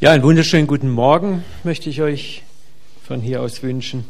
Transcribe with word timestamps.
Ja, 0.00 0.12
einen 0.12 0.22
wunderschönen 0.22 0.68
guten 0.68 0.90
Morgen 0.90 1.42
möchte 1.64 1.90
ich 1.90 2.02
euch 2.02 2.44
von 3.04 3.20
hier 3.20 3.42
aus 3.42 3.64
wünschen. 3.64 4.04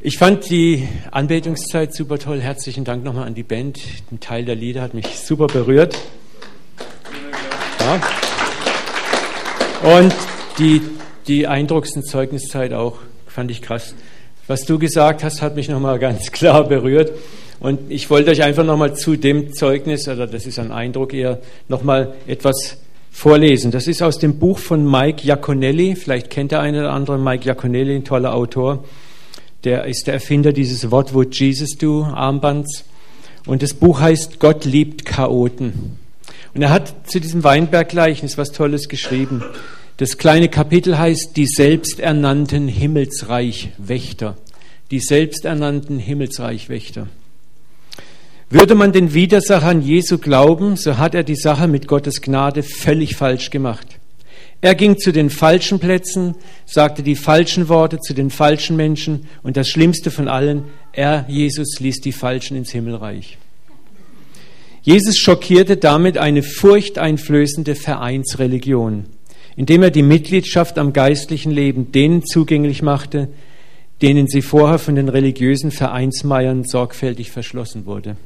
Ich 0.00 0.16
fand 0.16 0.48
die 0.48 0.88
Anbetungszeit 1.10 1.94
super 1.94 2.18
toll. 2.18 2.40
Herzlichen 2.40 2.84
Dank 2.84 3.04
nochmal 3.04 3.26
an 3.26 3.34
die 3.34 3.42
Band. 3.42 3.78
Ein 4.10 4.18
Teil 4.18 4.46
der 4.46 4.54
Lieder 4.54 4.80
hat 4.80 4.94
mich 4.94 5.18
super 5.18 5.48
berührt. 5.48 5.98
Ja. 7.80 8.00
Und 9.98 10.14
die, 10.58 10.80
die 11.26 11.46
eindrucksten 11.46 12.02
Zeugniszeit 12.02 12.72
auch, 12.72 13.00
fand 13.26 13.50
ich 13.50 13.60
krass. 13.60 13.94
Was 14.46 14.64
du 14.64 14.78
gesagt 14.78 15.22
hast, 15.22 15.42
hat 15.42 15.56
mich 15.56 15.68
nochmal 15.68 15.98
ganz 15.98 16.32
klar 16.32 16.66
berührt. 16.66 17.12
Und 17.60 17.90
ich 17.90 18.08
wollte 18.08 18.30
euch 18.30 18.42
einfach 18.42 18.64
nochmal 18.64 18.96
zu 18.96 19.16
dem 19.16 19.52
Zeugnis, 19.52 20.08
oder 20.08 20.26
das 20.26 20.46
ist 20.46 20.58
ein 20.58 20.72
Eindruck 20.72 21.12
eher, 21.12 21.42
nochmal 21.68 22.14
etwas 22.26 22.78
vorlesen. 23.10 23.70
Das 23.70 23.86
ist 23.86 24.02
aus 24.02 24.18
dem 24.18 24.38
Buch 24.38 24.58
von 24.58 24.88
Mike 24.88 25.22
Giaconelli. 25.22 25.96
Vielleicht 25.96 26.30
kennt 26.30 26.52
der 26.52 26.60
eine 26.60 26.80
oder 26.80 26.92
andere 26.92 27.18
Mike 27.18 27.44
Giaconelli, 27.44 27.96
ein 27.96 28.04
toller 28.04 28.34
Autor. 28.34 28.84
Der 29.64 29.84
ist 29.84 30.06
der 30.06 30.14
Erfinder 30.14 30.52
dieses 30.52 30.90
What 30.90 31.12
Would 31.12 31.38
Jesus 31.38 31.76
Do 31.76 32.04
Armbands. 32.04 32.84
Und 33.46 33.62
das 33.62 33.74
Buch 33.74 34.00
heißt 34.00 34.38
Gott 34.38 34.64
liebt 34.64 35.04
Chaoten. 35.04 35.98
Und 36.54 36.62
er 36.62 36.70
hat 36.70 37.10
zu 37.10 37.20
diesem 37.20 37.44
Weinberggleichnis 37.44 38.38
was 38.38 38.52
Tolles 38.52 38.88
geschrieben. 38.88 39.42
Das 39.98 40.16
kleine 40.16 40.48
Kapitel 40.48 40.98
heißt 40.98 41.36
Die 41.36 41.46
selbsternannten 41.46 42.68
Himmelsreichwächter. 42.68 44.36
Die 44.90 45.00
selbsternannten 45.00 45.98
Himmelsreichwächter. 45.98 47.06
Würde 48.52 48.74
man 48.74 48.90
den 48.90 49.14
Widersachern 49.14 49.80
Jesu 49.80 50.18
glauben, 50.18 50.74
so 50.74 50.98
hat 50.98 51.14
er 51.14 51.22
die 51.22 51.36
Sache 51.36 51.68
mit 51.68 51.86
Gottes 51.86 52.20
Gnade 52.20 52.64
völlig 52.64 53.14
falsch 53.14 53.50
gemacht. 53.50 53.86
Er 54.60 54.74
ging 54.74 54.98
zu 54.98 55.12
den 55.12 55.30
falschen 55.30 55.78
Plätzen, 55.78 56.34
sagte 56.66 57.04
die 57.04 57.14
falschen 57.14 57.68
Worte 57.68 58.00
zu 58.00 58.12
den 58.12 58.28
falschen 58.28 58.74
Menschen 58.76 59.28
und 59.44 59.56
das 59.56 59.68
Schlimmste 59.68 60.10
von 60.10 60.26
allen, 60.26 60.64
er, 60.92 61.26
Jesus, 61.28 61.78
ließ 61.78 62.00
die 62.00 62.10
Falschen 62.10 62.56
ins 62.56 62.72
Himmelreich. 62.72 63.38
Jesus 64.82 65.16
schockierte 65.16 65.76
damit 65.76 66.18
eine 66.18 66.42
furchteinflößende 66.42 67.76
Vereinsreligion, 67.76 69.04
indem 69.54 69.84
er 69.84 69.90
die 69.92 70.02
Mitgliedschaft 70.02 70.76
am 70.76 70.92
geistlichen 70.92 71.52
Leben 71.52 71.92
denen 71.92 72.24
zugänglich 72.26 72.82
machte, 72.82 73.28
denen 74.02 74.26
sie 74.26 74.42
vorher 74.42 74.80
von 74.80 74.96
den 74.96 75.08
religiösen 75.08 75.70
Vereinsmeiern 75.70 76.64
sorgfältig 76.64 77.30
verschlossen 77.30 77.86
wurde. 77.86 78.16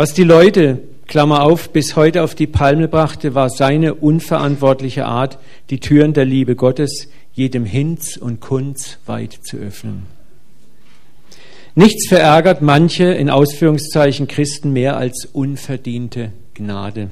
Was 0.00 0.14
die 0.14 0.22
Leute, 0.22 0.78
Klammer 1.08 1.42
auf, 1.42 1.70
bis 1.70 1.96
heute 1.96 2.22
auf 2.22 2.36
die 2.36 2.46
Palme 2.46 2.86
brachte, 2.86 3.34
war 3.34 3.50
seine 3.50 3.94
unverantwortliche 3.94 5.06
Art, 5.06 5.40
die 5.70 5.80
Türen 5.80 6.12
der 6.12 6.24
Liebe 6.24 6.54
Gottes 6.54 7.08
jedem 7.32 7.64
Hinz 7.64 8.16
und 8.16 8.38
Kunz 8.38 8.98
weit 9.06 9.32
zu 9.42 9.56
öffnen. 9.56 10.04
Nichts 11.74 12.06
verärgert 12.06 12.62
manche 12.62 13.06
in 13.06 13.28
Ausführungszeichen 13.28 14.28
Christen 14.28 14.72
mehr 14.72 14.96
als 14.96 15.24
unverdiente 15.32 16.30
Gnade. 16.54 17.10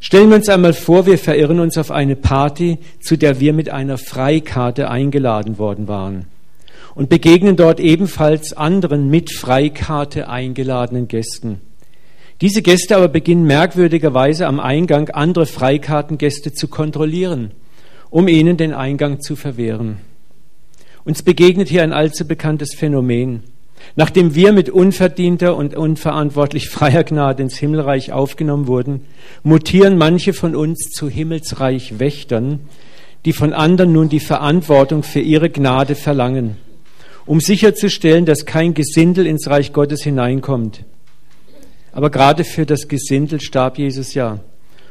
Stellen 0.00 0.30
wir 0.30 0.36
uns 0.36 0.48
einmal 0.48 0.72
vor, 0.72 1.04
wir 1.04 1.18
verirren 1.18 1.60
uns 1.60 1.76
auf 1.76 1.90
eine 1.90 2.16
Party, 2.16 2.78
zu 3.02 3.18
der 3.18 3.38
wir 3.38 3.52
mit 3.52 3.68
einer 3.68 3.98
Freikarte 3.98 4.88
eingeladen 4.88 5.58
worden 5.58 5.88
waren 5.88 6.24
und 6.94 7.08
begegnen 7.08 7.56
dort 7.56 7.80
ebenfalls 7.80 8.52
anderen 8.52 9.10
mit 9.10 9.32
Freikarte 9.32 10.28
eingeladenen 10.28 11.08
Gästen. 11.08 11.60
Diese 12.40 12.62
Gäste 12.62 12.96
aber 12.96 13.08
beginnen 13.08 13.44
merkwürdigerweise 13.44 14.46
am 14.46 14.60
Eingang 14.60 15.08
andere 15.10 15.46
Freikartengäste 15.46 16.52
zu 16.52 16.68
kontrollieren, 16.68 17.52
um 18.10 18.28
ihnen 18.28 18.56
den 18.56 18.74
Eingang 18.74 19.20
zu 19.20 19.36
verwehren. 19.36 19.98
Uns 21.04 21.22
begegnet 21.22 21.68
hier 21.68 21.82
ein 21.82 21.92
allzu 21.92 22.26
bekanntes 22.26 22.74
Phänomen. 22.74 23.44
Nachdem 23.96 24.34
wir 24.34 24.52
mit 24.52 24.70
unverdienter 24.70 25.56
und 25.56 25.76
unverantwortlich 25.76 26.70
freier 26.70 27.04
Gnade 27.04 27.42
ins 27.42 27.58
Himmelreich 27.58 28.12
aufgenommen 28.12 28.66
wurden, 28.66 29.02
mutieren 29.42 29.98
manche 29.98 30.32
von 30.32 30.56
uns 30.56 30.90
zu 30.90 31.08
Himmelsreich 31.08 31.98
Wächtern, 31.98 32.60
die 33.26 33.32
von 33.32 33.52
anderen 33.52 33.92
nun 33.92 34.08
die 34.08 34.20
Verantwortung 34.20 35.02
für 35.02 35.20
ihre 35.20 35.50
Gnade 35.50 35.94
verlangen 35.94 36.56
um 37.26 37.40
sicherzustellen, 37.40 38.26
dass 38.26 38.44
kein 38.44 38.74
Gesindel 38.74 39.26
ins 39.26 39.48
Reich 39.48 39.72
Gottes 39.72 40.02
hineinkommt. 40.02 40.84
Aber 41.92 42.10
gerade 42.10 42.44
für 42.44 42.66
das 42.66 42.88
Gesindel 42.88 43.40
starb 43.40 43.78
Jesus 43.78 44.12
ja. 44.14 44.40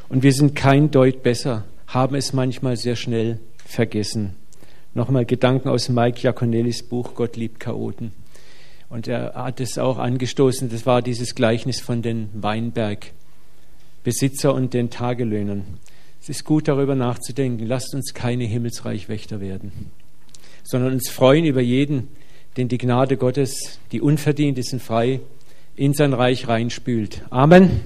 Und 0.10 0.24
wir 0.24 0.34
sind 0.34 0.56
kein 0.56 0.90
Deut 0.92 1.22
besser, 1.22 1.66
haben 1.88 2.16
es 2.16 2.34
manchmal 2.34 2.78
sehr 2.78 2.96
schnell 2.96 3.40
vergessen. 3.66 4.36
Nochmal 4.94 5.26
Gedanken 5.26 5.68
aus 5.70 5.90
Mike 5.90 6.22
Giaconellis 6.22 6.84
Buch 6.84 7.16
Gott 7.16 7.36
liebt 7.36 7.60
Chaoten. 7.60 8.12
Und 8.90 9.08
er 9.08 9.34
hat 9.34 9.60
es 9.60 9.80
auch 9.80 9.98
angestoßen, 9.98 10.70
das 10.70 10.86
war 10.86 11.02
dieses 11.02 11.34
Gleichnis 11.34 11.82
von 11.82 12.04
den 12.04 12.30
Weinbergbesitzer 12.34 14.54
und 14.54 14.76
den 14.76 14.92
Tagelöhnern. 14.92 15.64
Es 16.22 16.30
ist 16.30 16.46
gut 16.46 16.68
darüber 16.68 16.94
nachzudenken, 16.94 17.66
lasst 17.66 17.96
uns 17.96 18.14
keine 18.14 18.44
Himmelsreichwächter 18.44 19.42
werden, 19.42 19.90
sondern 20.64 20.94
uns 20.94 21.10
freuen 21.10 21.46
über 21.46 21.62
jeden, 21.62 22.10
den 22.58 22.68
die 22.68 22.78
Gnade 22.78 23.18
Gottes, 23.18 23.80
die 23.92 24.02
unverdient 24.02 24.58
ist 24.58 24.74
und 24.74 24.82
frei, 24.82 25.20
in 25.76 25.94
sein 25.94 26.14
Reich 26.14 26.48
reinspült. 26.48 27.24
Amen. 27.30 27.82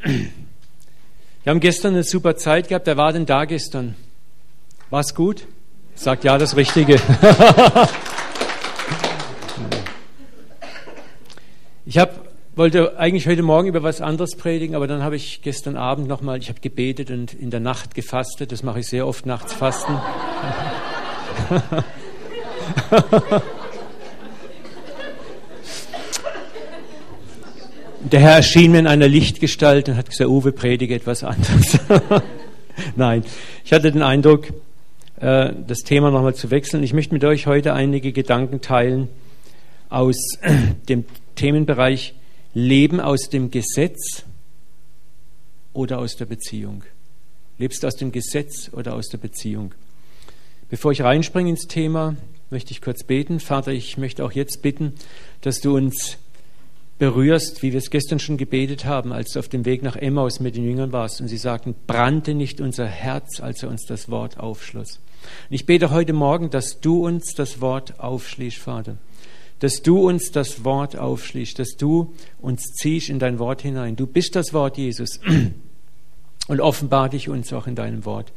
Wir 0.00 1.50
haben 1.50 1.60
gestern 1.60 1.94
eine 1.94 2.02
super 2.04 2.36
Zeit 2.36 2.68
gehabt. 2.68 2.86
Wer 2.86 2.96
war 2.96 3.12
denn 3.12 3.26
da 3.26 3.44
gestern? 3.44 3.94
War 4.90 5.00
es 5.00 5.14
gut? 5.14 5.46
Sagt 5.94 6.24
ja 6.24 6.38
das 6.38 6.56
Richtige. 6.56 6.94
ich 11.86 11.98
habe 11.98 12.26
wollte 12.56 12.98
eigentlich 12.98 13.28
heute 13.28 13.42
Morgen 13.42 13.68
über 13.68 13.82
was 13.82 14.00
anderes 14.00 14.34
predigen, 14.34 14.74
aber 14.74 14.86
dann 14.86 15.02
habe 15.02 15.14
ich 15.14 15.42
gestern 15.42 15.76
Abend 15.76 16.08
nochmal, 16.08 16.38
ich 16.38 16.48
habe 16.48 16.58
gebetet 16.60 17.10
und 17.10 17.34
in 17.34 17.50
der 17.50 17.60
Nacht 17.60 17.94
gefastet. 17.94 18.50
Das 18.50 18.62
mache 18.62 18.80
ich 18.80 18.86
sehr 18.86 19.06
oft 19.06 19.26
nachts 19.26 19.52
fasten. 19.52 20.00
Der 28.12 28.20
Herr 28.20 28.36
erschien 28.36 28.70
mir 28.70 28.78
in 28.78 28.86
einer 28.86 29.08
Lichtgestalt 29.08 29.88
und 29.88 29.96
hat 29.96 30.08
gesagt, 30.10 30.30
Uwe, 30.30 30.52
predige 30.52 30.94
etwas 30.94 31.24
anderes. 31.24 31.78
Nein, 32.96 33.24
ich 33.64 33.72
hatte 33.72 33.90
den 33.90 34.02
Eindruck, 34.02 34.46
äh, 35.16 35.52
das 35.66 35.78
Thema 35.78 36.12
nochmal 36.12 36.34
zu 36.34 36.52
wechseln. 36.52 36.84
Ich 36.84 36.92
möchte 36.92 37.12
mit 37.14 37.24
euch 37.24 37.48
heute 37.48 37.72
einige 37.72 38.12
Gedanken 38.12 38.60
teilen 38.60 39.08
aus 39.88 40.16
dem 40.88 41.04
Themenbereich 41.34 42.14
Leben 42.54 43.00
aus 43.00 43.28
dem 43.28 43.50
Gesetz 43.50 44.24
oder 45.72 45.98
aus 45.98 46.14
der 46.16 46.26
Beziehung. 46.26 46.84
Lebst 47.58 47.82
du 47.82 47.86
aus 47.88 47.96
dem 47.96 48.12
Gesetz 48.12 48.70
oder 48.72 48.94
aus 48.94 49.08
der 49.08 49.18
Beziehung? 49.18 49.74
Bevor 50.68 50.90
ich 50.90 51.02
reinspringe 51.02 51.50
ins 51.50 51.68
Thema, 51.68 52.16
möchte 52.50 52.72
ich 52.72 52.80
kurz 52.80 53.04
beten. 53.04 53.38
Vater, 53.38 53.72
ich 53.72 53.98
möchte 53.98 54.24
auch 54.24 54.32
jetzt 54.32 54.62
bitten, 54.62 54.94
dass 55.40 55.60
du 55.60 55.76
uns 55.76 56.18
berührst, 56.98 57.62
wie 57.62 57.72
wir 57.72 57.78
es 57.78 57.90
gestern 57.90 58.18
schon 58.18 58.36
gebetet 58.36 58.84
haben, 58.84 59.12
als 59.12 59.32
du 59.32 59.38
auf 59.38 59.48
dem 59.48 59.64
Weg 59.64 59.82
nach 59.84 59.94
Emmaus 59.94 60.40
mit 60.40 60.56
den 60.56 60.64
Jüngern 60.64 60.90
warst 60.90 61.20
und 61.20 61.28
sie 61.28 61.36
sagten, 61.36 61.76
brannte 61.86 62.34
nicht 62.34 62.60
unser 62.60 62.86
Herz, 62.86 63.40
als 63.40 63.62
er 63.62 63.68
uns 63.68 63.84
das 63.84 64.10
Wort 64.10 64.40
aufschloss. 64.40 64.98
Und 65.48 65.54
ich 65.54 65.66
bete 65.66 65.90
heute 65.90 66.12
Morgen, 66.12 66.50
dass 66.50 66.80
du 66.80 67.06
uns 67.06 67.34
das 67.34 67.60
Wort 67.60 68.00
aufschließt, 68.00 68.58
Vater. 68.58 68.96
Dass 69.60 69.82
du 69.82 70.06
uns 70.08 70.32
das 70.32 70.64
Wort 70.64 70.96
aufschließt, 70.96 71.58
dass 71.60 71.76
du 71.76 72.12
uns 72.40 72.62
ziehst 72.74 73.08
in 73.08 73.20
dein 73.20 73.38
Wort 73.38 73.62
hinein. 73.62 73.94
Du 73.94 74.06
bist 74.06 74.34
das 74.34 74.52
Wort 74.52 74.78
Jesus 74.78 75.20
und 76.48 76.60
offenbar 76.60 77.08
dich 77.08 77.28
uns 77.28 77.52
auch 77.52 77.68
in 77.68 77.76
deinem 77.76 78.04
Wort. 78.04 78.32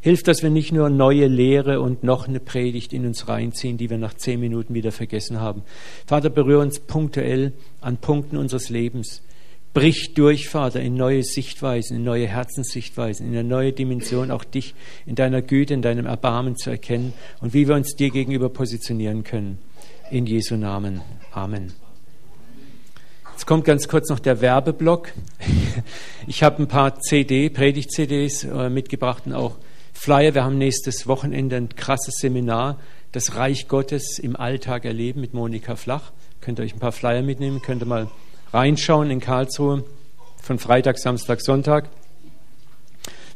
Hilf, 0.00 0.22
dass 0.22 0.42
wir 0.42 0.50
nicht 0.50 0.72
nur 0.72 0.90
neue 0.90 1.26
Lehre 1.26 1.80
und 1.80 2.04
noch 2.04 2.28
eine 2.28 2.40
Predigt 2.40 2.92
in 2.92 3.06
uns 3.06 3.28
reinziehen, 3.28 3.78
die 3.78 3.90
wir 3.90 3.98
nach 3.98 4.14
zehn 4.14 4.38
Minuten 4.38 4.74
wieder 4.74 4.92
vergessen 4.92 5.40
haben. 5.40 5.62
Vater, 6.06 6.30
berühre 6.30 6.60
uns 6.60 6.78
punktuell 6.78 7.52
an 7.80 7.96
Punkten 7.96 8.36
unseres 8.36 8.68
Lebens. 8.68 9.22
Brich 9.74 10.14
durch, 10.14 10.48
Vater, 10.48 10.80
in 10.80 10.94
neue 10.94 11.22
Sichtweisen, 11.22 11.98
in 11.98 12.04
neue 12.04 12.26
Herzenssichtweisen, 12.26 13.26
in 13.26 13.32
eine 13.32 13.46
neue 13.46 13.72
Dimension, 13.72 14.30
auch 14.30 14.44
dich 14.44 14.74
in 15.04 15.14
deiner 15.14 15.42
Güte, 15.42 15.74
in 15.74 15.82
deinem 15.82 16.06
Erbarmen 16.06 16.56
zu 16.56 16.70
erkennen 16.70 17.12
und 17.40 17.52
wie 17.52 17.68
wir 17.68 17.74
uns 17.74 17.94
dir 17.94 18.10
gegenüber 18.10 18.48
positionieren 18.48 19.24
können. 19.24 19.58
In 20.10 20.26
Jesu 20.26 20.56
Namen. 20.56 21.02
Amen. 21.32 21.72
Jetzt 23.32 23.46
kommt 23.46 23.64
ganz 23.64 23.86
kurz 23.86 24.08
noch 24.08 24.18
der 24.18 24.40
Werbeblock. 24.40 25.12
Ich 26.26 26.42
habe 26.42 26.62
ein 26.62 26.68
paar 26.68 27.00
CD, 27.00 27.48
Predigt-CDs 27.48 28.44
äh, 28.44 28.68
mitgebracht 28.68 29.22
und 29.26 29.32
auch 29.32 29.56
Flyer. 29.98 30.32
Wir 30.32 30.44
haben 30.44 30.58
nächstes 30.58 31.08
Wochenende 31.08 31.56
ein 31.56 31.74
krasses 31.74 32.14
Seminar, 32.20 32.78
das 33.10 33.34
Reich 33.34 33.66
Gottes 33.66 34.20
im 34.20 34.36
Alltag 34.36 34.84
erleben 34.84 35.20
mit 35.20 35.34
Monika 35.34 35.74
Flach. 35.74 36.12
Könnt 36.40 36.60
ihr 36.60 36.62
euch 36.62 36.72
ein 36.72 36.78
paar 36.78 36.92
Flyer 36.92 37.22
mitnehmen, 37.22 37.60
könnt 37.60 37.82
ihr 37.82 37.86
mal 37.86 38.08
reinschauen 38.52 39.10
in 39.10 39.20
Karlsruhe. 39.20 39.84
von 40.40 40.60
Freitag, 40.60 40.98
Samstag, 40.98 41.40
Sonntag. 41.40 41.90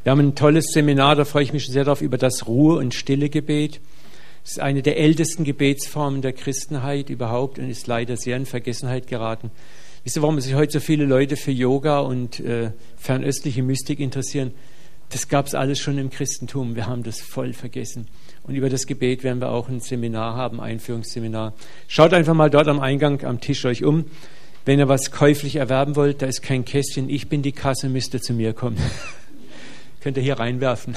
Wir 0.04 0.12
haben 0.12 0.20
ein 0.20 0.34
tolles 0.36 0.66
Seminar, 0.72 1.16
da 1.16 1.24
freue 1.24 1.42
ich 1.42 1.52
mich 1.52 1.66
sehr 1.66 1.84
darauf, 1.84 2.00
über 2.00 2.16
das 2.16 2.46
Ruhe- 2.46 2.78
und 2.78 2.94
Stille-Gebet. 2.94 3.80
Es 4.44 4.52
ist 4.52 4.60
eine 4.60 4.82
der 4.82 4.98
ältesten 4.98 5.42
Gebetsformen 5.42 6.22
der 6.22 6.32
Christenheit 6.32 7.10
überhaupt 7.10 7.58
und 7.58 7.68
ist 7.68 7.88
leider 7.88 8.16
sehr 8.16 8.36
in 8.36 8.46
Vergessenheit 8.46 9.08
geraten. 9.08 9.50
Wisst 10.04 10.16
ihr, 10.16 10.22
warum 10.22 10.40
sich 10.40 10.54
heute 10.54 10.74
so 10.74 10.80
viele 10.80 11.06
Leute 11.06 11.36
für 11.36 11.50
Yoga 11.50 11.98
und 11.98 12.38
äh, 12.38 12.70
fernöstliche 12.96 13.64
Mystik 13.64 13.98
interessieren? 13.98 14.52
Das 15.12 15.28
gab 15.28 15.46
es 15.46 15.54
alles 15.54 15.78
schon 15.78 15.98
im 15.98 16.08
Christentum. 16.08 16.74
Wir 16.74 16.86
haben 16.86 17.02
das 17.02 17.20
voll 17.20 17.52
vergessen. 17.52 18.06
Und 18.44 18.54
über 18.54 18.70
das 18.70 18.86
Gebet 18.86 19.22
werden 19.22 19.42
wir 19.42 19.50
auch 19.50 19.68
ein 19.68 19.80
Seminar 19.80 20.36
haben, 20.36 20.58
Einführungsseminar. 20.58 21.52
Schaut 21.86 22.14
einfach 22.14 22.32
mal 22.32 22.48
dort 22.48 22.66
am 22.66 22.80
Eingang 22.80 23.22
am 23.24 23.38
Tisch 23.38 23.66
euch 23.66 23.84
um. 23.84 24.06
Wenn 24.64 24.78
ihr 24.78 24.88
was 24.88 25.10
käuflich 25.10 25.56
erwerben 25.56 25.96
wollt, 25.96 26.22
da 26.22 26.26
ist 26.26 26.40
kein 26.40 26.64
Kästchen. 26.64 27.10
Ich 27.10 27.28
bin 27.28 27.42
die 27.42 27.52
Kasse, 27.52 27.90
müsst 27.90 28.14
ihr 28.14 28.22
zu 28.22 28.32
mir 28.32 28.54
kommen. 28.54 28.78
Könnt 30.00 30.16
ihr 30.16 30.22
hier 30.22 30.38
reinwerfen. 30.38 30.96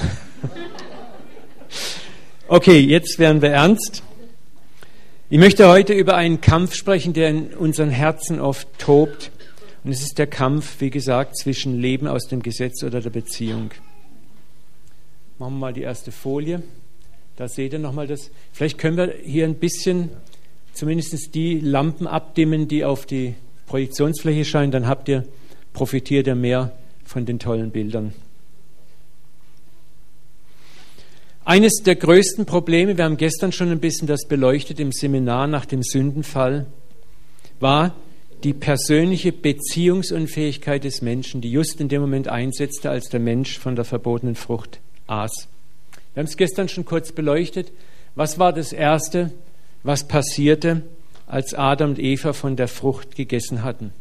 okay, 2.48 2.80
jetzt 2.80 3.18
werden 3.18 3.42
wir 3.42 3.50
ernst. 3.50 4.02
Ich 5.28 5.38
möchte 5.38 5.68
heute 5.68 5.92
über 5.92 6.14
einen 6.16 6.40
Kampf 6.40 6.74
sprechen, 6.74 7.12
der 7.12 7.28
in 7.28 7.48
unseren 7.48 7.90
Herzen 7.90 8.40
oft 8.40 8.66
tobt. 8.78 9.30
Und 9.84 9.90
es 9.90 10.00
ist 10.00 10.16
der 10.18 10.26
Kampf, 10.26 10.76
wie 10.80 10.90
gesagt, 10.90 11.36
zwischen 11.36 11.78
Leben 11.78 12.06
aus 12.06 12.28
dem 12.28 12.42
Gesetz 12.42 12.82
oder 12.82 13.02
der 13.02 13.10
Beziehung. 13.10 13.72
Machen 15.38 15.54
wir 15.54 15.58
mal 15.58 15.72
die 15.74 15.82
erste 15.82 16.12
Folie. 16.12 16.62
Da 17.36 17.46
seht 17.48 17.74
ihr 17.74 17.78
nochmal 17.78 18.06
das. 18.06 18.30
Vielleicht 18.52 18.78
können 18.78 18.96
wir 18.96 19.14
hier 19.22 19.44
ein 19.44 19.56
bisschen 19.56 20.10
zumindest 20.72 21.34
die 21.34 21.60
Lampen 21.60 22.06
abdimmen, 22.06 22.68
die 22.68 22.84
auf 22.84 23.04
die 23.04 23.34
Projektionsfläche 23.66 24.46
scheinen. 24.46 24.72
Dann 24.72 24.86
habt 24.86 25.08
ihr, 25.08 25.24
profitiert 25.74 26.26
ihr 26.26 26.34
mehr 26.34 26.72
von 27.04 27.26
den 27.26 27.38
tollen 27.38 27.70
Bildern. 27.70 28.14
Eines 31.44 31.82
der 31.84 31.96
größten 31.96 32.46
Probleme, 32.46 32.96
wir 32.96 33.04
haben 33.04 33.18
gestern 33.18 33.52
schon 33.52 33.70
ein 33.70 33.78
bisschen 33.78 34.08
das 34.08 34.26
beleuchtet 34.26 34.80
im 34.80 34.90
Seminar 34.90 35.46
nach 35.46 35.66
dem 35.66 35.82
Sündenfall, 35.82 36.66
war 37.60 37.94
die 38.42 38.54
persönliche 38.54 39.32
Beziehungsunfähigkeit 39.32 40.82
des 40.82 41.02
Menschen, 41.02 41.42
die 41.42 41.50
just 41.50 41.80
in 41.80 41.88
dem 41.88 42.00
Moment 42.00 42.28
einsetzte, 42.28 42.90
als 42.90 43.10
der 43.10 43.20
Mensch 43.20 43.58
von 43.58 43.76
der 43.76 43.84
verbotenen 43.84 44.34
Frucht 44.34 44.80
aß. 45.06 45.48
Wir 46.14 46.20
haben 46.20 46.28
es 46.28 46.36
gestern 46.36 46.68
schon 46.68 46.84
kurz 46.84 47.12
beleuchtet. 47.12 47.72
Was 48.14 48.38
war 48.38 48.52
das 48.52 48.72
Erste, 48.72 49.32
was 49.82 50.08
passierte, 50.08 50.82
als 51.26 51.54
Adam 51.54 51.90
und 51.90 51.98
Eva 51.98 52.32
von 52.32 52.56
der 52.56 52.68
Frucht 52.68 53.14
gegessen 53.14 53.62
hatten? 53.62 53.92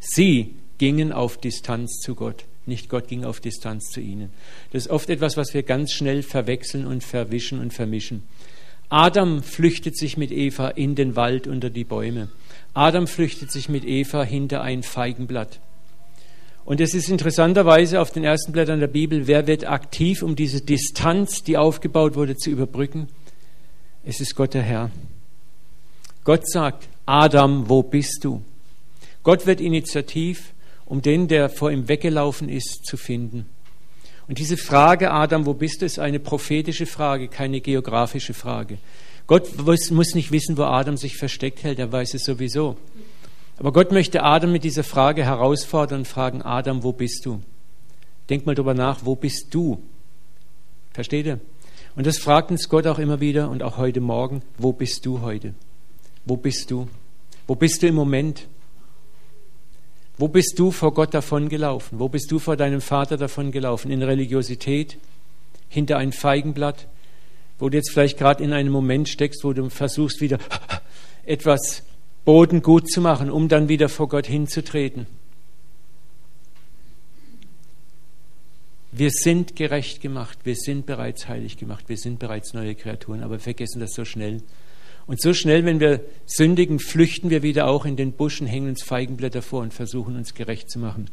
Sie 0.00 0.54
gingen 0.78 1.12
auf 1.12 1.38
Distanz 1.38 2.00
zu 2.00 2.14
Gott, 2.14 2.44
nicht 2.66 2.88
Gott 2.88 3.08
ging 3.08 3.24
auf 3.24 3.40
Distanz 3.40 3.90
zu 3.90 4.00
ihnen. 4.00 4.30
Das 4.72 4.86
ist 4.86 4.90
oft 4.90 5.10
etwas, 5.10 5.36
was 5.36 5.54
wir 5.54 5.62
ganz 5.62 5.92
schnell 5.92 6.22
verwechseln 6.22 6.86
und 6.86 7.04
verwischen 7.04 7.58
und 7.58 7.72
vermischen. 7.72 8.22
Adam 8.88 9.42
flüchtet 9.42 9.98
sich 9.98 10.16
mit 10.16 10.30
Eva 10.32 10.68
in 10.68 10.94
den 10.94 11.14
Wald 11.14 11.46
unter 11.46 11.68
die 11.68 11.84
Bäume. 11.84 12.28
Adam 12.72 13.06
flüchtet 13.06 13.52
sich 13.52 13.68
mit 13.68 13.84
Eva 13.84 14.22
hinter 14.22 14.62
ein 14.62 14.82
Feigenblatt. 14.82 15.60
Und 16.68 16.82
es 16.82 16.92
ist 16.92 17.08
interessanterweise 17.08 17.98
auf 17.98 18.10
den 18.10 18.24
ersten 18.24 18.52
Blättern 18.52 18.78
der 18.78 18.88
Bibel, 18.88 19.26
wer 19.26 19.46
wird 19.46 19.66
aktiv, 19.66 20.22
um 20.22 20.36
diese 20.36 20.60
Distanz, 20.60 21.42
die 21.42 21.56
aufgebaut 21.56 22.14
wurde, 22.14 22.36
zu 22.36 22.50
überbrücken? 22.50 23.08
Es 24.04 24.20
ist 24.20 24.34
Gott 24.34 24.52
der 24.52 24.64
Herr. 24.64 24.90
Gott 26.24 26.46
sagt, 26.46 26.90
Adam, 27.06 27.70
wo 27.70 27.82
bist 27.82 28.22
du? 28.22 28.42
Gott 29.22 29.46
wird 29.46 29.62
initiativ, 29.62 30.52
um 30.84 31.00
den, 31.00 31.26
der 31.26 31.48
vor 31.48 31.70
ihm 31.70 31.88
weggelaufen 31.88 32.50
ist, 32.50 32.84
zu 32.84 32.98
finden. 32.98 33.46
Und 34.28 34.36
diese 34.36 34.58
Frage, 34.58 35.10
Adam, 35.10 35.46
wo 35.46 35.54
bist 35.54 35.80
du, 35.80 35.86
ist 35.86 35.98
eine 35.98 36.20
prophetische 36.20 36.84
Frage, 36.84 37.28
keine 37.28 37.62
geografische 37.62 38.34
Frage. 38.34 38.76
Gott 39.26 39.56
muss 39.56 40.14
nicht 40.14 40.32
wissen, 40.32 40.58
wo 40.58 40.64
Adam 40.64 40.98
sich 40.98 41.16
versteckt 41.16 41.62
hält, 41.62 41.78
er 41.78 41.90
weiß 41.90 42.12
es 42.12 42.24
sowieso. 42.24 42.76
Aber 43.58 43.72
Gott 43.72 43.90
möchte 43.90 44.22
Adam 44.22 44.52
mit 44.52 44.62
dieser 44.62 44.84
Frage 44.84 45.24
herausfordern 45.24 46.00
und 46.00 46.08
fragen, 46.08 46.42
Adam, 46.42 46.84
wo 46.84 46.92
bist 46.92 47.26
du? 47.26 47.40
Denk 48.30 48.46
mal 48.46 48.54
drüber 48.54 48.74
nach, 48.74 49.00
wo 49.04 49.16
bist 49.16 49.48
du? 49.50 49.82
Versteht 50.92 51.26
ihr? 51.26 51.40
Und 51.96 52.06
das 52.06 52.18
fragt 52.18 52.52
uns 52.52 52.68
Gott 52.68 52.86
auch 52.86 53.00
immer 53.00 53.20
wieder 53.20 53.50
und 53.50 53.62
auch 53.64 53.76
heute 53.76 54.00
Morgen, 54.00 54.42
wo 54.58 54.72
bist 54.72 55.04
du 55.04 55.22
heute? 55.22 55.54
Wo 56.24 56.36
bist 56.36 56.70
du? 56.70 56.88
Wo 57.48 57.56
bist 57.56 57.82
du 57.82 57.88
im 57.88 57.96
Moment? 57.96 58.46
Wo 60.18 60.28
bist 60.28 60.58
du 60.58 60.70
vor 60.70 60.94
Gott 60.94 61.14
davongelaufen? 61.14 61.98
Wo 61.98 62.08
bist 62.08 62.30
du 62.30 62.38
vor 62.38 62.56
deinem 62.56 62.80
Vater 62.80 63.16
davongelaufen? 63.16 63.90
In 63.90 64.02
Religiosität? 64.02 64.98
Hinter 65.68 65.96
ein 65.96 66.12
Feigenblatt? 66.12 66.86
Wo 67.58 67.68
du 67.68 67.76
jetzt 67.76 67.90
vielleicht 67.90 68.18
gerade 68.18 68.44
in 68.44 68.52
einem 68.52 68.72
Moment 68.72 69.08
steckst, 69.08 69.42
wo 69.42 69.52
du 69.52 69.68
versuchst 69.68 70.20
wieder 70.20 70.38
etwas 71.24 71.82
Boden 72.28 72.60
gut 72.60 72.90
zu 72.90 73.00
machen, 73.00 73.30
um 73.30 73.48
dann 73.48 73.70
wieder 73.70 73.88
vor 73.88 74.06
Gott 74.06 74.26
hinzutreten. 74.26 75.06
Wir 78.92 79.08
sind 79.08 79.56
gerecht 79.56 80.02
gemacht, 80.02 80.40
wir 80.44 80.54
sind 80.54 80.84
bereits 80.84 81.26
heilig 81.26 81.56
gemacht, 81.56 81.88
wir 81.88 81.96
sind 81.96 82.18
bereits 82.18 82.52
neue 82.52 82.74
Kreaturen, 82.74 83.22
aber 83.22 83.36
wir 83.36 83.40
vergessen 83.40 83.80
das 83.80 83.92
so 83.94 84.04
schnell. 84.04 84.42
Und 85.06 85.22
so 85.22 85.32
schnell, 85.32 85.64
wenn 85.64 85.80
wir 85.80 86.02
sündigen, 86.26 86.80
flüchten 86.80 87.30
wir 87.30 87.42
wieder 87.42 87.66
auch 87.66 87.86
in 87.86 87.96
den 87.96 88.12
Buschen, 88.12 88.46
hängen 88.46 88.68
uns 88.68 88.82
Feigenblätter 88.82 89.40
vor 89.40 89.62
und 89.62 89.72
versuchen 89.72 90.14
uns 90.14 90.34
gerecht 90.34 90.70
zu 90.70 90.78
machen. 90.78 91.08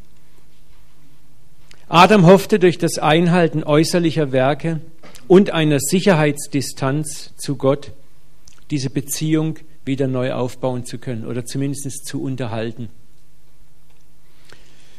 Adam 1.88 2.25
hoffte 2.25 2.59
durch 2.59 2.77
das 2.77 2.97
Einhalten 2.97 3.63
äußerlicher 3.63 4.33
Werke 4.33 4.81
und 5.29 5.51
einer 5.51 5.79
Sicherheitsdistanz 5.79 7.31
zu 7.38 7.56
Gott 7.56 7.94
diese 8.69 8.89
Beziehung 8.89 9.59
wieder 9.86 10.08
neu 10.08 10.34
aufbauen 10.34 10.86
zu 10.86 10.98
können 10.98 11.26
oder 11.26 11.46
zumindest 11.46 12.06
zu 12.06 12.22
unterhalten. 12.22 12.90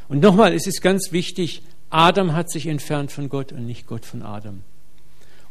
Und 0.09 0.21
nochmal, 0.21 0.55
es 0.55 0.67
ist 0.67 0.83
ganz 0.83 1.11
wichtig, 1.13 1.63
Adam 1.91 2.33
hat 2.33 2.51
sich 2.51 2.67
entfernt 2.67 3.13
von 3.13 3.29
Gott 3.29 3.53
und 3.53 3.67
nicht 3.67 3.87
Gott 3.87 4.05
von 4.05 4.23
Adam. 4.23 4.63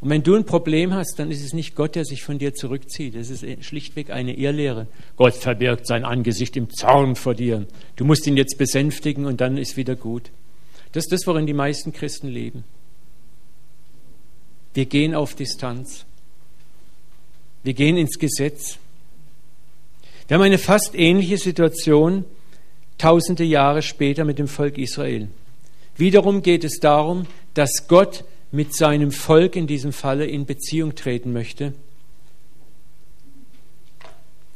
Und 0.01 0.09
wenn 0.09 0.23
du 0.23 0.35
ein 0.35 0.45
Problem 0.45 0.93
hast, 0.93 1.17
dann 1.17 1.31
ist 1.31 1.43
es 1.43 1.53
nicht 1.53 1.75
Gott, 1.75 1.95
der 1.95 2.05
sich 2.05 2.23
von 2.23 2.37
dir 2.37 2.53
zurückzieht. 2.53 3.15
Es 3.15 3.29
ist 3.29 3.45
schlichtweg 3.63 4.11
eine 4.11 4.35
Irrlehre. 4.35 4.87
Gott 5.15 5.33
verbirgt 5.33 5.87
sein 5.87 6.05
Angesicht 6.05 6.55
im 6.57 6.69
Zorn 6.69 7.15
vor 7.15 7.33
dir. 7.33 7.65
Du 7.95 8.05
musst 8.05 8.27
ihn 8.27 8.37
jetzt 8.37 8.57
besänftigen 8.57 9.25
und 9.25 9.41
dann 9.41 9.57
ist 9.57 9.77
wieder 9.77 9.95
gut. 9.95 10.31
Das 10.91 11.05
ist 11.05 11.11
das, 11.11 11.27
worin 11.27 11.47
die 11.47 11.53
meisten 11.53 11.91
Christen 11.91 12.27
leben. 12.27 12.63
Wir 14.73 14.85
gehen 14.85 15.15
auf 15.15 15.35
Distanz. 15.35 16.05
Wir 17.63 17.73
gehen 17.73 17.97
ins 17.97 18.19
Gesetz. 18.19 18.77
Wir 20.27 20.35
haben 20.35 20.43
eine 20.43 20.57
fast 20.57 20.95
ähnliche 20.95 21.37
Situation 21.37 22.25
tausende 22.97 23.43
Jahre 23.43 23.81
später 23.81 24.25
mit 24.25 24.39
dem 24.39 24.47
Volk 24.47 24.77
Israel. 24.77 25.27
Wiederum 25.97 26.41
geht 26.41 26.63
es 26.63 26.79
darum, 26.79 27.27
dass 27.53 27.87
Gott 27.87 28.23
mit 28.51 28.75
seinem 28.75 29.11
Volk 29.11 29.55
in 29.55 29.67
diesem 29.67 29.93
Falle 29.93 30.25
in 30.25 30.45
Beziehung 30.45 30.95
treten 30.95 31.31
möchte. 31.31 31.73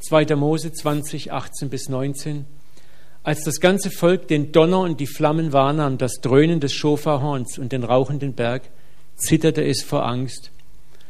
2. 0.00 0.34
Mose 0.34 0.72
20, 0.72 1.32
18 1.32 1.68
bis 1.68 1.88
19. 1.88 2.46
Als 3.22 3.44
das 3.44 3.60
ganze 3.60 3.90
Volk 3.90 4.28
den 4.28 4.50
Donner 4.50 4.80
und 4.80 4.98
die 4.98 5.06
Flammen 5.06 5.52
wahrnahm, 5.52 5.98
das 5.98 6.14
Dröhnen 6.22 6.58
des 6.58 6.72
Schofarhorns 6.72 7.58
und 7.58 7.72
den 7.72 7.84
rauchenden 7.84 8.32
Berg, 8.32 8.62
zitterte 9.16 9.62
es 9.62 9.82
vor 9.82 10.06
Angst. 10.06 10.50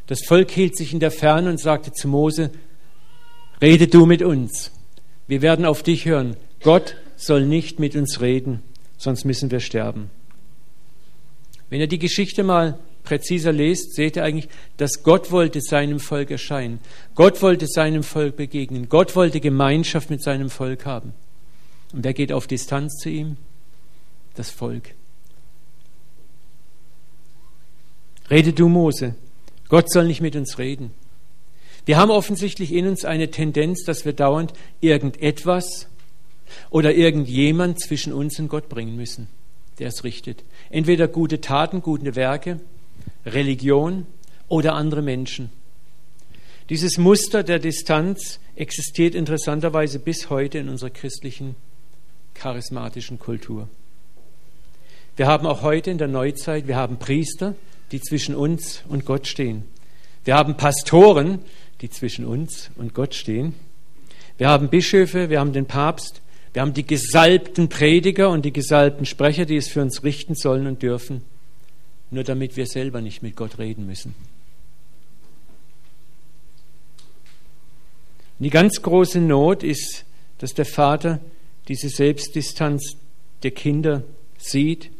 Das 0.08 0.20
Volk 0.26 0.50
hielt 0.50 0.76
sich 0.76 0.92
in 0.92 0.98
der 0.98 1.12
Ferne 1.12 1.48
und 1.48 1.60
sagte 1.60 1.92
zu 1.92 2.08
Mose, 2.08 2.50
Rede 3.60 3.88
du 3.88 4.06
mit 4.06 4.22
uns. 4.22 4.70
Wir 5.26 5.42
werden 5.42 5.64
auf 5.64 5.82
dich 5.82 6.06
hören. 6.06 6.36
Gott 6.62 6.96
soll 7.16 7.46
nicht 7.46 7.78
mit 7.78 7.94
uns 7.94 8.20
reden, 8.20 8.62
sonst 8.96 9.24
müssen 9.24 9.50
wir 9.50 9.60
sterben. 9.60 10.10
Wenn 11.68 11.80
ihr 11.80 11.86
die 11.86 11.98
Geschichte 11.98 12.42
mal 12.42 12.78
präziser 13.04 13.52
lest, 13.52 13.94
seht 13.94 14.16
ihr 14.16 14.24
eigentlich, 14.24 14.48
dass 14.76 15.02
Gott 15.02 15.30
wollte 15.30 15.60
seinem 15.60 16.00
Volk 16.00 16.30
erscheinen. 16.30 16.80
Gott 17.14 17.42
wollte 17.42 17.66
seinem 17.66 18.02
Volk 18.02 18.36
begegnen. 18.36 18.88
Gott 18.88 19.14
wollte 19.14 19.40
Gemeinschaft 19.40 20.10
mit 20.10 20.22
seinem 20.22 20.50
Volk 20.50 20.86
haben. 20.86 21.12
Und 21.92 22.04
wer 22.04 22.14
geht 22.14 22.32
auf 22.32 22.46
Distanz 22.46 22.96
zu 22.96 23.08
ihm? 23.08 23.36
Das 24.34 24.50
Volk. 24.50 24.94
Rede 28.30 28.52
du, 28.52 28.68
Mose. 28.68 29.14
Gott 29.68 29.90
soll 29.90 30.06
nicht 30.06 30.20
mit 30.20 30.36
uns 30.36 30.58
reden. 30.58 30.92
Wir 31.90 31.96
haben 31.96 32.12
offensichtlich 32.12 32.72
in 32.72 32.86
uns 32.86 33.04
eine 33.04 33.32
Tendenz, 33.32 33.82
dass 33.82 34.04
wir 34.04 34.12
dauernd 34.12 34.52
irgendetwas 34.80 35.88
oder 36.70 36.94
irgendjemand 36.94 37.80
zwischen 37.80 38.12
uns 38.12 38.38
und 38.38 38.46
Gott 38.46 38.68
bringen 38.68 38.94
müssen, 38.94 39.26
der 39.80 39.88
es 39.88 40.04
richtet. 40.04 40.44
Entweder 40.70 41.08
gute 41.08 41.40
Taten, 41.40 41.82
gute 41.82 42.14
Werke, 42.14 42.60
Religion 43.26 44.06
oder 44.46 44.74
andere 44.74 45.02
Menschen. 45.02 45.50
Dieses 46.68 46.96
Muster 46.96 47.42
der 47.42 47.58
Distanz 47.58 48.38
existiert 48.54 49.16
interessanterweise 49.16 49.98
bis 49.98 50.30
heute 50.30 50.58
in 50.58 50.68
unserer 50.68 50.90
christlichen 50.90 51.56
charismatischen 52.34 53.18
Kultur. 53.18 53.68
Wir 55.16 55.26
haben 55.26 55.44
auch 55.44 55.62
heute 55.62 55.90
in 55.90 55.98
der 55.98 56.06
Neuzeit, 56.06 56.68
wir 56.68 56.76
haben 56.76 57.00
Priester, 57.00 57.56
die 57.90 58.00
zwischen 58.00 58.36
uns 58.36 58.84
und 58.88 59.04
Gott 59.04 59.26
stehen. 59.26 59.64
Wir 60.24 60.36
haben 60.36 60.56
Pastoren, 60.56 61.40
die 61.80 61.90
zwischen 61.90 62.24
uns 62.24 62.70
und 62.76 62.94
Gott 62.94 63.14
stehen. 63.14 63.54
Wir 64.38 64.48
haben 64.48 64.68
Bischöfe, 64.68 65.30
wir 65.30 65.40
haben 65.40 65.52
den 65.52 65.66
Papst, 65.66 66.22
wir 66.52 66.62
haben 66.62 66.74
die 66.74 66.86
gesalbten 66.86 67.68
Prediger 67.68 68.30
und 68.30 68.44
die 68.44 68.52
gesalbten 68.52 69.06
Sprecher, 69.06 69.44
die 69.44 69.56
es 69.56 69.68
für 69.68 69.82
uns 69.82 70.02
richten 70.02 70.34
sollen 70.34 70.66
und 70.66 70.82
dürfen, 70.82 71.22
nur 72.10 72.24
damit 72.24 72.56
wir 72.56 72.66
selber 72.66 73.00
nicht 73.00 73.22
mit 73.22 73.36
Gott 73.36 73.58
reden 73.58 73.86
müssen. 73.86 74.14
Und 78.38 78.44
die 78.44 78.50
ganz 78.50 78.82
große 78.82 79.20
Not 79.20 79.62
ist, 79.62 80.04
dass 80.38 80.54
der 80.54 80.64
Vater 80.64 81.20
diese 81.68 81.88
Selbstdistanz 81.88 82.96
der 83.42 83.50
Kinder 83.50 84.02
sieht 84.38 84.90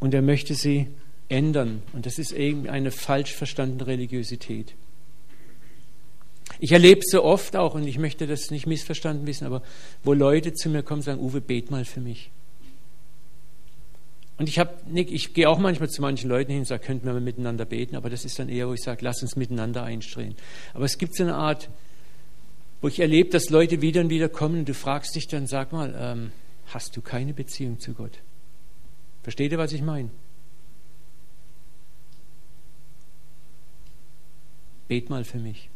und 0.00 0.12
er 0.12 0.22
möchte 0.22 0.54
sie 0.54 0.88
ändern. 1.28 1.82
Und 1.92 2.06
das 2.06 2.18
ist 2.18 2.32
eben 2.32 2.68
eine 2.68 2.90
falsch 2.90 3.32
verstandene 3.32 3.86
Religiosität. 3.86 4.74
Ich 6.60 6.72
erlebe 6.72 7.02
so 7.04 7.22
oft 7.22 7.56
auch, 7.56 7.74
und 7.74 7.86
ich 7.86 7.98
möchte 7.98 8.26
das 8.26 8.50
nicht 8.50 8.66
missverstanden 8.66 9.26
wissen, 9.26 9.46
aber 9.46 9.62
wo 10.02 10.12
Leute 10.12 10.52
zu 10.54 10.68
mir 10.68 10.82
kommen 10.82 11.00
und 11.00 11.04
sagen, 11.04 11.20
Uwe, 11.20 11.40
bet 11.40 11.70
mal 11.70 11.84
für 11.84 12.00
mich. 12.00 12.30
Und 14.38 14.48
ich 14.48 14.60
ich 14.94 15.34
gehe 15.34 15.48
auch 15.48 15.58
manchmal 15.58 15.90
zu 15.90 16.00
manchen 16.00 16.30
Leuten 16.30 16.52
hin 16.52 16.60
und 16.60 16.66
sage, 16.66 16.84
könnten 16.84 17.06
wir 17.06 17.12
mal 17.12 17.20
miteinander 17.20 17.64
beten, 17.64 17.96
aber 17.96 18.08
das 18.08 18.24
ist 18.24 18.38
dann 18.38 18.48
eher, 18.48 18.68
wo 18.68 18.72
ich 18.72 18.82
sage, 18.82 19.04
lass 19.04 19.20
uns 19.20 19.34
miteinander 19.34 19.82
einstrehen. 19.82 20.36
Aber 20.74 20.84
es 20.84 20.96
gibt 20.98 21.16
so 21.16 21.24
eine 21.24 21.34
Art, 21.34 21.68
wo 22.80 22.88
ich 22.88 23.00
erlebe, 23.00 23.30
dass 23.30 23.50
Leute 23.50 23.82
wieder 23.82 24.00
und 24.00 24.10
wieder 24.10 24.28
kommen 24.28 24.60
und 24.60 24.68
du 24.68 24.74
fragst 24.74 25.16
dich 25.16 25.26
dann, 25.26 25.48
sag 25.48 25.72
mal, 25.72 25.94
ähm, 25.98 26.32
hast 26.66 26.96
du 26.96 27.02
keine 27.02 27.34
Beziehung 27.34 27.80
zu 27.80 27.94
Gott? 27.94 28.18
Versteht 29.24 29.50
ihr, 29.50 29.58
was 29.58 29.72
ich 29.72 29.82
meine? 29.82 30.10
Bet 34.86 35.10
mal 35.10 35.24
für 35.24 35.38
mich. 35.38 35.68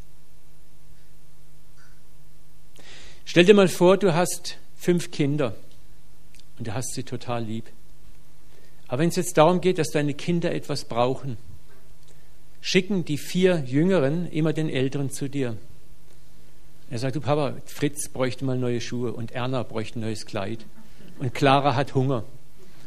Stell 3.24 3.44
dir 3.44 3.54
mal 3.54 3.68
vor, 3.68 3.96
du 3.96 4.14
hast 4.14 4.58
fünf 4.76 5.10
Kinder 5.10 5.54
und 6.58 6.66
du 6.66 6.74
hast 6.74 6.94
sie 6.94 7.02
total 7.02 7.44
lieb. 7.44 7.64
Aber 8.88 9.00
wenn 9.00 9.08
es 9.08 9.16
jetzt 9.16 9.38
darum 9.38 9.60
geht, 9.60 9.78
dass 9.78 9.88
deine 9.88 10.12
Kinder 10.12 10.52
etwas 10.52 10.84
brauchen, 10.84 11.36
schicken 12.60 13.04
die 13.04 13.18
vier 13.18 13.64
Jüngeren 13.66 14.30
immer 14.30 14.52
den 14.52 14.68
Älteren 14.68 15.10
zu 15.10 15.28
dir. 15.28 15.56
Er 16.90 16.98
sagt, 16.98 17.16
du 17.16 17.20
Papa, 17.20 17.54
Fritz 17.64 18.08
bräuchte 18.08 18.44
mal 18.44 18.58
neue 18.58 18.80
Schuhe 18.80 19.12
und 19.12 19.32
Erna 19.32 19.62
bräuchte 19.62 19.98
ein 19.98 20.02
neues 20.02 20.26
Kleid 20.26 20.66
und 21.18 21.32
Clara 21.32 21.74
hat 21.74 21.94
Hunger. 21.94 22.24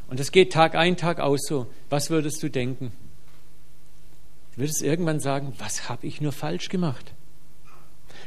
Und 0.07 0.19
das 0.19 0.31
geht 0.31 0.53
Tag 0.53 0.75
ein, 0.75 0.97
Tag 0.97 1.19
aus 1.19 1.41
so. 1.47 1.67
Was 1.89 2.09
würdest 2.09 2.43
du 2.43 2.49
denken? 2.49 2.91
Du 4.53 4.61
würdest 4.61 4.83
irgendwann 4.83 5.19
sagen, 5.19 5.53
was 5.57 5.89
habe 5.89 6.05
ich 6.05 6.21
nur 6.21 6.31
falsch 6.31 6.69
gemacht? 6.69 7.13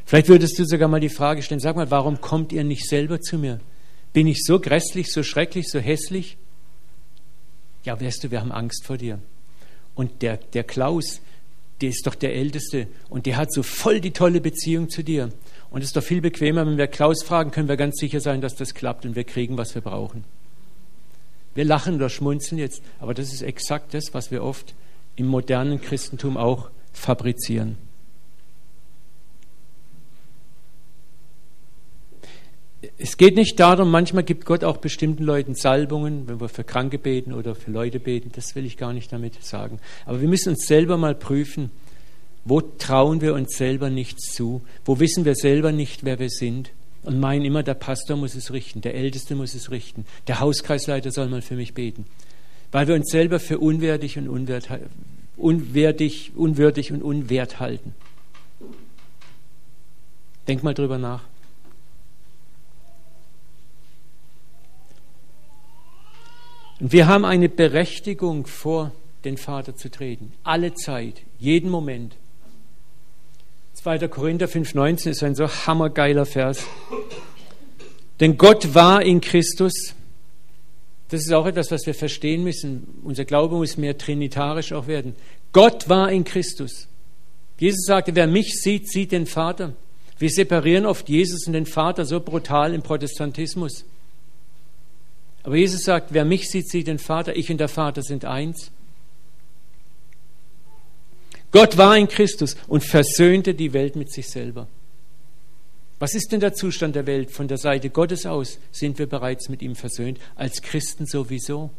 Vielleicht 0.09 0.31
würdest 0.31 0.59
du 0.59 0.65
sogar 0.65 0.89
mal 0.89 1.01
die 1.01 1.11
Frage 1.11 1.43
stellen, 1.43 1.61
sag 1.61 1.77
mal, 1.77 1.91
warum 1.91 2.23
kommt 2.23 2.51
ihr 2.55 2.65
nicht 2.65 2.89
selber 2.89 3.21
zu 3.21 3.37
mir? 3.37 3.61
Bin 4.15 4.27
ich 4.27 4.43
so 4.43 4.59
grässlich, 4.59 5.13
so 5.13 5.23
schrecklich, 5.23 5.69
so 5.69 5.81
hässlich? 5.81 6.39
Ja, 7.85 8.01
weißt 8.01 8.25
du, 8.25 8.31
wir 8.31 8.41
haben 8.41 8.51
Angst 8.51 8.87
vor 8.87 8.97
dir. 8.97 9.19
Und 9.95 10.23
der, 10.23 10.39
der 10.39 10.65
Klaus, 10.65 11.21
der 11.83 11.91
ist 11.91 12.07
doch 12.07 12.15
der 12.15 12.35
Älteste 12.35 12.87
und 13.11 13.27
der 13.27 13.37
hat 13.37 13.53
so 13.53 13.63
voll 13.63 14.01
die 14.01 14.13
tolle 14.13 14.41
Beziehung 14.41 14.89
zu 14.89 15.05
dir. 15.05 15.29
Und 15.69 15.83
es 15.83 15.89
ist 15.89 15.97
doch 15.97 16.03
viel 16.03 16.23
bequemer, 16.23 16.67
wenn 16.67 16.79
wir 16.79 16.87
Klaus 16.87 17.23
fragen, 17.23 17.51
können 17.51 17.69
wir 17.69 17.77
ganz 17.77 17.99
sicher 18.01 18.21
sein, 18.21 18.41
dass 18.41 18.55
das 18.55 18.73
klappt 18.73 19.05
und 19.05 19.15
wir 19.15 19.25
kriegen, 19.25 19.59
was 19.59 19.75
wir 19.75 19.83
brauchen. 19.83 20.25
Wir 21.55 21.67
lachen 21.67 21.97
oder 21.97 22.09
schmunzeln 22.09 22.59
jetzt, 22.59 22.81
aber 22.99 23.13
das 23.13 23.35
ist 23.35 23.43
exakt 23.43 23.93
das, 23.93 24.15
was 24.15 24.31
wir 24.31 24.43
oft 24.43 24.75
im 25.17 25.27
modernen 25.27 25.83
Christentum 25.83 26.39
auch 26.39 26.71
fabrizieren. 26.95 27.77
Es 32.97 33.17
geht 33.17 33.37
nicht 33.37 33.61
darum, 33.61 33.91
manchmal 33.91 34.23
gibt 34.23 34.45
Gott 34.45 34.65
auch 34.65 34.79
bestimmten 34.79 35.23
Leuten 35.23 35.55
Salbungen, 35.55 36.27
wenn 36.29 36.41
wir 36.41 36.49
für 36.49 36.65
Kranke 36.65 36.99
beten 36.99 37.33
oder 37.33 37.55
für 37.55 37.71
Leute 37.71 38.01
beten, 38.01 38.31
das 38.35 38.55
will 38.55 38.65
ich 38.65 38.77
gar 38.77 38.93
nicht 38.93 39.13
damit 39.13 39.43
sagen. 39.45 39.79
Aber 40.07 40.21
wir 40.21 40.29
müssen 40.29 40.51
uns 40.51 40.67
selber 40.67 40.97
mal 40.97 41.15
prüfen, 41.15 41.71
wo 42.45 42.61
trauen 42.61 43.21
wir 43.21 43.35
uns 43.35 43.57
selber 43.57 43.91
nichts 43.91 44.33
zu? 44.35 44.63
Wo 44.85 44.99
wissen 45.01 45.25
wir 45.25 45.35
selber 45.35 45.71
nicht, 45.71 46.05
wer 46.05 46.19
wir 46.19 46.31
sind? 46.31 46.71
Und 47.03 47.21
meinen 47.21 47.45
immer, 47.45 47.63
der 47.63 47.75
Pastor 47.75 48.17
muss 48.17 48.35
es 48.35 48.53
richten, 48.53 48.81
der 48.81 48.95
Älteste 48.95 49.35
muss 49.35 49.55
es 49.55 49.71
richten, 49.71 50.07
der 50.27 50.41
Hauskreisleiter 50.41 51.11
soll 51.11 51.29
mal 51.29 51.43
für 51.43 51.57
mich 51.57 51.75
beten. 51.75 52.07
Weil 52.73 52.89
wir 52.89 52.95
uns 52.95 53.11
selber 53.11 53.39
für 53.39 53.59
unwertig 53.59 54.19
und 54.19 54.29
unwert, 54.29 54.69
unwertig, 55.37 56.33
unwürdig 56.35 56.93
und 56.93 57.03
unwert 57.03 57.61
halten. 57.61 57.95
Denk 60.47 60.63
mal 60.63 60.75
drüber 60.75 60.99
nach. 60.99 61.25
Und 66.81 66.93
wir 66.93 67.07
haben 67.07 67.25
eine 67.25 67.49
Berechtigung, 67.49 68.47
vor 68.47 68.93
den 69.25 69.37
Vater 69.37 69.75
zu 69.77 69.91
treten. 69.91 70.33
Alle 70.45 70.75
Zeit, 70.75 71.23
jeden 71.39 71.71
Moment. 71.71 72.15
2. 73.75 74.09
Korinther 74.09 74.47
5,19 74.47 75.11
ist 75.11 75.23
ein 75.23 75.35
so 75.35 75.49
hammergeiler 75.49 76.27
Vers. 76.27 76.65
Denn 78.21 78.37
Gott 78.37 78.75
war 78.75 79.03
in 79.03 79.21
Christus. 79.21 79.95
Das 81.09 81.21
ist 81.23 81.33
auch 81.33 81.47
etwas, 81.47 81.71
was 81.71 81.87
wir 81.87 81.95
verstehen 81.95 82.43
müssen. 82.45 83.01
Unser 83.05 83.25
Glaube 83.25 83.57
muss 83.57 83.77
mehr 83.77 83.97
trinitarisch 83.97 84.73
auch 84.73 84.87
werden. 84.87 85.15
Gott 85.53 85.89
war 85.89 86.13
in 86.13 86.25
Christus. 86.25 86.89
Jesus 87.59 87.87
sagte, 87.87 88.15
wer 88.15 88.27
mich 88.27 88.61
sieht, 88.61 88.89
sieht 88.89 89.13
den 89.13 89.27
Vater. 89.27 89.75
Wir 90.19 90.31
separieren 90.31 90.87
oft 90.87 91.09
Jesus 91.09 91.47
und 91.47 91.53
den 91.53 91.67
Vater 91.67 92.05
so 92.05 92.21
brutal 92.21 92.75
im 92.75 92.83
Protestantismus. 92.83 93.85
Aber 95.43 95.57
Jesus 95.57 95.83
sagt, 95.83 96.13
wer 96.13 96.25
mich 96.25 96.51
sieht, 96.51 96.69
sieht 96.69 96.87
den 96.87 96.99
Vater. 96.99 97.37
Ich 97.37 97.51
und 97.51 97.59
der 97.59 97.69
Vater 97.69 98.03
sind 98.03 98.25
eins. 98.25 98.71
Gott 101.51 101.79
war 101.79 101.97
in 101.97 102.09
Christus 102.09 102.57
und 102.67 102.85
versöhnte 102.85 103.55
die 103.55 103.73
Welt 103.73 103.97
mit 103.97 104.13
sich 104.13 104.29
selber. 104.29 104.69
Was 105.99 106.15
ist 106.15 106.31
denn 106.31 106.41
der 106.41 106.55
Zustand 106.55 106.95
der 106.95 107.07
Welt? 107.07 107.31
Von 107.31 107.49
der 107.49 107.59
Seite 107.59 107.91
Gottes 107.91 108.27
aus 108.27 108.59
sind 108.71 108.99
wir 108.99 109.07
bereits 109.07 109.49
mit 109.49 109.63
ihm 109.63 109.75
versöhnt, 109.75 110.19
als 110.37 110.63
Christen 110.63 111.07
sowieso. 111.07 111.71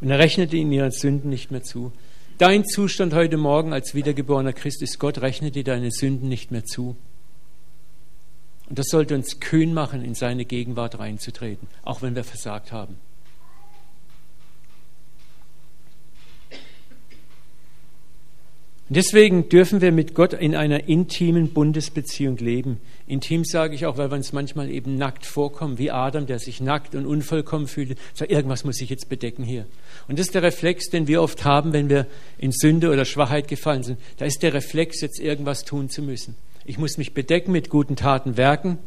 Und 0.00 0.10
er 0.10 0.18
rechnete 0.18 0.56
ihnen 0.56 0.72
ihre 0.72 0.90
Sünden 0.90 1.30
nicht 1.30 1.50
mehr 1.50 1.62
zu. 1.62 1.92
Dein 2.38 2.66
Zustand 2.66 3.14
heute 3.14 3.36
Morgen 3.36 3.72
als 3.72 3.94
wiedergeborener 3.94 4.52
Christ 4.52 4.82
ist, 4.82 4.98
Gott 4.98 5.18
rechnet 5.18 5.54
dir 5.54 5.62
deine 5.62 5.92
Sünden 5.92 6.28
nicht 6.28 6.50
mehr 6.50 6.64
zu. 6.64 6.96
Und 8.68 8.78
das 8.78 8.86
sollte 8.86 9.14
uns 9.14 9.40
kühn 9.40 9.74
machen, 9.74 10.02
in 10.02 10.14
seine 10.14 10.44
Gegenwart 10.44 10.98
reinzutreten, 10.98 11.68
auch 11.82 12.02
wenn 12.02 12.14
wir 12.14 12.24
versagt 12.24 12.72
haben. 12.72 12.96
Und 18.88 18.98
deswegen 18.98 19.48
dürfen 19.48 19.80
wir 19.80 19.92
mit 19.92 20.14
Gott 20.14 20.34
in 20.34 20.54
einer 20.54 20.88
intimen 20.88 21.48
Bundesbeziehung 21.48 22.36
leben. 22.36 22.80
Intim 23.06 23.44
sage 23.44 23.74
ich 23.74 23.86
auch, 23.86 23.96
weil 23.96 24.10
wir 24.10 24.16
uns 24.16 24.34
manchmal 24.34 24.70
eben 24.70 24.96
nackt 24.96 25.24
vorkommen, 25.24 25.78
wie 25.78 25.90
Adam, 25.90 26.26
der 26.26 26.38
sich 26.38 26.60
nackt 26.60 26.94
und 26.94 27.06
unvollkommen 27.06 27.66
fühlt. 27.66 27.98
Sagt, 28.12 28.30
irgendwas 28.30 28.64
muss 28.64 28.82
ich 28.82 28.90
jetzt 28.90 29.08
bedecken 29.08 29.42
hier. 29.42 29.64
Und 30.06 30.18
das 30.18 30.26
ist 30.26 30.34
der 30.34 30.42
Reflex, 30.42 30.90
den 30.90 31.06
wir 31.06 31.22
oft 31.22 31.46
haben, 31.46 31.72
wenn 31.72 31.88
wir 31.88 32.06
in 32.36 32.52
Sünde 32.52 32.90
oder 32.90 33.06
Schwachheit 33.06 33.48
gefallen 33.48 33.84
sind. 33.84 33.98
Da 34.18 34.26
ist 34.26 34.42
der 34.42 34.52
Reflex, 34.52 35.00
jetzt 35.00 35.18
irgendwas 35.18 35.64
tun 35.64 35.88
zu 35.88 36.02
müssen. 36.02 36.34
Ich 36.64 36.78
muss 36.78 36.96
mich 36.96 37.12
bedecken 37.12 37.52
mit 37.52 37.68
guten 37.68 37.94
Taten, 37.94 38.36
Werken, 38.36 38.78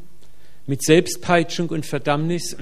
mit 0.65 0.83
Selbstpeitschung 0.83 1.69
und 1.69 1.85
Verdammnis, 1.85 2.57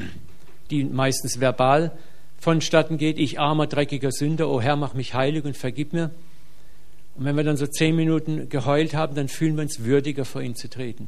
die 0.70 0.84
meistens 0.84 1.40
verbal 1.40 1.98
vonstatten 2.38 2.98
geht. 2.98 3.18
Ich 3.18 3.40
armer, 3.40 3.66
dreckiger 3.68 4.12
Sünder, 4.12 4.50
oh 4.50 4.62
Herr, 4.62 4.76
mach 4.76 4.94
mich 4.94 5.14
heilig 5.14 5.46
und 5.46 5.56
vergib 5.56 5.94
mir. 5.94 6.12
Und 7.16 7.26
wenn 7.26 7.38
wir 7.38 7.44
dann 7.44 7.58
so 7.58 7.66
zehn 7.66 7.96
Minuten 7.96 8.50
geheult 8.50 8.94
haben, 8.94 9.16
dann 9.16 9.30
fühlen 9.30 9.56
wir 9.56 9.64
uns 9.64 9.84
würdiger, 9.84 10.26
vor 10.26 10.42
ihn 10.42 10.56
zu 10.56 10.70
treten. 10.70 11.08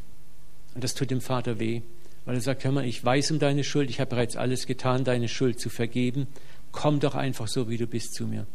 Und 0.73 0.83
das 0.83 0.93
tut 0.93 1.11
dem 1.11 1.21
Vater 1.21 1.59
weh, 1.59 1.81
weil 2.25 2.35
er 2.35 2.41
sagt, 2.41 2.63
hör 2.63 2.71
mal, 2.71 2.85
ich 2.85 3.03
weiß 3.03 3.31
um 3.31 3.39
deine 3.39 3.63
Schuld, 3.63 3.89
ich 3.89 3.99
habe 3.99 4.11
bereits 4.11 4.37
alles 4.37 4.67
getan, 4.67 5.03
deine 5.03 5.27
Schuld 5.27 5.59
zu 5.59 5.69
vergeben. 5.69 6.27
Komm 6.71 6.99
doch 6.99 7.15
einfach 7.15 7.47
so, 7.47 7.69
wie 7.69 7.77
du 7.77 7.87
bist 7.87 8.13
zu 8.13 8.25
mir. 8.25 8.47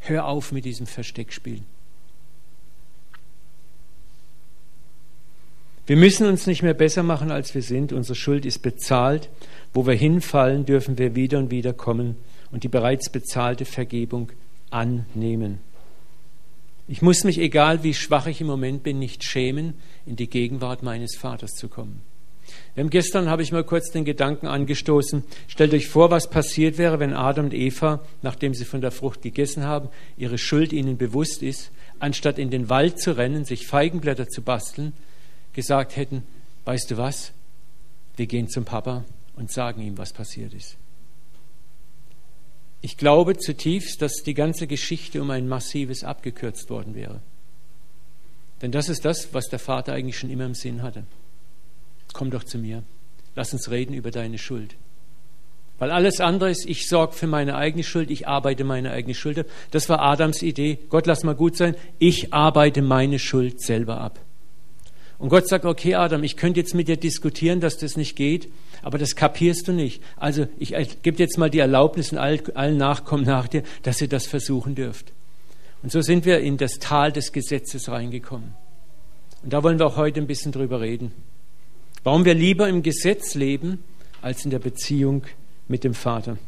Hör 0.00 0.26
auf 0.26 0.52
mit 0.52 0.64
diesem 0.64 0.86
Versteckspiel. 0.86 1.62
Wir 5.88 5.96
müssen 5.96 6.26
uns 6.26 6.46
nicht 6.46 6.62
mehr 6.62 6.74
besser 6.74 7.02
machen, 7.02 7.30
als 7.30 7.54
wir 7.54 7.62
sind. 7.62 7.94
Unsere 7.94 8.14
Schuld 8.14 8.44
ist 8.44 8.58
bezahlt. 8.58 9.30
Wo 9.72 9.86
wir 9.86 9.94
hinfallen, 9.94 10.66
dürfen 10.66 10.98
wir 10.98 11.14
wieder 11.14 11.38
und 11.38 11.50
wieder 11.50 11.72
kommen 11.72 12.16
und 12.50 12.62
die 12.62 12.68
bereits 12.68 13.08
bezahlte 13.08 13.64
Vergebung 13.64 14.30
annehmen. 14.68 15.60
Ich 16.88 17.00
muss 17.00 17.24
mich, 17.24 17.38
egal 17.38 17.84
wie 17.84 17.94
schwach 17.94 18.26
ich 18.26 18.42
im 18.42 18.48
Moment 18.48 18.82
bin, 18.82 18.98
nicht 18.98 19.24
schämen, 19.24 19.72
in 20.04 20.16
die 20.16 20.28
Gegenwart 20.28 20.82
meines 20.82 21.16
Vaters 21.16 21.52
zu 21.52 21.68
kommen. 21.68 22.02
Haben 22.76 22.90
gestern 22.90 23.30
habe 23.30 23.42
ich 23.42 23.50
mal 23.50 23.64
kurz 23.64 23.90
den 23.90 24.04
Gedanken 24.04 24.46
angestoßen. 24.46 25.24
Stellt 25.46 25.72
euch 25.72 25.88
vor, 25.88 26.10
was 26.10 26.28
passiert 26.28 26.76
wäre, 26.76 27.00
wenn 27.00 27.14
Adam 27.14 27.46
und 27.46 27.54
Eva, 27.54 28.00
nachdem 28.20 28.52
sie 28.52 28.66
von 28.66 28.82
der 28.82 28.90
Frucht 28.90 29.22
gegessen 29.22 29.64
haben, 29.64 29.88
ihre 30.18 30.36
Schuld 30.36 30.74
ihnen 30.74 30.98
bewusst 30.98 31.42
ist, 31.42 31.70
anstatt 31.98 32.38
in 32.38 32.50
den 32.50 32.68
Wald 32.68 33.00
zu 33.00 33.16
rennen, 33.16 33.46
sich 33.46 33.66
Feigenblätter 33.66 34.28
zu 34.28 34.42
basteln, 34.42 34.92
gesagt 35.58 35.96
hätten, 35.96 36.22
weißt 36.66 36.92
du 36.92 36.98
was? 36.98 37.32
Wir 38.14 38.28
gehen 38.28 38.48
zum 38.48 38.64
Papa 38.64 39.04
und 39.34 39.50
sagen 39.50 39.82
ihm, 39.82 39.98
was 39.98 40.12
passiert 40.12 40.54
ist. 40.54 40.76
Ich 42.80 42.96
glaube 42.96 43.36
zutiefst, 43.36 44.00
dass 44.00 44.22
die 44.24 44.34
ganze 44.34 44.68
Geschichte 44.68 45.20
um 45.20 45.32
ein 45.32 45.48
massives 45.48 46.04
abgekürzt 46.04 46.70
worden 46.70 46.94
wäre. 46.94 47.20
Denn 48.62 48.70
das 48.70 48.88
ist 48.88 49.04
das, 49.04 49.34
was 49.34 49.48
der 49.48 49.58
Vater 49.58 49.94
eigentlich 49.94 50.16
schon 50.16 50.30
immer 50.30 50.46
im 50.46 50.54
Sinn 50.54 50.84
hatte. 50.84 51.02
Komm 52.12 52.30
doch 52.30 52.44
zu 52.44 52.58
mir. 52.58 52.84
Lass 53.34 53.52
uns 53.52 53.68
reden 53.68 53.94
über 53.94 54.12
deine 54.12 54.38
Schuld. 54.38 54.76
Weil 55.80 55.90
alles 55.90 56.20
andere 56.20 56.52
ist, 56.52 56.68
ich 56.68 56.88
sorge 56.88 57.14
für 57.14 57.26
meine 57.26 57.56
eigene 57.56 57.82
Schuld, 57.82 58.12
ich 58.12 58.28
arbeite 58.28 58.62
meine 58.62 58.92
eigene 58.92 59.14
Schuld 59.16 59.40
ab. 59.40 59.46
Das 59.72 59.88
war 59.88 60.02
Adams 60.02 60.40
Idee. 60.40 60.78
Gott, 60.88 61.08
lass 61.08 61.24
mal 61.24 61.34
gut 61.34 61.56
sein. 61.56 61.74
Ich 61.98 62.32
arbeite 62.32 62.80
meine 62.80 63.18
Schuld 63.18 63.60
selber 63.60 64.00
ab. 64.00 64.20
Und 65.18 65.30
Gott 65.30 65.48
sagt, 65.48 65.64
okay, 65.64 65.96
Adam, 65.96 66.22
ich 66.22 66.36
könnte 66.36 66.60
jetzt 66.60 66.74
mit 66.74 66.86
dir 66.86 66.96
diskutieren, 66.96 67.60
dass 67.60 67.76
das 67.76 67.96
nicht 67.96 68.14
geht, 68.14 68.48
aber 68.82 68.98
das 68.98 69.16
kapierst 69.16 69.66
du 69.66 69.72
nicht. 69.72 70.00
Also 70.16 70.46
ich 70.58 70.74
gebe 71.02 71.18
jetzt 71.18 71.38
mal 71.38 71.50
die 71.50 71.58
Erlaubnis 71.58 72.12
in 72.12 72.18
allen 72.18 72.76
Nachkommen 72.76 73.24
nach 73.24 73.48
dir, 73.48 73.64
dass 73.82 74.00
ihr 74.00 74.08
das 74.08 74.26
versuchen 74.26 74.76
dürft. 74.76 75.12
Und 75.82 75.90
so 75.90 76.00
sind 76.00 76.24
wir 76.24 76.40
in 76.40 76.56
das 76.56 76.78
Tal 76.78 77.12
des 77.12 77.32
Gesetzes 77.32 77.88
reingekommen. 77.88 78.54
Und 79.42 79.52
da 79.52 79.62
wollen 79.62 79.78
wir 79.78 79.86
auch 79.86 79.96
heute 79.96 80.20
ein 80.20 80.26
bisschen 80.26 80.52
drüber 80.52 80.80
reden. 80.80 81.12
Warum 82.04 82.24
wir 82.24 82.34
lieber 82.34 82.68
im 82.68 82.82
Gesetz 82.82 83.34
leben 83.34 83.82
als 84.22 84.44
in 84.44 84.50
der 84.50 84.58
Beziehung 84.60 85.24
mit 85.66 85.84
dem 85.84 85.94
Vater. 85.94 86.38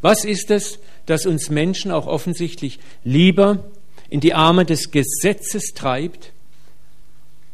Was 0.00 0.24
ist 0.24 0.50
es, 0.50 0.78
das 1.06 1.26
uns 1.26 1.50
Menschen 1.50 1.90
auch 1.90 2.06
offensichtlich 2.06 2.78
lieber 3.04 3.64
in 4.08 4.20
die 4.20 4.34
Arme 4.34 4.64
des 4.64 4.90
Gesetzes 4.90 5.72
treibt, 5.74 6.32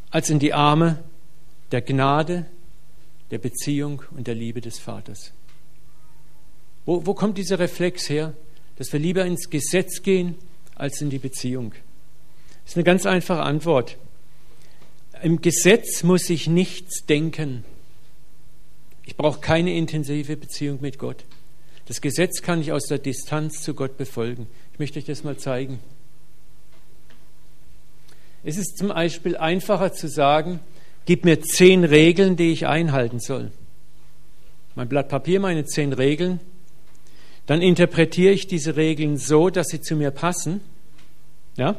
als 0.09 0.29
in 0.29 0.39
die 0.39 0.53
Arme 0.53 1.03
der 1.71 1.81
Gnade, 1.81 2.45
der 3.31 3.39
Beziehung 3.39 4.03
und 4.11 4.27
der 4.27 4.35
Liebe 4.35 4.61
des 4.61 4.77
Vaters. 4.77 5.31
Wo, 6.85 7.05
wo 7.05 7.13
kommt 7.13 7.37
dieser 7.37 7.59
Reflex 7.59 8.09
her, 8.09 8.33
dass 8.75 8.91
wir 8.93 8.99
lieber 8.99 9.25
ins 9.25 9.49
Gesetz 9.49 10.03
gehen 10.03 10.35
als 10.75 11.01
in 11.01 11.09
die 11.09 11.19
Beziehung? 11.19 11.73
Das 12.63 12.73
ist 12.73 12.77
eine 12.77 12.83
ganz 12.83 13.05
einfache 13.05 13.41
Antwort. 13.41 13.97
Im 15.21 15.41
Gesetz 15.41 16.03
muss 16.03 16.29
ich 16.29 16.47
nichts 16.47 17.05
denken. 17.05 17.63
Ich 19.05 19.17
brauche 19.17 19.39
keine 19.39 19.75
intensive 19.75 20.37
Beziehung 20.37 20.79
mit 20.81 20.97
Gott. 20.97 21.25
Das 21.85 22.01
Gesetz 22.01 22.41
kann 22.41 22.61
ich 22.61 22.71
aus 22.71 22.85
der 22.85 22.99
Distanz 22.99 23.61
zu 23.61 23.73
Gott 23.73 23.97
befolgen. 23.97 24.47
Ich 24.73 24.79
möchte 24.79 24.99
euch 24.99 25.05
das 25.05 25.23
mal 25.23 25.37
zeigen. 25.37 25.79
Es 28.43 28.57
ist 28.57 28.77
zum 28.77 28.89
Beispiel 28.89 29.37
einfacher 29.37 29.93
zu 29.93 30.07
sagen, 30.07 30.59
gib 31.05 31.23
mir 31.25 31.41
zehn 31.41 31.83
Regeln, 31.83 32.35
die 32.35 32.51
ich 32.51 32.67
einhalten 32.67 33.19
soll. 33.19 33.51
Mein 34.75 34.89
Blatt 34.89 35.09
Papier, 35.09 35.39
meine 35.39 35.65
zehn 35.65 35.93
Regeln. 35.93 36.39
Dann 37.45 37.61
interpretiere 37.61 38.33
ich 38.33 38.47
diese 38.47 38.75
Regeln 38.75 39.17
so, 39.17 39.49
dass 39.49 39.67
sie 39.67 39.81
zu 39.81 39.95
mir 39.95 40.11
passen. 40.11 40.61
Ja? 41.57 41.75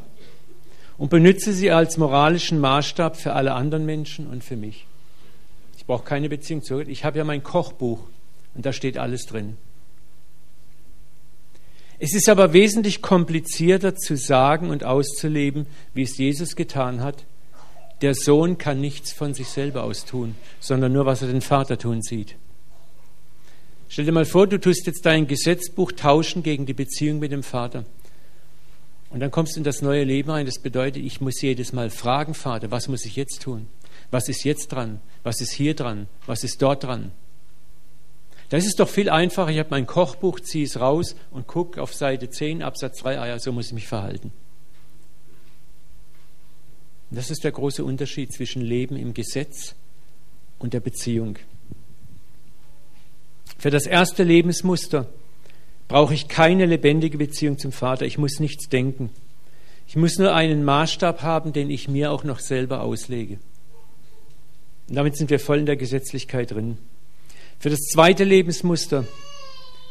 Und 0.97 1.11
benütze 1.11 1.53
sie 1.53 1.71
als 1.71 1.97
moralischen 1.97 2.61
Maßstab 2.61 3.17
für 3.17 3.33
alle 3.33 3.55
anderen 3.55 3.85
Menschen 3.85 4.27
und 4.27 4.45
für 4.45 4.57
mich. 4.57 4.87
Ich 5.77 5.87
brauche 5.87 6.05
keine 6.05 6.29
Beziehung 6.29 6.63
zu 6.63 6.77
Gott. 6.77 6.89
Ich 6.89 7.05
habe 7.05 7.19
ja 7.19 7.25
mein 7.25 7.43
Kochbuch 7.43 8.01
und 8.55 8.65
da 8.65 8.73
steht 8.73 8.97
alles 8.97 9.27
drin. 9.27 9.57
Es 11.99 12.15
ist 12.15 12.29
aber 12.29 12.53
wesentlich 12.53 13.03
komplizierter 13.03 13.95
zu 13.95 14.17
sagen 14.17 14.71
und 14.71 14.85
auszuleben, 14.85 15.67
wie 15.95 16.03
es 16.03 16.19
Jesus 16.19 16.57
getan 16.57 17.01
hat. 17.01 17.25
Der 18.03 18.15
Sohn 18.15 18.59
kann 18.59 18.81
nichts 18.81 19.13
von 19.13 19.35
sich 19.35 19.49
selber 19.49 19.85
aus 19.85 20.05
tun, 20.05 20.35
sondern 20.61 20.93
nur, 20.93 21.07
was 21.07 21.23
er 21.23 21.29
den 21.29 21.41
Vater 21.41 21.79
tun 21.79 22.03
sieht. 22.03 22.37
Stell 23.89 24.07
dir 24.07 24.13
mal 24.13 24.25
vor, 24.25 24.47
du 24.47 24.59
tust 24.59 24.87
jetzt 24.87 25.07
dein 25.07 25.27
Gesetzbuch 25.27 25.93
tauschen 25.93 26.43
gegen 26.43 26.67
die 26.67 26.75
Beziehung 26.75 27.21
mit 27.21 27.31
dem 27.31 27.45
Vater. 27.45 27.85
Und 29.11 29.21
dann 29.21 29.31
kommst 29.31 29.55
du 29.55 29.61
in 29.61 29.65
das 29.65 29.81
neue 29.81 30.03
Leben 30.03 30.31
rein. 30.31 30.47
Das 30.47 30.59
bedeutet, 30.59 31.05
ich 31.05 31.21
muss 31.21 31.41
jedes 31.41 31.73
Mal 31.73 31.91
fragen, 31.91 32.35
Vater, 32.35 32.73
was 32.73 32.89
muss 32.89 33.05
ich 33.05 33.15
jetzt 33.15 33.43
tun? 33.43 33.69
Was 34.11 34.29
ist 34.29 34.43
jetzt 34.43 34.73
dran? 34.73 35.01
Was 35.23 35.41
ist 35.41 35.53
hier 35.53 35.75
dran? 35.75 36.09
Was 36.27 36.43
ist 36.43 36.61
dort 36.61 36.83
dran? 36.83 37.13
Das 38.49 38.67
ist 38.67 38.79
doch 38.81 38.89
viel 38.89 39.11
einfacher. 39.11 39.51
Ich 39.51 39.59
habe 39.59 39.71
mein 39.71 39.87
Kochbuch, 39.87 40.41
ziehe 40.41 40.65
es 40.65 40.79
raus 40.79 41.17
und 41.31 41.47
gucke 41.47 41.83
auf 41.83 41.95
Seite 41.95 42.31
10, 42.31 42.63
Absatz 42.63 42.99
3, 42.99 43.19
ah 43.19 43.27
ja, 43.27 43.39
so 43.39 43.53
muss 43.53 43.67
ich 43.69 43.73
mich 43.73 43.89
verhalten. 43.89 44.33
Das 47.11 47.31
ist 47.31 47.45
der 47.45 47.53
große 47.53 47.85
Unterschied 47.85 48.33
zwischen 48.33 48.63
Leben 48.63 48.97
im 48.97 49.15
Gesetz 49.15 49.75
und 50.59 50.75
der 50.75 50.81
Beziehung. 50.81 51.39
Für 53.59 53.71
das 53.71 53.87
erste 53.87 54.25
Lebensmuster 54.25 55.07
brauche 55.89 56.15
ich 56.15 56.29
keine 56.29 56.67
lebendige 56.67 57.19
Beziehung 57.19 57.59
zum 57.59 57.73
Vater. 57.73 58.05
Ich 58.05 58.19
muss 58.19 58.41
nichts 58.41 58.69
denken. 58.69 59.11
Ich 59.87 59.97
muss 59.97 60.19
nur 60.19 60.35
einen 60.35 60.65
Maßstab 60.65 61.23
haben, 61.23 61.53
den 61.53 61.71
ich 61.71 61.89
mir 61.89 62.11
auch 62.11 62.25
noch 62.25 62.41
selber 62.41 62.83
auslege. 62.83 63.39
Und 64.89 64.97
damit 64.97 65.17
sind 65.17 65.31
wir 65.31 65.39
voll 65.39 65.59
in 65.61 65.67
der 65.67 65.77
Gesetzlichkeit 65.77 66.51
drin. 66.51 66.79
Für 67.65 67.71
das 67.71 67.81
zweite 67.81 68.25
Lebensmuster 68.25 69.07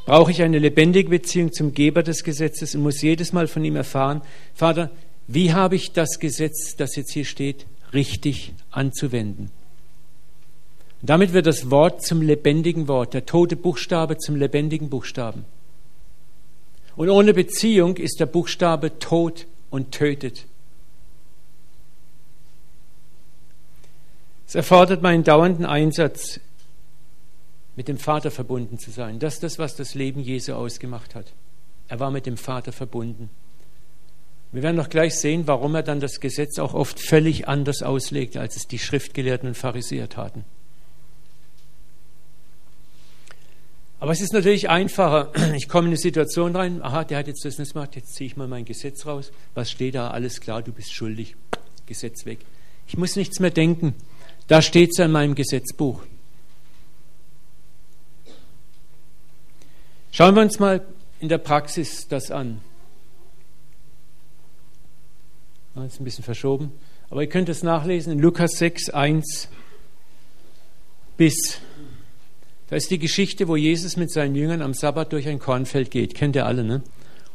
brauche 0.06 0.30
ich 0.30 0.44
eine 0.44 0.60
lebendige 0.60 1.10
Beziehung 1.10 1.52
zum 1.52 1.74
Geber 1.74 2.04
des 2.04 2.24
Gesetzes 2.24 2.76
und 2.76 2.84
muss 2.84 3.02
jedes 3.02 3.34
Mal 3.34 3.48
von 3.48 3.66
ihm 3.66 3.76
erfahren, 3.76 4.22
Vater, 4.54 4.92
wie 5.26 5.54
habe 5.54 5.76
ich 5.76 5.92
das 5.92 6.20
Gesetz, 6.20 6.76
das 6.76 6.96
jetzt 6.96 7.14
hier 7.14 7.26
steht, 7.26 7.66
richtig 7.92 8.54
anzuwenden? 8.70 9.50
Und 11.02 11.10
damit 11.10 11.34
wird 11.34 11.48
das 11.48 11.72
Wort 11.72 12.06
zum 12.06 12.22
lebendigen 12.22 12.88
Wort, 12.88 13.16
der 13.16 13.26
tote 13.26 13.56
Buchstabe 13.56 14.20
zum 14.20 14.36
lebendigen 14.36 14.92
Buchstaben. 14.92 15.44
Und 16.96 17.10
ohne 17.10 17.34
Beziehung 17.34 17.98
ist 17.98 18.20
der 18.20 18.28
Buchstabe 18.28 19.00
tot 19.00 19.48
und 19.72 19.92
tötet. 19.92 20.46
Es 24.46 24.54
erfordert 24.54 25.02
meinen 25.02 25.24
dauernden 25.24 25.66
Einsatz 25.66 26.40
mit 27.76 27.88
dem 27.88 27.98
Vater 27.98 28.32
verbunden 28.32 28.78
zu 28.80 28.92
sein. 28.92 29.20
Das 29.20 29.36
ist 29.36 29.44
das, 29.44 29.60
was 29.60 29.76
das 29.76 29.96
Leben 29.96 30.20
Jesu 30.22 30.54
ausgemacht 30.54 31.16
hat. 31.16 31.34
Er 31.88 32.00
war 32.00 32.12
mit 32.12 32.26
dem 32.26 32.38
Vater 32.38 32.72
verbunden. 32.72 33.30
Wir 34.52 34.62
werden 34.62 34.76
noch 34.76 34.90
gleich 34.90 35.16
sehen, 35.16 35.48
warum 35.48 35.74
er 35.74 35.82
dann 35.82 36.00
das 36.00 36.20
Gesetz 36.20 36.60
auch 36.60 36.76
oft 36.76 37.00
völlig 37.00 37.48
anders 37.48 37.82
auslegte, 37.82 38.40
als 38.40 38.56
es 38.56 38.68
die 38.68 38.78
Schriftgelehrten 38.78 39.50
und 39.50 39.56
Pharisäer 39.56 40.10
taten. 40.10 40.46
Aber 44.00 44.12
es 44.12 44.22
ist 44.22 44.34
natürlich 44.34 44.70
einfacher. 44.70 45.32
Ich 45.56 45.70
komme 45.70 45.86
in 45.86 45.92
eine 45.92 45.98
Situation 45.98 46.56
rein, 46.56 46.84
aha, 46.84 47.04
der 47.04 47.18
hat 47.18 47.28
jetzt 47.28 47.46
das 47.46 47.58
nicht 47.58 47.74
gemacht, 47.74 47.96
jetzt 47.96 48.14
ziehe 48.14 48.28
ich 48.28 48.38
mal 48.38 48.48
mein 48.48 48.66
Gesetz 48.66 49.06
raus. 49.06 49.32
Was 49.56 49.72
steht 49.72 49.96
da? 49.96 50.12
Alles 50.12 50.42
klar, 50.42 50.62
du 50.62 50.72
bist 50.72 50.94
schuldig. 50.94 51.36
Gesetz 51.86 52.26
weg. 52.26 52.40
Ich 52.86 52.98
muss 52.98 53.16
nichts 53.16 53.40
mehr 53.40 53.50
denken. 53.50 53.96
Da 54.48 54.62
steht 54.62 54.92
es 54.92 55.00
in 55.00 55.12
meinem 55.12 55.36
Gesetzbuch. 55.36 56.04
Schauen 60.16 60.36
wir 60.36 60.44
uns 60.44 60.60
mal 60.60 60.86
in 61.20 61.28
der 61.28 61.40
Praxis 61.40 62.08
das 62.08 62.30
an. 62.30 62.62
Das 65.74 65.94
ist 65.94 66.00
ein 66.00 66.04
bisschen 66.04 66.24
verschoben. 66.24 66.72
Aber 67.10 67.24
ihr 67.24 67.30
könnt 67.30 67.50
es 67.50 67.64
nachlesen 67.64 68.14
in 68.14 68.20
Lukas 68.20 68.52
6, 68.60 68.92
1 68.92 69.50
bis. 71.18 71.58
Da 72.70 72.76
ist 72.76 72.92
die 72.92 73.00
Geschichte, 73.00 73.48
wo 73.48 73.56
Jesus 73.56 73.98
mit 73.98 74.12
seinen 74.12 74.36
Jüngern 74.36 74.62
am 74.62 74.76
Sabbat 74.76 75.12
durch 75.14 75.28
ein 75.28 75.40
Kornfeld 75.40 75.90
geht. 75.90 76.14
Kennt 76.14 76.36
ihr 76.36 76.46
alle, 76.46 76.64
ne? 76.64 76.84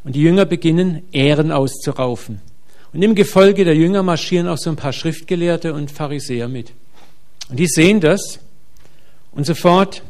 Und 0.04 0.14
die 0.14 0.22
Jünger 0.22 0.44
beginnen, 0.44 1.02
Ähren 1.10 1.50
auszuraufen. 1.50 2.40
Und 2.92 3.02
im 3.02 3.16
Gefolge 3.16 3.64
der 3.64 3.74
Jünger 3.74 4.04
marschieren 4.04 4.46
auch 4.46 4.56
so 4.56 4.70
ein 4.70 4.76
paar 4.76 4.92
Schriftgelehrte 4.92 5.74
und 5.74 5.90
Pharisäer 5.90 6.46
mit. 6.46 6.74
Und 7.48 7.58
die 7.58 7.66
sehen 7.66 8.00
das 8.00 8.38
und 9.32 9.46
sofort 9.46 10.04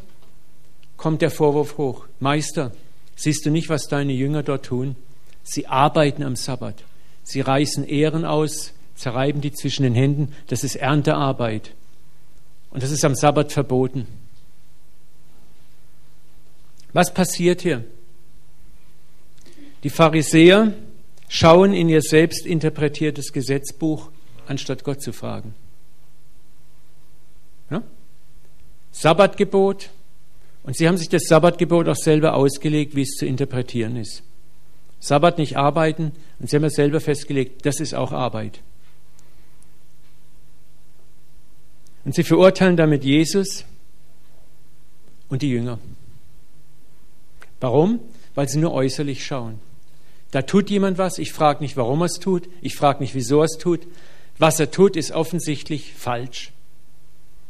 kommt 0.99 1.21
der 1.21 1.31
Vorwurf 1.31 1.77
hoch. 1.77 2.05
Meister, 2.19 2.73
siehst 3.15 3.45
du 3.45 3.49
nicht, 3.49 3.69
was 3.69 3.87
deine 3.87 4.13
Jünger 4.13 4.43
dort 4.43 4.65
tun? 4.65 4.95
Sie 5.43 5.65
arbeiten 5.65 6.21
am 6.21 6.35
Sabbat. 6.35 6.83
Sie 7.23 7.41
reißen 7.41 7.87
Ehren 7.87 8.25
aus, 8.25 8.73
zerreiben 8.95 9.41
die 9.41 9.53
zwischen 9.53 9.83
den 9.83 9.95
Händen. 9.95 10.33
Das 10.47 10.63
ist 10.63 10.75
Erntearbeit. 10.75 11.73
Und 12.69 12.83
das 12.83 12.91
ist 12.91 13.05
am 13.05 13.15
Sabbat 13.15 13.51
verboten. 13.51 14.07
Was 16.91 17.13
passiert 17.13 17.61
hier? 17.61 17.85
Die 19.83 19.89
Pharisäer 19.89 20.73
schauen 21.29 21.73
in 21.73 21.87
ihr 21.87 22.01
selbst 22.01 22.45
interpretiertes 22.45 23.31
Gesetzbuch, 23.31 24.11
anstatt 24.47 24.83
Gott 24.83 25.01
zu 25.01 25.13
fragen. 25.13 25.55
Ja? 27.69 27.83
Sabbatgebot. 28.91 29.91
Und 30.63 30.75
sie 30.75 30.87
haben 30.87 30.97
sich 30.97 31.09
das 31.09 31.23
Sabbatgebot 31.27 31.87
auch 31.87 31.95
selber 31.95 32.35
ausgelegt, 32.35 32.95
wie 32.95 33.03
es 33.03 33.15
zu 33.15 33.25
interpretieren 33.25 33.95
ist. 33.95 34.23
Sabbat 34.99 35.37
nicht 35.37 35.57
arbeiten. 35.57 36.11
Und 36.39 36.49
sie 36.49 36.55
haben 36.55 36.63
ja 36.63 36.69
selber 36.69 36.99
festgelegt, 36.99 37.65
das 37.65 37.79
ist 37.79 37.93
auch 37.93 38.11
Arbeit. 38.11 38.59
Und 42.05 42.15
sie 42.15 42.23
verurteilen 42.23 42.77
damit 42.77 43.03
Jesus 43.03 43.65
und 45.27 45.41
die 45.41 45.49
Jünger. 45.49 45.79
Warum? 47.59 47.99
Weil 48.35 48.47
sie 48.47 48.59
nur 48.59 48.73
äußerlich 48.73 49.25
schauen. 49.25 49.59
Da 50.31 50.43
tut 50.43 50.69
jemand 50.69 50.97
was, 50.97 51.17
ich 51.17 51.33
frage 51.33 51.61
nicht, 51.61 51.75
warum 51.75 52.01
er 52.01 52.05
es 52.05 52.19
tut, 52.19 52.47
ich 52.61 52.75
frage 52.75 53.01
nicht, 53.01 53.15
wieso 53.15 53.39
er 53.39 53.45
es 53.45 53.57
tut. 53.57 53.81
Was 54.37 54.59
er 54.59 54.71
tut, 54.71 54.95
ist 54.95 55.11
offensichtlich 55.11 55.93
falsch. 55.93 56.51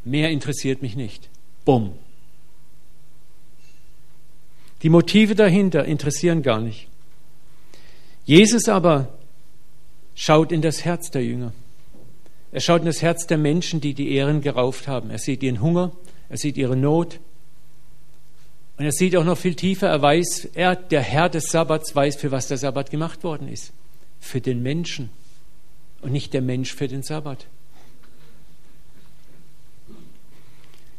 Mehr 0.04 0.30
interessiert 0.30 0.82
mich 0.82 0.96
nicht. 0.96 1.28
Bumm. 1.64 1.92
Die 4.82 4.88
Motive 4.88 5.34
dahinter 5.34 5.84
interessieren 5.84 6.42
gar 6.42 6.60
nicht. 6.60 6.88
Jesus 8.24 8.68
aber 8.68 9.08
schaut 10.14 10.52
in 10.52 10.62
das 10.62 10.84
Herz 10.84 11.10
der 11.10 11.24
Jünger. 11.24 11.52
Er 12.52 12.60
schaut 12.60 12.80
in 12.80 12.86
das 12.86 13.02
Herz 13.02 13.26
der 13.26 13.38
Menschen, 13.38 13.80
die 13.80 13.94
die 13.94 14.12
Ehren 14.12 14.40
gerauft 14.40 14.88
haben. 14.88 15.10
Er 15.10 15.18
sieht 15.18 15.42
ihren 15.42 15.60
Hunger, 15.60 15.92
er 16.28 16.36
sieht 16.36 16.56
ihre 16.56 16.76
Not. 16.76 17.20
Und 18.76 18.84
er 18.84 18.92
sieht 18.92 19.14
auch 19.16 19.24
noch 19.24 19.36
viel 19.36 19.54
tiefer, 19.54 19.88
er 19.88 20.00
weiß, 20.00 20.50
er, 20.54 20.74
der 20.74 21.02
Herr 21.02 21.28
des 21.28 21.50
Sabbats, 21.50 21.94
weiß, 21.94 22.16
für 22.16 22.30
was 22.30 22.48
der 22.48 22.56
Sabbat 22.56 22.90
gemacht 22.90 23.22
worden 23.24 23.48
ist. 23.48 23.72
Für 24.20 24.40
den 24.40 24.62
Menschen 24.62 25.10
und 26.00 26.12
nicht 26.12 26.32
der 26.32 26.42
Mensch 26.42 26.74
für 26.74 26.88
den 26.88 27.02
Sabbat. 27.02 27.46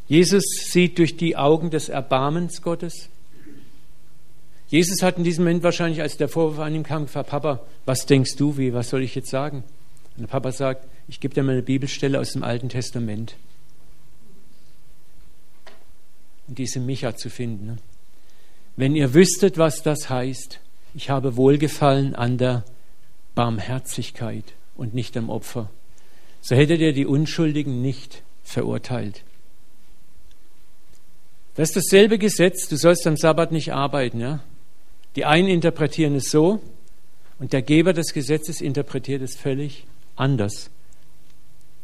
Jesus 0.07 0.43
sieht 0.71 0.99
durch 0.99 1.17
die 1.17 1.37
Augen 1.37 1.69
des 1.69 1.89
Erbarmens 1.89 2.61
Gottes. 2.61 3.09
Jesus 4.71 5.03
hat 5.03 5.17
in 5.17 5.25
diesem 5.25 5.43
Moment 5.43 5.63
wahrscheinlich, 5.63 6.01
als 6.01 6.15
der 6.15 6.29
Vorwurf 6.29 6.59
an 6.59 6.73
ihm 6.73 6.83
kam, 6.83 7.03
gefragt, 7.03 7.29
Papa, 7.29 7.59
was 7.85 8.05
denkst 8.05 8.37
du, 8.37 8.57
wie, 8.57 8.73
was 8.73 8.89
soll 8.89 9.03
ich 9.03 9.13
jetzt 9.15 9.29
sagen? 9.29 9.65
Und 10.15 10.21
der 10.21 10.27
Papa 10.27 10.53
sagt, 10.53 10.87
ich 11.09 11.19
gebe 11.19 11.33
dir 11.33 11.43
mal 11.43 11.51
eine 11.51 11.61
Bibelstelle 11.61 12.17
aus 12.17 12.31
dem 12.31 12.41
Alten 12.41 12.69
Testament. 12.69 13.35
Und 16.47 16.57
diese 16.57 16.79
Micha 16.79 17.17
zu 17.17 17.29
finden. 17.29 17.65
Ne? 17.65 17.77
Wenn 18.77 18.95
ihr 18.95 19.13
wüsstet, 19.13 19.57
was 19.57 19.83
das 19.83 20.09
heißt, 20.09 20.61
ich 20.93 21.09
habe 21.09 21.35
Wohlgefallen 21.35 22.15
an 22.15 22.37
der 22.37 22.63
Barmherzigkeit 23.35 24.45
und 24.77 24.93
nicht 24.93 25.17
am 25.17 25.29
Opfer, 25.29 25.69
so 26.39 26.55
hättet 26.55 26.79
ihr 26.79 26.93
die 26.93 27.05
Unschuldigen 27.05 27.81
nicht 27.81 28.23
verurteilt. 28.45 29.23
Das 31.55 31.75
ist 31.75 31.75
dasselbe 31.75 32.17
Gesetz, 32.17 32.69
du 32.69 32.77
sollst 32.77 33.05
am 33.05 33.17
Sabbat 33.17 33.51
nicht 33.51 33.73
arbeiten. 33.73 34.21
Ja? 34.21 34.39
Die 35.15 35.25
einen 35.25 35.47
interpretieren 35.47 36.15
es 36.15 36.31
so 36.31 36.61
und 37.39 37.53
der 37.53 37.61
Geber 37.61 37.93
des 37.93 38.13
Gesetzes 38.13 38.61
interpretiert 38.61 39.21
es 39.21 39.35
völlig 39.35 39.85
anders. 40.15 40.69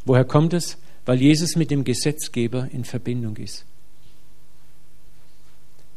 Woher 0.05 0.25
kommt 0.25 0.53
es? 0.53 0.77
Weil 1.05 1.21
Jesus 1.21 1.55
mit 1.55 1.71
dem 1.71 1.83
Gesetzgeber 1.83 2.69
in 2.71 2.85
Verbindung 2.85 3.37
ist. 3.37 3.65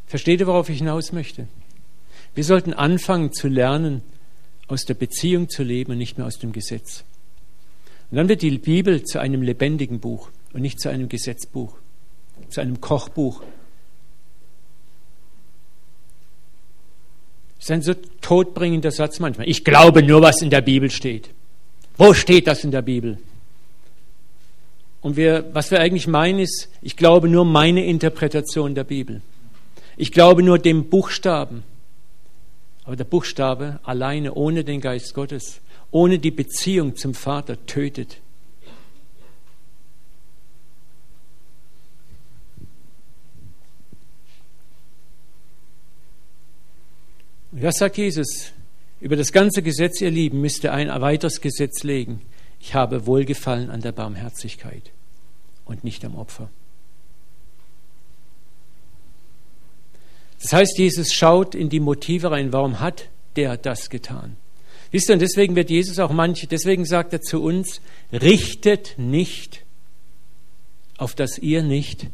Versteht 0.06 0.40
ihr, 0.40 0.46
worauf 0.46 0.68
ich 0.68 0.78
hinaus 0.78 1.12
möchte? 1.12 1.46
Wir 2.34 2.44
sollten 2.44 2.72
anfangen 2.72 3.32
zu 3.32 3.48
lernen, 3.48 4.02
aus 4.66 4.84
der 4.84 4.94
Beziehung 4.94 5.48
zu 5.48 5.62
leben 5.62 5.92
und 5.92 5.98
nicht 5.98 6.16
mehr 6.16 6.26
aus 6.26 6.38
dem 6.38 6.52
Gesetz. 6.52 7.04
Und 8.10 8.16
dann 8.16 8.28
wird 8.28 8.42
die 8.42 8.58
Bibel 8.58 9.04
zu 9.04 9.20
einem 9.20 9.42
lebendigen 9.42 10.00
Buch 10.00 10.30
und 10.52 10.62
nicht 10.62 10.80
zu 10.80 10.88
einem 10.88 11.08
Gesetzbuch, 11.08 11.76
zu 12.48 12.60
einem 12.60 12.80
Kochbuch. 12.80 13.42
Das 17.60 17.66
ist 17.66 17.70
ein 17.72 17.82
so 17.82 17.92
todbringender 18.22 18.90
Satz 18.90 19.20
manchmal. 19.20 19.46
Ich 19.46 19.64
glaube 19.64 20.02
nur, 20.02 20.22
was 20.22 20.40
in 20.40 20.48
der 20.48 20.62
Bibel 20.62 20.90
steht. 20.90 21.28
Wo 21.98 22.14
steht 22.14 22.46
das 22.46 22.64
in 22.64 22.70
der 22.70 22.80
Bibel? 22.80 23.18
Und 25.02 25.16
wir, 25.16 25.50
was 25.52 25.70
wir 25.70 25.78
eigentlich 25.78 26.06
meinen 26.06 26.38
ist, 26.38 26.70
ich 26.80 26.96
glaube 26.96 27.28
nur 27.28 27.44
meine 27.44 27.84
Interpretation 27.84 28.74
der 28.74 28.84
Bibel. 28.84 29.20
Ich 29.98 30.10
glaube 30.10 30.42
nur 30.42 30.58
dem 30.58 30.88
Buchstaben. 30.88 31.62
Aber 32.84 32.96
der 32.96 33.04
Buchstabe 33.04 33.78
alleine, 33.82 34.32
ohne 34.32 34.64
den 34.64 34.80
Geist 34.80 35.12
Gottes, 35.12 35.60
ohne 35.90 36.18
die 36.18 36.30
Beziehung 36.30 36.96
zum 36.96 37.12
Vater, 37.12 37.66
tötet. 37.66 38.16
Und 47.52 47.62
das 47.62 47.76
sagt 47.76 47.96
Jesus. 47.96 48.52
Über 49.00 49.16
das 49.16 49.32
ganze 49.32 49.62
Gesetz, 49.62 50.00
ihr 50.00 50.10
Lieben, 50.10 50.40
müsst 50.40 50.64
ihr 50.64 50.72
ein 50.72 50.88
weiteres 50.88 51.40
Gesetz 51.40 51.82
legen. 51.82 52.20
Ich 52.60 52.74
habe 52.74 53.06
Wohlgefallen 53.06 53.70
an 53.70 53.80
der 53.80 53.92
Barmherzigkeit 53.92 54.90
und 55.64 55.84
nicht 55.84 56.04
am 56.04 56.16
Opfer. 56.16 56.50
Das 60.42 60.52
heißt, 60.52 60.78
Jesus 60.78 61.12
schaut 61.12 61.54
in 61.54 61.70
die 61.70 61.80
Motive 61.80 62.30
rein. 62.30 62.52
Warum 62.52 62.80
hat 62.80 63.08
der 63.36 63.56
das 63.56 63.88
getan? 63.88 64.36
Wisst 64.90 65.08
ihr, 65.08 65.14
und 65.14 65.20
deswegen 65.20 65.56
wird 65.56 65.70
Jesus 65.70 65.98
auch 65.98 66.12
manche, 66.12 66.46
deswegen 66.46 66.84
sagt 66.84 67.12
er 67.12 67.20
zu 67.20 67.42
uns, 67.42 67.80
richtet 68.12 68.94
nicht, 68.98 69.64
auf 70.96 71.14
dass 71.14 71.38
ihr 71.38 71.62
nicht 71.62 72.08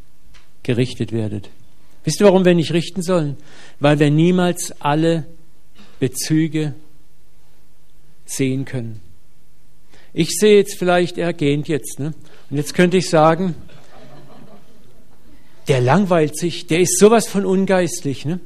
gerichtet 0.63 1.13
werdet. 1.13 1.49
Wisst 2.07 2.21
ihr, 2.21 2.27
warum 2.27 2.45
wir 2.45 2.55
nicht 2.55 2.73
richten 2.73 3.03
sollen? 3.03 3.37
Weil 3.81 3.99
wir 3.99 4.13
niemals 4.13 4.73
alle 4.79 5.27
Bezüge 5.99 6.73
sehen 8.25 8.65
können. 8.65 9.01
Ich 10.13 10.31
sehe 10.39 10.57
jetzt 10.57 10.79
vielleicht, 10.79 11.19
er 11.19 11.33
gähnt 11.33 11.67
jetzt. 11.67 11.99
Ne? 11.99 12.15
Und 12.49 12.59
jetzt 12.59 12.75
könnte 12.75 12.97
ich 12.97 13.11
sagen, 13.11 13.57
der 15.67 15.81
langweilt 15.81 16.39
sich, 16.39 16.69
der 16.69 16.79
ist 16.79 16.97
sowas 17.01 17.27
von 17.27 17.45
ungeistlich. 17.45 18.25
Ne? 18.25 18.39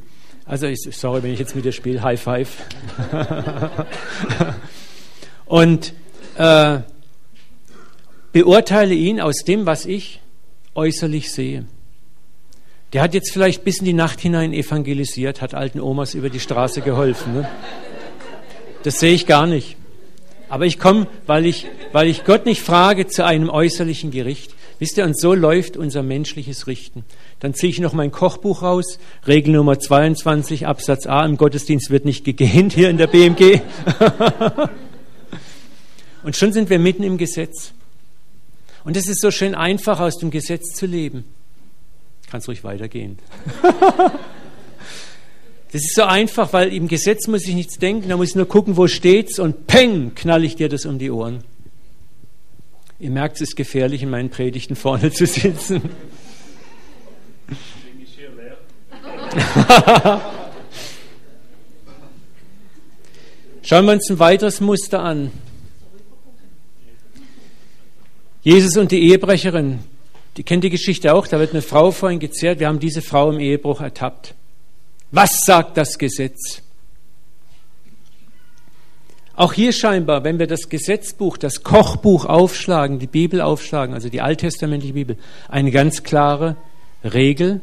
Also, 0.47 0.67
ich, 0.67 0.81
sorry, 0.93 1.23
wenn 1.23 1.35
ich 1.35 1.39
jetzt 1.39 1.55
mit 1.55 1.67
dir 1.67 1.73
spiele, 1.73 2.03
High 2.03 2.19
Five. 2.19 2.57
Und 5.45 5.93
äh, 6.39 6.79
beurteile 8.33 8.95
ihn 8.95 9.21
aus 9.21 9.45
dem, 9.45 9.67
was 9.67 9.85
ich 9.85 10.23
äußerlich 10.75 11.31
sehe. 11.31 11.67
Der 12.93 13.03
hat 13.03 13.15
jetzt 13.15 13.33
vielleicht 13.33 13.65
bis 13.65 13.79
in 13.79 13.85
die 13.85 13.93
Nacht 13.93 14.21
hinein 14.21 14.53
evangelisiert, 14.53 15.41
hat 15.41 15.55
alten 15.55 15.81
Omas 15.81 16.15
über 16.15 16.29
die 16.29 16.41
Straße 16.41 16.81
geholfen. 16.81 17.35
Ne? 17.35 17.49
Das 18.83 18.99
sehe 18.99 19.15
ich 19.15 19.27
gar 19.27 19.47
nicht. 19.47 19.77
Aber 20.49 20.67
ich 20.67 20.81
komme, 20.81 21.07
weil 21.27 21.47
ich, 21.47 21.67
weil 21.93 22.09
ich 22.09 22.25
Gott 22.25 22.47
nicht 22.47 22.63
frage, 22.63 23.07
zu 23.07 23.25
einem 23.25 23.49
äußerlichen 23.49 24.11
Gericht. 24.11 24.53
Wisst 24.81 24.99
ihr, 24.99 25.05
und 25.05 25.17
so 25.17 25.35
läuft 25.35 25.77
unser 25.77 26.03
menschliches 26.03 26.67
Richten. 26.67 27.05
Dann 27.39 27.55
ziehe 27.55 27.71
ich 27.71 27.79
noch 27.79 27.93
mein 27.93 28.11
Kochbuch 28.11 28.63
raus, 28.63 28.99
Regel 29.29 29.55
Nummer 29.55 29.79
22, 29.79 30.67
Absatz 30.67 31.07
A, 31.07 31.25
im 31.25 31.37
Gottesdienst 31.37 31.91
wird 31.91 32.05
nicht 32.05 32.25
gegähnt 32.25 32.73
hier 32.73 32.91
in 32.91 32.97
der 32.97 33.07
BMG. 33.07 33.61
und 36.25 36.35
schon 36.35 36.53
sind 36.53 36.71
wir 36.71 36.81
mitten 36.81 37.05
im 37.05 37.19
Gesetz. 37.19 37.73
Und 38.83 38.97
es 38.97 39.07
ist 39.07 39.21
so 39.21 39.31
schön 39.31 39.55
einfach, 39.55 40.01
aus 40.01 40.17
dem 40.17 40.31
Gesetz 40.31 40.75
zu 40.75 40.87
leben. 40.87 41.25
Kannst 42.31 42.49
ruhig 42.49 42.65
weitergehen. 42.65 43.19
Das 45.73 45.83
ist 45.83 45.95
so 45.95 46.03
einfach, 46.03 46.53
weil 46.53 46.75
im 46.75 46.89
Gesetz 46.89 47.29
muss 47.29 47.47
ich 47.47 47.55
nichts 47.55 47.79
denken, 47.79 48.09
da 48.09 48.17
muss 48.17 48.31
ich 48.31 48.35
nur 48.35 48.49
gucken, 48.49 48.77
wo 48.77 48.89
steht's 48.89 49.39
und 49.39 49.69
peng, 49.69 50.17
knall 50.17 50.43
ich 50.43 50.57
dir 50.57 50.69
das 50.69 50.85
um 50.85 50.99
die 50.99 51.13
Ohren. 51.13 51.45
Ihr 52.99 53.11
merkt, 53.11 53.37
es 53.37 53.43
ist 53.43 53.55
gefährlich, 53.57 54.03
in 54.03 54.11
meinen 54.11 54.31
Predigten 54.31 54.75
vorne 54.75 55.13
zu 55.13 55.27
sitzen. 55.27 55.81
Schauen 63.63 63.87
wir 63.87 63.93
uns 63.93 64.11
ein 64.11 64.19
weiteres 64.19 64.61
Muster 64.61 65.05
an. 65.05 65.31
Jesus 68.43 68.77
und 68.77 68.91
die 68.91 69.09
Ehebrecherin, 69.09 69.79
die 70.37 70.43
kennt 70.43 70.65
die 70.65 70.71
Geschichte 70.71 71.15
auch, 71.15 71.27
da 71.27 71.39
wird 71.39 71.53
eine 71.53 71.63
Frau 71.63 71.91
vorhin 71.91 72.19
gezehrt, 72.19 72.61
wir 72.61 72.69
haben 72.69 72.81
diese 72.81 73.03
Frau 73.03 73.31
im 73.31 73.41
Ehebruch 73.41 73.81
ertappt. 73.81 74.35
Was 75.11 75.41
sagt 75.45 75.77
das 75.77 75.99
Gesetz? 75.99 76.63
Auch 79.35 79.53
hier 79.55 79.73
scheinbar, 79.73 80.23
wenn 80.23 80.39
wir 80.39 80.47
das 80.47 80.69
Gesetzbuch, 80.69 81.39
das 81.39 81.63
Kochbuch 81.63 82.27
aufschlagen, 82.27 82.99
die 82.99 83.07
Bibel 83.07 83.41
aufschlagen, 83.41 83.95
also 83.95 84.09
die 84.09 84.21
alttestamentliche 84.21 84.95
Bibel, 84.95 85.17
eine 85.49 85.71
ganz 85.71 86.03
klare 86.03 86.57
Regel, 87.03 87.63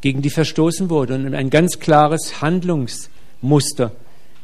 gegen 0.00 0.20
die 0.20 0.30
verstoßen 0.30 0.90
wurde 0.90 1.14
und 1.14 1.34
ein 1.34 1.50
ganz 1.50 1.78
klares 1.78 2.42
Handlungsmuster, 2.42 3.92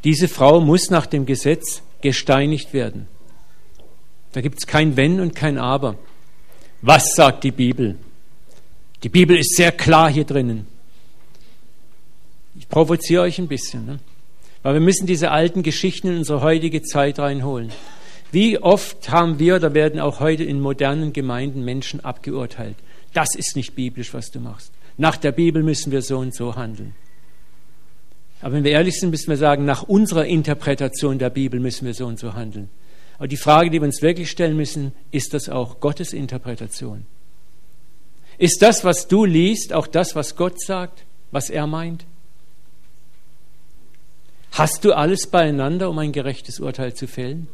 diese 0.05 0.29
Frau 0.29 0.61
muss 0.61 0.91
nach 0.91 1.07
dem 1.07 1.27
Gesetz 1.27 1.83
gesteinigt 2.01 2.73
werden. 2.73 3.09
Da 4.33 4.41
gibt 4.41 4.59
es 4.61 4.67
kein 4.67 4.97
Wenn 4.97 5.21
und 5.21 5.35
kein 5.35 5.59
Aber. 5.59 5.97
Was 6.83 7.15
sagt 7.15 7.45
die 7.45 7.51
Bibel? 7.51 7.97
Die 9.03 9.09
Bibel 9.09 9.37
ist 9.37 9.57
sehr 9.57 9.73
klar 9.73 10.11
hier 10.11 10.25
drinnen. 10.25 10.67
Ich 12.59 12.69
provoziere 12.69 13.23
euch 13.23 13.39
ein 13.39 13.49
bisschen, 13.49 13.87
ne? 13.87 13.99
weil 14.63 14.75
wir 14.75 14.81
müssen 14.81 15.07
diese 15.07 15.31
alten 15.31 15.63
Geschichten 15.63 16.09
in 16.09 16.19
unsere 16.19 16.43
heutige 16.43 16.83
Zeit 16.83 17.19
reinholen. 17.19 17.71
Wie 18.31 18.59
oft 18.59 19.11
haben 19.11 19.39
wir 19.39 19.57
oder 19.57 19.75
werden 19.75 20.01
auch 20.01 20.21
heute 20.21 20.45
in 20.45 20.61
modernen 20.61 21.13
Gemeinden 21.13 21.65
Menschen 21.65 22.05
abgeurteilt? 22.05 22.77
Das 23.15 23.35
ist 23.35 23.57
nicht 23.57 23.75
biblisch, 23.75 24.13
was 24.13 24.31
du 24.31 24.41
machst. 24.41 24.73
Nach 24.97 25.17
der 25.17 25.33
Bibel 25.33 25.63
müssen 25.63 25.93
wir 25.93 26.03
so 26.03 26.19
und 26.19 26.35
so 26.35 26.57
handeln. 26.57 26.95
Aber 28.41 28.55
wenn 28.55 28.65
wir 28.65 28.73
ehrlich 28.73 29.01
sind, 29.01 29.11
müssen 29.11 29.31
wir 29.31 29.37
sagen, 29.37 29.65
nach 29.65 29.85
unserer 29.85 30.27
Interpretation 30.27 31.19
der 31.19 31.31
Bibel 31.31 31.59
müssen 31.59 31.87
wir 31.87 31.95
so 31.95 32.07
und 32.07 32.19
so 32.19 32.35
handeln. 32.35 32.69
Aber 33.19 33.29
die 33.29 33.37
Frage, 33.37 33.71
die 33.71 33.81
wir 33.81 33.87
uns 33.87 34.01
wirklich 34.01 34.31
stellen 34.31 34.57
müssen, 34.57 34.93
ist 35.11 35.35
das 35.35 35.49
auch 35.49 35.81
Gottes 35.81 36.13
Interpretation? 36.13 37.05
Ist 38.39 38.63
das, 38.63 38.85
was 38.85 39.09
du 39.09 39.25
liest, 39.25 39.73
auch 39.73 39.89
das, 39.89 40.15
was 40.15 40.37
Gott 40.37 40.61
sagt, 40.61 41.05
was 41.33 41.51
er 41.51 41.67
meint? 41.67 42.07
Hast 44.53 44.85
du 44.85 44.93
alles 44.93 45.27
beieinander, 45.27 45.91
um 45.91 45.99
ein 45.99 46.13
gerechtes 46.13 46.61
Urteil 46.61 46.95
zu 46.95 47.09
fällen? 47.09 47.49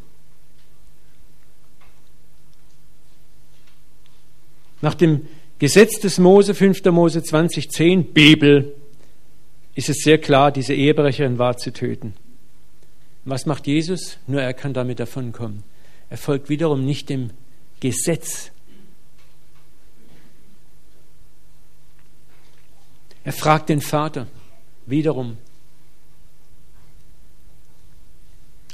Nach 4.83 4.95
dem 4.95 5.27
Gesetz 5.59 5.99
des 5.99 6.19
Mose, 6.19 6.55
5. 6.55 6.85
Mose 6.87 7.23
2010, 7.23 8.13
Bibel, 8.13 8.75
ist 9.75 9.89
es 9.89 10.03
sehr 10.03 10.19
klar, 10.19 10.53
diese 10.53 10.75
Ehebrecherin 10.75 11.39
war 11.39 11.57
zu 11.57 11.73
töten. 11.73 12.15
Was 13.25 13.47
macht 13.47 13.67
Jesus? 13.67 14.19
Nur 14.27 14.43
er 14.43 14.55
kann 14.55 14.75
damit 14.75 15.01
davonkommen. 15.01 15.63
Er 16.11 16.19
folgt 16.19 16.49
wiederum 16.49 16.85
nicht 16.85 17.09
dem 17.09 17.31
Gesetz. 17.81 18.51
Er 23.25 23.33
fragt 23.33 23.71
den 23.71 23.81
Vater 23.81 24.27
wiederum. 24.87 25.39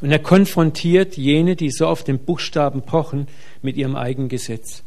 Und 0.00 0.10
er 0.10 0.18
konfrontiert 0.18 1.16
jene, 1.16 1.56
die 1.56 1.70
so 1.70 1.86
auf 1.86 2.02
den 2.04 2.18
Buchstaben 2.18 2.82
pochen, 2.82 3.28
mit 3.62 3.76
ihrem 3.76 3.96
eigenen 3.96 4.28
Gesetz. 4.28 4.82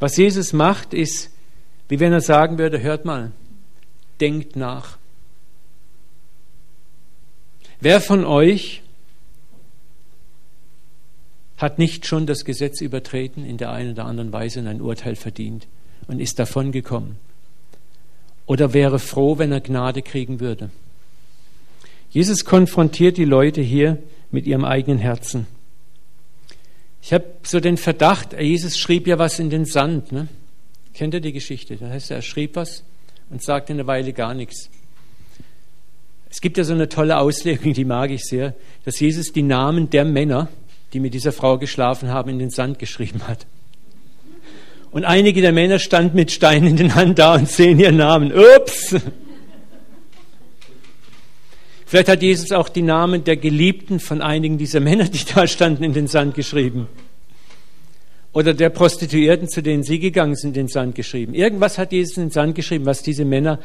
Was 0.00 0.16
Jesus 0.16 0.52
macht, 0.52 0.94
ist, 0.94 1.30
wie 1.88 2.00
wenn 2.00 2.12
er 2.12 2.20
sagen 2.20 2.58
würde, 2.58 2.80
hört 2.80 3.04
mal, 3.04 3.32
denkt 4.20 4.56
nach. 4.56 4.97
Wer 7.80 8.00
von 8.00 8.24
euch 8.24 8.82
hat 11.56 11.78
nicht 11.78 12.06
schon 12.06 12.26
das 12.26 12.44
Gesetz 12.44 12.80
übertreten 12.80 13.44
in 13.44 13.56
der 13.56 13.70
einen 13.72 13.92
oder 13.92 14.04
anderen 14.04 14.32
Weise 14.32 14.60
und 14.60 14.66
ein 14.66 14.80
Urteil 14.80 15.16
verdient 15.16 15.66
und 16.06 16.20
ist 16.20 16.38
davon 16.38 16.72
gekommen? 16.72 17.18
Oder 18.46 18.72
wäre 18.72 18.98
froh, 18.98 19.38
wenn 19.38 19.52
er 19.52 19.60
Gnade 19.60 20.02
kriegen 20.02 20.40
würde? 20.40 20.70
Jesus 22.10 22.44
konfrontiert 22.44 23.16
die 23.16 23.24
Leute 23.24 23.60
hier 23.60 23.98
mit 24.30 24.46
ihrem 24.46 24.64
eigenen 24.64 24.98
Herzen. 24.98 25.46
Ich 27.02 27.12
habe 27.12 27.24
so 27.42 27.60
den 27.60 27.76
Verdacht, 27.76 28.32
Jesus 28.32 28.78
schrieb 28.78 29.06
ja 29.06 29.18
was 29.18 29.38
in 29.38 29.50
den 29.50 29.66
Sand. 29.66 30.12
Ne? 30.12 30.28
Kennt 30.94 31.14
ihr 31.14 31.20
die 31.20 31.32
Geschichte? 31.32 31.76
Das 31.76 31.90
heißt, 31.90 32.10
er 32.10 32.22
schrieb 32.22 32.56
was 32.56 32.82
und 33.30 33.42
sagte 33.42 33.72
eine 33.72 33.86
Weile 33.86 34.12
gar 34.12 34.34
nichts. 34.34 34.70
Es 36.30 36.40
gibt 36.40 36.58
ja 36.58 36.64
so 36.64 36.74
eine 36.74 36.88
tolle 36.88 37.18
Auslegung, 37.18 37.72
die 37.72 37.84
mag 37.84 38.10
ich 38.10 38.24
sehr, 38.24 38.54
dass 38.84 39.00
Jesus 39.00 39.32
die 39.32 39.42
Namen 39.42 39.90
der 39.90 40.04
Männer, 40.04 40.48
die 40.92 41.00
mit 41.00 41.14
dieser 41.14 41.32
Frau 41.32 41.58
geschlafen 41.58 42.10
haben, 42.10 42.30
in 42.30 42.38
den 42.38 42.50
Sand 42.50 42.78
geschrieben 42.78 43.26
hat. 43.26 43.46
Und 44.90 45.04
einige 45.04 45.40
der 45.40 45.52
Männer 45.52 45.78
standen 45.78 46.16
mit 46.16 46.30
Steinen 46.30 46.68
in 46.68 46.76
den 46.76 46.94
Hand 46.94 47.18
da 47.18 47.34
und 47.34 47.48
sehen 47.48 47.78
ihren 47.78 47.96
Namen. 47.96 48.32
Ups! 48.32 48.96
Vielleicht 51.86 52.08
hat 52.08 52.22
Jesus 52.22 52.52
auch 52.52 52.68
die 52.68 52.82
Namen 52.82 53.24
der 53.24 53.36
Geliebten 53.36 53.98
von 53.98 54.20
einigen 54.20 54.58
dieser 54.58 54.80
Männer, 54.80 55.04
die 55.04 55.24
da 55.24 55.46
standen, 55.46 55.84
in 55.84 55.94
den 55.94 56.06
Sand 56.06 56.34
geschrieben 56.34 56.88
oder 58.32 58.54
der 58.54 58.70
Prostituierten, 58.70 59.48
zu 59.48 59.62
denen 59.62 59.82
sie 59.82 59.98
gegangen 59.98 60.36
sind, 60.36 60.56
in 60.56 60.66
den 60.66 60.68
Sand 60.68 60.94
geschrieben. 60.94 61.34
Irgendwas 61.34 61.78
hat 61.78 61.92
Jesus 61.92 62.16
in 62.18 62.24
den 62.24 62.30
Sand 62.30 62.54
geschrieben, 62.54 62.86
was 62.86 63.02
diese 63.02 63.24
Männer 63.24 63.58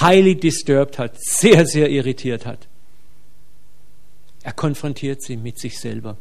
highly 0.00 0.36
disturbed 0.36 0.98
hat, 0.98 1.14
sehr, 1.18 1.66
sehr 1.66 1.90
irritiert 1.90 2.46
hat. 2.46 2.68
Er 4.42 4.52
konfrontiert 4.52 5.22
sie 5.22 5.36
mit 5.36 5.58
sich 5.58 5.78
selber. 5.80 6.16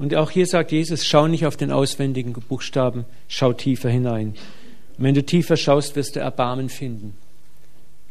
Und 0.00 0.14
auch 0.14 0.30
hier 0.30 0.46
sagt 0.46 0.72
Jesus, 0.72 1.04
schau 1.04 1.26
nicht 1.26 1.44
auf 1.44 1.58
den 1.58 1.70
auswendigen 1.70 2.32
Buchstaben, 2.32 3.04
schau 3.28 3.52
tiefer 3.52 3.90
hinein. 3.90 4.28
Und 4.96 5.04
wenn 5.04 5.14
du 5.14 5.22
tiefer 5.22 5.58
schaust, 5.58 5.94
wirst 5.94 6.16
du 6.16 6.20
Erbarmen 6.20 6.70
finden. 6.70 7.14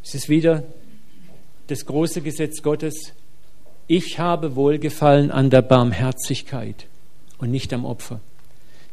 Es 0.03 0.13
ist 0.13 0.29
wieder 0.29 0.63
das 1.65 1.87
große 1.87 2.21
Gesetz 2.21 2.61
Gottes, 2.61 3.13
ich 3.89 4.19
habe 4.19 4.55
Wohlgefallen 4.55 5.31
an 5.31 5.49
der 5.49 5.63
Barmherzigkeit 5.63 6.85
und 7.39 7.49
nicht 7.49 7.73
am 7.73 7.85
Opfer. 7.85 8.21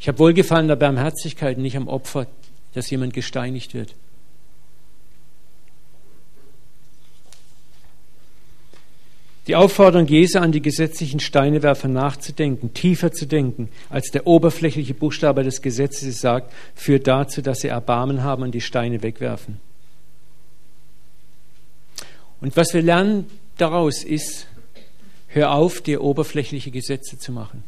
Ich 0.01 0.09
habe 0.09 0.19
Wohlgefallen 0.19 0.65
an 0.65 0.69
der 0.69 0.77
Barmherzigkeit 0.77 1.59
und 1.59 1.63
nicht 1.63 1.77
am 1.77 1.87
Opfer, 1.87 2.27
dass 2.73 2.89
jemand 2.89 3.13
gesteinigt 3.13 3.75
wird. 3.75 3.95
Die 9.47 9.55
Aufforderung 9.55 10.09
Jesu 10.09 10.39
an 10.39 10.51
die 10.51 10.63
gesetzlichen 10.63 11.21
Steinewerfer 11.21 11.89
nachzudenken, 11.89 12.73
tiefer 12.73 13.13
zu 13.13 13.27
denken, 13.27 13.69
als 13.91 14.11
der 14.11 14.27
oberflächliche 14.27 14.95
Buchstabe 14.95 15.45
des 15.45 15.61
Gesetzes 15.61 16.21
sagt, 16.23 16.53
führt 16.75 17.07
dazu, 17.07 17.43
dass 17.43 17.61
sie 17.61 17.69
Erbarmen 17.69 18.25
haben 18.25 18.45
und 18.45 18.53
die 18.53 18.63
Steine 18.63 19.03
wegwerfen. 19.03 19.61
Und 22.41 22.57
was 22.57 22.73
wir 22.73 22.83
lernen 22.83 23.27
daraus 23.59 24.03
ist, 24.03 24.47
Hör 25.37 25.53
auf, 25.53 25.83
dir 25.83 26.03
oberflächliche 26.03 26.71
Gesetze 26.71 27.19
zu 27.19 27.31
machen. 27.31 27.63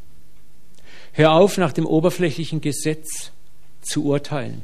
Hör 1.13 1.33
auf, 1.33 1.59
nach 1.59 1.75
dem 1.75 1.85
oberflächlichen 1.85 2.63
Gesetz 2.63 3.31
zu 3.83 4.07
urteilen. 4.07 4.63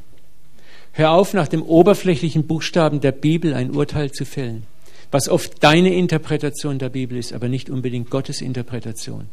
Hör 0.92 1.10
auf, 1.10 1.34
nach 1.34 1.46
dem 1.46 1.62
oberflächlichen 1.62 2.46
Buchstaben 2.46 3.02
der 3.02 3.12
Bibel 3.12 3.52
ein 3.52 3.72
Urteil 3.72 4.10
zu 4.10 4.24
fällen, 4.24 4.64
was 5.10 5.28
oft 5.28 5.62
deine 5.62 5.92
Interpretation 5.92 6.78
der 6.78 6.88
Bibel 6.88 7.18
ist, 7.18 7.34
aber 7.34 7.50
nicht 7.50 7.68
unbedingt 7.68 8.08
Gottes 8.08 8.40
Interpretation. 8.40 9.28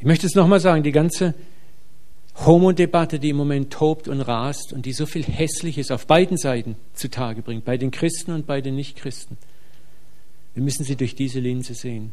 Ich 0.00 0.04
möchte 0.04 0.26
es 0.26 0.34
nochmal 0.34 0.58
sagen, 0.58 0.82
die 0.82 0.90
ganze 0.90 1.34
Homo-Debatte, 2.44 3.20
die 3.20 3.30
im 3.30 3.36
Moment 3.36 3.72
tobt 3.72 4.08
und 4.08 4.22
rast 4.22 4.72
und 4.72 4.86
die 4.86 4.92
so 4.92 5.06
viel 5.06 5.22
Hässliches 5.22 5.92
auf 5.92 6.08
beiden 6.08 6.36
Seiten 6.36 6.74
zutage 6.94 7.42
bringt, 7.42 7.64
bei 7.64 7.76
den 7.76 7.92
Christen 7.92 8.32
und 8.32 8.44
bei 8.44 8.60
den 8.60 8.74
Nichtchristen. 8.74 9.38
Wir 10.54 10.62
müssen 10.62 10.84
sie 10.84 10.96
durch 10.96 11.14
diese 11.14 11.40
Linse 11.40 11.74
sehen. 11.74 12.12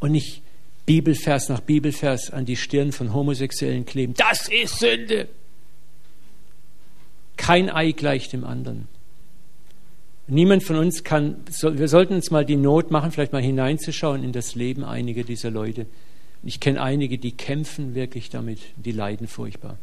Und 0.00 0.12
nicht 0.12 0.42
Bibelvers 0.86 1.48
nach 1.48 1.60
Bibelvers 1.60 2.30
an 2.30 2.44
die 2.44 2.56
Stirn 2.56 2.92
von 2.92 3.14
Homosexuellen 3.14 3.86
kleben. 3.86 4.14
Das 4.14 4.48
ist 4.48 4.78
Sünde. 4.78 5.28
Kein 7.36 7.70
Ei 7.70 7.92
gleicht 7.92 8.32
dem 8.32 8.44
anderen. 8.44 8.86
Niemand 10.26 10.62
von 10.62 10.76
uns 10.76 11.04
kann, 11.04 11.44
wir 11.62 11.88
sollten 11.88 12.14
uns 12.14 12.30
mal 12.30 12.46
die 12.46 12.56
Not 12.56 12.90
machen, 12.90 13.10
vielleicht 13.12 13.32
mal 13.32 13.42
hineinzuschauen 13.42 14.24
in 14.24 14.32
das 14.32 14.54
Leben 14.54 14.84
einiger 14.84 15.22
dieser 15.22 15.50
Leute. 15.50 15.86
Ich 16.42 16.60
kenne 16.60 16.80
einige, 16.80 17.18
die 17.18 17.32
kämpfen 17.32 17.94
wirklich 17.94 18.30
damit, 18.30 18.60
die 18.76 18.92
leiden 18.92 19.26
furchtbar. 19.26 19.78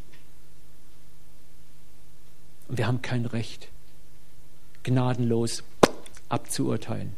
Und 2.68 2.78
wir 2.78 2.88
haben 2.88 3.02
kein 3.02 3.26
Recht, 3.26 3.68
gnadenlos 4.84 5.64
abzuurteilen. 6.32 7.14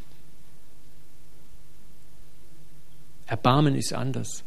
Erbarmen 3.25 3.75
ist 3.75 3.93
anders. 3.93 4.43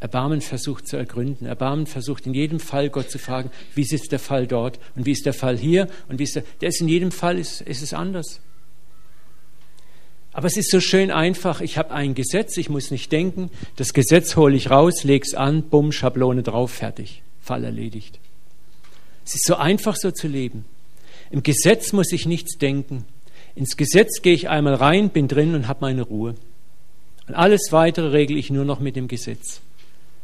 Erbarmen 0.00 0.40
versucht 0.40 0.86
zu 0.86 0.96
ergründen. 0.96 1.46
Erbarmen 1.46 1.86
versucht 1.86 2.26
in 2.26 2.34
jedem 2.34 2.60
Fall 2.60 2.90
Gott 2.90 3.10
zu 3.10 3.18
fragen, 3.18 3.50
wie 3.74 3.82
ist 3.82 4.12
der 4.12 4.18
Fall 4.18 4.46
dort 4.46 4.78
und 4.96 5.06
wie 5.06 5.12
ist 5.12 5.24
der 5.24 5.32
Fall 5.32 5.56
hier 5.56 5.88
und 6.08 6.18
wie 6.18 6.24
ist 6.24 6.36
der. 6.36 6.44
Der 6.60 6.68
ist 6.68 6.80
in 6.80 6.88
jedem 6.88 7.10
Fall 7.10 7.38
ist, 7.38 7.62
ist 7.62 7.82
es 7.82 7.94
anders. 7.94 8.40
Aber 10.32 10.46
es 10.46 10.56
ist 10.56 10.70
so 10.70 10.80
schön 10.80 11.10
einfach. 11.10 11.60
Ich 11.60 11.78
habe 11.78 11.92
ein 11.92 12.14
Gesetz, 12.14 12.56
ich 12.56 12.68
muss 12.68 12.90
nicht 12.90 13.12
denken. 13.12 13.50
Das 13.76 13.94
Gesetz 13.94 14.36
hole 14.36 14.56
ich 14.56 14.68
raus, 14.68 15.04
leg's 15.04 15.32
an, 15.32 15.62
bumm, 15.62 15.92
Schablone 15.92 16.42
drauf, 16.42 16.72
fertig. 16.72 17.22
Fall 17.40 17.64
erledigt. 17.64 18.18
Es 19.24 19.34
ist 19.34 19.46
so 19.46 19.54
einfach, 19.54 19.96
so 19.96 20.10
zu 20.10 20.28
leben. 20.28 20.64
Im 21.30 21.42
Gesetz 21.42 21.92
muss 21.92 22.12
ich 22.12 22.26
nichts 22.26 22.58
denken. 22.58 23.06
Ins 23.56 23.76
Gesetz 23.76 24.20
gehe 24.22 24.34
ich 24.34 24.48
einmal 24.48 24.74
rein, 24.74 25.10
bin 25.10 25.28
drin 25.28 25.54
und 25.54 25.68
habe 25.68 25.80
meine 25.82 26.02
Ruhe. 26.02 26.34
Und 27.28 27.34
alles 27.34 27.68
Weitere 27.70 28.08
regle 28.08 28.38
ich 28.38 28.50
nur 28.50 28.64
noch 28.64 28.80
mit 28.80 28.96
dem 28.96 29.08
Gesetz. 29.08 29.60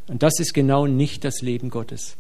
Und 0.09 0.23
das 0.23 0.39
ist 0.41 0.53
genau 0.53 0.87
nicht 0.87 1.25
das 1.25 1.41
Leben 1.41 1.71
Gottes. 1.71 2.17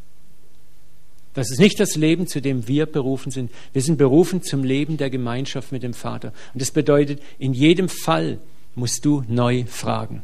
Das 1.34 1.50
ist 1.50 1.60
nicht 1.60 1.78
das 1.78 1.96
Leben, 1.96 2.26
zu 2.26 2.40
dem 2.40 2.66
wir 2.66 2.86
berufen 2.86 3.30
sind. 3.30 3.50
Wir 3.72 3.82
sind 3.82 3.98
berufen 3.98 4.42
zum 4.42 4.64
Leben 4.64 4.96
der 4.96 5.10
Gemeinschaft 5.10 5.70
mit 5.70 5.82
dem 5.82 5.94
Vater. 5.94 6.32
Und 6.52 6.62
das 6.62 6.70
bedeutet, 6.70 7.22
in 7.38 7.52
jedem 7.52 7.88
Fall 7.88 8.38
musst 8.74 9.04
du 9.04 9.24
neu 9.28 9.64
fragen. 9.66 10.22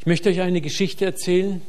Ich 0.00 0.06
möchte 0.06 0.28
euch 0.28 0.40
eine 0.40 0.60
Geschichte 0.60 1.04
erzählen. 1.04 1.62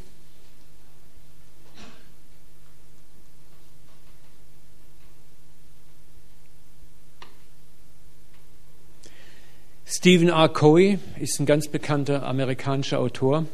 Stephen 9.87 10.29
R. 10.29 10.49
Covey 10.49 10.97
ist 11.19 11.39
ein 11.39 11.45
ganz 11.45 11.67
bekannter 11.67 12.25
amerikanischer 12.25 12.99
Autor. 12.99 13.45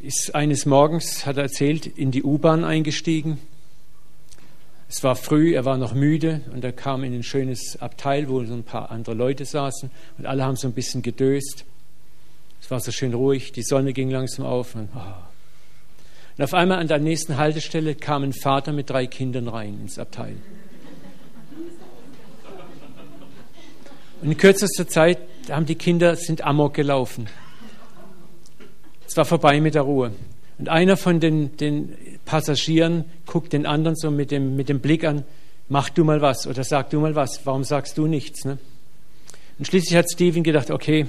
Ist 0.00 0.32
eines 0.36 0.64
Morgens, 0.64 1.26
hat 1.26 1.38
er 1.38 1.42
erzählt, 1.42 1.86
in 1.86 2.12
die 2.12 2.22
U-Bahn 2.22 2.62
eingestiegen. 2.62 3.38
Es 4.88 5.02
war 5.02 5.16
früh, 5.16 5.56
er 5.56 5.64
war 5.64 5.76
noch 5.76 5.92
müde 5.92 6.42
und 6.52 6.62
er 6.62 6.70
kam 6.72 7.02
in 7.02 7.12
ein 7.12 7.24
schönes 7.24 7.82
Abteil, 7.82 8.28
wo 8.28 8.44
so 8.44 8.54
ein 8.54 8.62
paar 8.62 8.92
andere 8.92 9.16
Leute 9.16 9.44
saßen 9.44 9.90
und 10.18 10.26
alle 10.26 10.44
haben 10.44 10.56
so 10.56 10.68
ein 10.68 10.72
bisschen 10.72 11.02
gedöst. 11.02 11.64
Es 12.62 12.70
war 12.70 12.78
so 12.78 12.92
schön 12.92 13.12
ruhig, 13.12 13.50
die 13.50 13.64
Sonne 13.64 13.92
ging 13.92 14.08
langsam 14.08 14.46
auf. 14.46 14.76
Und, 14.76 14.88
oh. 14.94 15.00
und 16.38 16.44
auf 16.44 16.54
einmal 16.54 16.78
an 16.78 16.86
der 16.86 17.00
nächsten 17.00 17.38
Haltestelle 17.38 17.96
kam 17.96 18.22
ein 18.22 18.32
Vater 18.32 18.72
mit 18.72 18.88
drei 18.88 19.08
Kindern 19.08 19.48
rein 19.48 19.80
ins 19.80 19.98
Abteil. 19.98 20.36
Und 24.22 24.32
in 24.32 24.36
kürzester 24.36 24.86
Zeit 24.86 25.18
haben 25.50 25.66
die 25.66 25.76
Kinder 25.76 26.16
sind 26.16 26.44
amok 26.44 26.74
gelaufen. 26.74 27.28
Es 29.06 29.16
war 29.16 29.24
vorbei 29.24 29.60
mit 29.60 29.74
der 29.74 29.82
Ruhe. 29.82 30.12
Und 30.58 30.68
einer 30.68 30.96
von 30.96 31.20
den, 31.20 31.56
den 31.56 31.96
Passagieren 32.26 33.06
guckt 33.24 33.52
den 33.52 33.64
anderen 33.64 33.96
so 33.96 34.10
mit 34.10 34.30
dem, 34.30 34.56
mit 34.56 34.68
dem 34.68 34.80
Blick 34.80 35.04
an, 35.04 35.24
mach 35.68 35.88
du 35.88 36.04
mal 36.04 36.20
was 36.20 36.46
oder 36.46 36.64
sag 36.64 36.90
du 36.90 37.00
mal 37.00 37.14
was, 37.14 37.40
warum 37.44 37.64
sagst 37.64 37.96
du 37.96 38.06
nichts? 38.06 38.44
Ne? 38.44 38.58
Und 39.58 39.64
schließlich 39.64 39.96
hat 39.96 40.10
Steven 40.10 40.42
gedacht, 40.42 40.70
okay, 40.70 41.06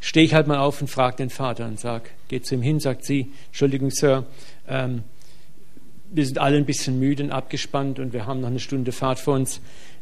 stehe 0.00 0.26
ich 0.26 0.34
halt 0.34 0.46
mal 0.46 0.58
auf 0.58 0.80
und 0.80 0.88
frage 0.88 1.16
den 1.16 1.30
Vater 1.30 1.66
und 1.66 1.80
sag, 1.80 2.10
geht 2.28 2.46
zu 2.46 2.54
ihm 2.54 2.62
hin, 2.62 2.78
sagt 2.78 3.04
sie, 3.04 3.32
Entschuldigung, 3.46 3.90
Sir, 3.90 4.26
ähm, 4.68 5.02
wir 6.10 6.26
sind 6.26 6.38
alle 6.38 6.56
ein 6.56 6.64
bisschen 6.64 6.98
müde 6.98 7.24
und 7.24 7.30
abgespannt 7.30 7.98
und 7.98 8.12
wir 8.12 8.26
haben 8.26 8.40
noch 8.40 8.48
eine 8.48 8.60
Stunde 8.60 8.92
Fahrt 8.92 9.18
vor 9.18 9.34
uns. 9.34 9.60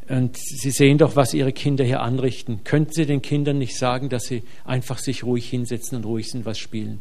Und 0.09 0.37
Sie 0.37 0.71
sehen 0.71 0.99
doch, 0.99 1.16
was 1.16 1.35
Ihre 1.35 1.53
Kinder 1.53 1.85
hier 1.85 2.01
anrichten. 2.01 2.62
Könnten 2.62 2.92
Sie 2.92 3.07
den 3.07 3.23
Kindern 3.23 3.59
nicht 3.59 3.77
sagen, 3.77 4.09
dass 4.09 4.25
sie 4.25 4.45
einfach 4.64 4.99
sich 4.99 5.25
ruhig 5.25 5.49
hinsetzen 5.49 5.97
und 5.97 6.05
ruhig 6.05 6.31
sind, 6.31 6.45
was 6.45 6.59
spielen? 6.59 7.01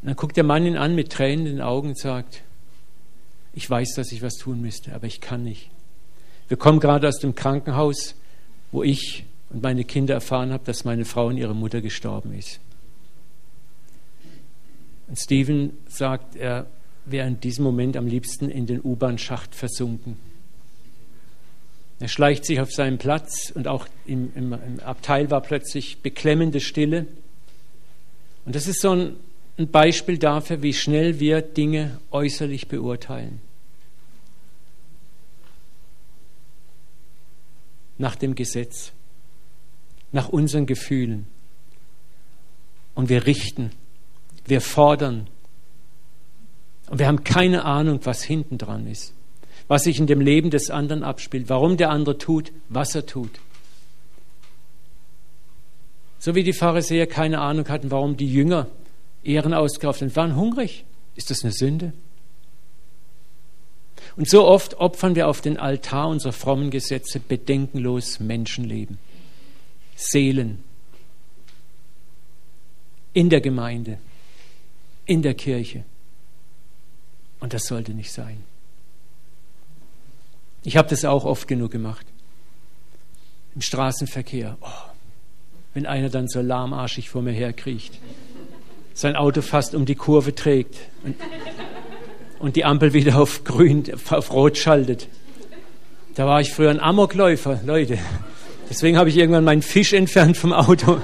Und 0.00 0.08
dann 0.08 0.16
guckt 0.16 0.36
der 0.36 0.44
Mann 0.44 0.64
ihn 0.64 0.76
an 0.76 0.94
mit 0.94 1.10
Tränen 1.10 1.46
in 1.46 1.52
den 1.56 1.60
Augen 1.60 1.88
und 1.88 1.98
sagt, 1.98 2.42
ich 3.52 3.68
weiß, 3.68 3.94
dass 3.96 4.12
ich 4.12 4.22
was 4.22 4.34
tun 4.34 4.62
müsste, 4.62 4.94
aber 4.94 5.06
ich 5.06 5.20
kann 5.20 5.42
nicht. 5.42 5.70
Wir 6.46 6.56
kommen 6.56 6.80
gerade 6.80 7.06
aus 7.08 7.18
dem 7.18 7.34
Krankenhaus, 7.34 8.14
wo 8.72 8.82
ich 8.82 9.24
und 9.50 9.62
meine 9.62 9.84
Kinder 9.84 10.14
erfahren 10.14 10.52
habe, 10.52 10.64
dass 10.64 10.84
meine 10.84 11.04
Frau 11.04 11.26
und 11.26 11.38
ihre 11.38 11.54
Mutter 11.54 11.80
gestorben 11.80 12.32
ist. 12.34 12.60
Und 15.08 15.18
Stephen 15.18 15.72
sagt, 15.88 16.36
er 16.36 16.66
wäre 17.06 17.26
in 17.26 17.40
diesem 17.40 17.64
Moment 17.64 17.96
am 17.96 18.06
liebsten 18.06 18.50
in 18.50 18.66
den 18.66 18.80
U-Bahn-Schacht 18.82 19.54
versunken. 19.54 20.16
Er 22.00 22.08
schleicht 22.08 22.44
sich 22.44 22.60
auf 22.60 22.72
seinen 22.72 22.98
Platz 22.98 23.50
und 23.54 23.66
auch 23.66 23.86
im, 24.06 24.32
im, 24.34 24.52
im, 24.52 24.80
Abteil 24.80 25.30
war 25.30 25.40
plötzlich 25.40 26.00
beklemmende 26.00 26.60
Stille. 26.60 27.06
Und 28.44 28.54
das 28.54 28.66
ist 28.66 28.80
so 28.80 28.92
ein, 28.92 29.16
ein 29.58 29.70
Beispiel 29.70 30.18
dafür, 30.18 30.62
wie 30.62 30.72
schnell 30.72 31.18
wir 31.18 31.42
Dinge 31.42 31.98
äußerlich 32.10 32.68
beurteilen. 32.68 33.40
Nach 37.98 38.14
dem 38.14 38.36
Gesetz 38.36 38.92
nach 40.12 40.28
unseren 40.28 40.66
Gefühlen. 40.66 41.26
Und 42.94 43.08
wir 43.08 43.26
richten, 43.26 43.70
wir 44.46 44.60
fordern. 44.60 45.28
Und 46.88 46.98
wir 46.98 47.06
haben 47.06 47.24
keine 47.24 47.64
Ahnung, 47.64 48.00
was 48.04 48.22
hinten 48.22 48.58
dran 48.58 48.86
ist, 48.86 49.12
was 49.68 49.84
sich 49.84 50.00
in 50.00 50.06
dem 50.06 50.20
Leben 50.20 50.50
des 50.50 50.70
anderen 50.70 51.04
abspielt, 51.04 51.48
warum 51.48 51.76
der 51.76 51.90
andere 51.90 52.18
tut, 52.18 52.52
was 52.68 52.94
er 52.94 53.06
tut. 53.06 53.38
So 56.18 56.34
wie 56.34 56.42
die 56.42 56.52
Pharisäer 56.52 57.06
keine 57.06 57.40
Ahnung 57.40 57.68
hatten, 57.68 57.90
warum 57.90 58.16
die 58.16 58.32
Jünger 58.32 58.66
Ehren 59.22 59.54
ausgekauft 59.54 60.00
haben, 60.00 60.16
waren 60.16 60.36
hungrig. 60.36 60.84
Ist 61.14 61.30
das 61.30 61.44
eine 61.44 61.52
Sünde? 61.52 61.92
Und 64.16 64.28
so 64.28 64.44
oft 64.46 64.74
opfern 64.74 65.14
wir 65.14 65.28
auf 65.28 65.40
den 65.40 65.58
Altar 65.58 66.08
unserer 66.08 66.32
frommen 66.32 66.70
Gesetze 66.70 67.20
bedenkenlos 67.20 68.20
Menschenleben. 68.20 68.98
Seelen 69.94 70.64
in 73.12 73.30
der 73.30 73.40
Gemeinde, 73.40 73.98
in 75.06 75.22
der 75.22 75.34
Kirche. 75.34 75.84
Und 77.40 77.52
das 77.52 77.64
sollte 77.64 77.92
nicht 77.92 78.12
sein. 78.12 78.44
Ich 80.68 80.76
habe 80.76 80.86
das 80.86 81.06
auch 81.06 81.24
oft 81.24 81.48
genug 81.48 81.70
gemacht. 81.70 82.04
Im 83.54 83.62
Straßenverkehr. 83.62 84.58
Oh, 84.60 84.66
wenn 85.72 85.86
einer 85.86 86.10
dann 86.10 86.28
so 86.28 86.42
lahmarschig 86.42 87.08
vor 87.08 87.22
mir 87.22 87.32
herkriecht, 87.32 87.98
sein 88.92 89.16
Auto 89.16 89.40
fast 89.40 89.74
um 89.74 89.86
die 89.86 89.94
Kurve 89.94 90.34
trägt 90.34 90.76
und, 91.04 91.16
und 92.38 92.56
die 92.56 92.66
Ampel 92.66 92.92
wieder 92.92 93.18
auf 93.18 93.44
grün, 93.44 93.84
auf 94.10 94.30
rot 94.30 94.58
schaltet. 94.58 95.08
Da 96.14 96.26
war 96.26 96.42
ich 96.42 96.52
früher 96.52 96.68
ein 96.68 96.80
Amokläufer, 96.80 97.60
Leute. 97.64 97.98
Deswegen 98.68 98.98
habe 98.98 99.08
ich 99.08 99.16
irgendwann 99.16 99.44
meinen 99.44 99.62
Fisch 99.62 99.94
entfernt 99.94 100.36
vom 100.36 100.52
Auto. 100.52 101.00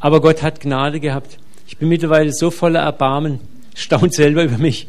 Aber 0.00 0.20
Gott 0.20 0.42
hat 0.42 0.58
Gnade 0.58 0.98
gehabt. 0.98 1.38
Ich 1.68 1.78
bin 1.78 1.88
mittlerweile 1.88 2.32
so 2.32 2.50
voller 2.50 2.80
Erbarmen, 2.80 3.38
staunt 3.76 4.14
selber 4.14 4.42
über 4.42 4.58
mich. 4.58 4.88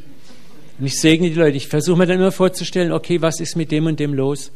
Und 0.80 0.86
ich 0.86 1.00
segne 1.00 1.30
die 1.30 1.36
Leute. 1.36 1.58
Ich 1.58 1.68
versuche 1.68 1.98
mir 1.98 2.08
dann 2.08 2.18
immer 2.18 2.32
vorzustellen, 2.32 2.92
okay, 2.92 3.22
was 3.22 3.40
ist 3.40 3.56
mit 3.56 3.72
dem 3.72 3.86
und 3.86 4.00
dem 4.00 4.14
los? 4.14 4.52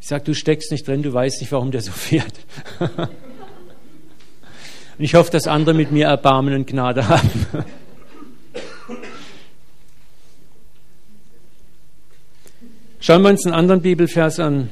Ich 0.00 0.08
sage, 0.08 0.24
du 0.24 0.34
steckst 0.34 0.72
nicht 0.72 0.86
drin, 0.86 1.02
du 1.02 1.12
weißt 1.12 1.40
nicht, 1.40 1.52
warum 1.52 1.70
der 1.70 1.80
so 1.80 1.92
fährt. 1.92 2.34
und 2.80 3.08
ich 4.98 5.14
hoffe, 5.14 5.30
dass 5.30 5.46
andere 5.46 5.74
mit 5.74 5.92
mir 5.92 6.06
Erbarmen 6.06 6.54
und 6.54 6.66
Gnade 6.66 7.08
haben. 7.08 7.30
Schauen 13.00 13.22
wir 13.22 13.30
uns 13.30 13.44
einen 13.46 13.54
anderen 13.54 13.82
Bibelvers 13.82 14.38
an. 14.38 14.70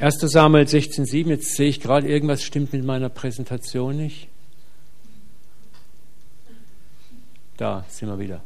1. 0.00 0.20
Samuel 0.20 0.66
16,7. 0.66 1.28
Jetzt 1.28 1.54
sehe 1.54 1.68
ich 1.68 1.80
gerade, 1.80 2.08
irgendwas 2.08 2.42
stimmt 2.42 2.72
mit 2.72 2.84
meiner 2.84 3.08
Präsentation 3.08 3.96
nicht. 3.96 4.28
Da 7.56 7.84
sind 7.88 8.08
wir 8.08 8.18
wieder. 8.18 8.42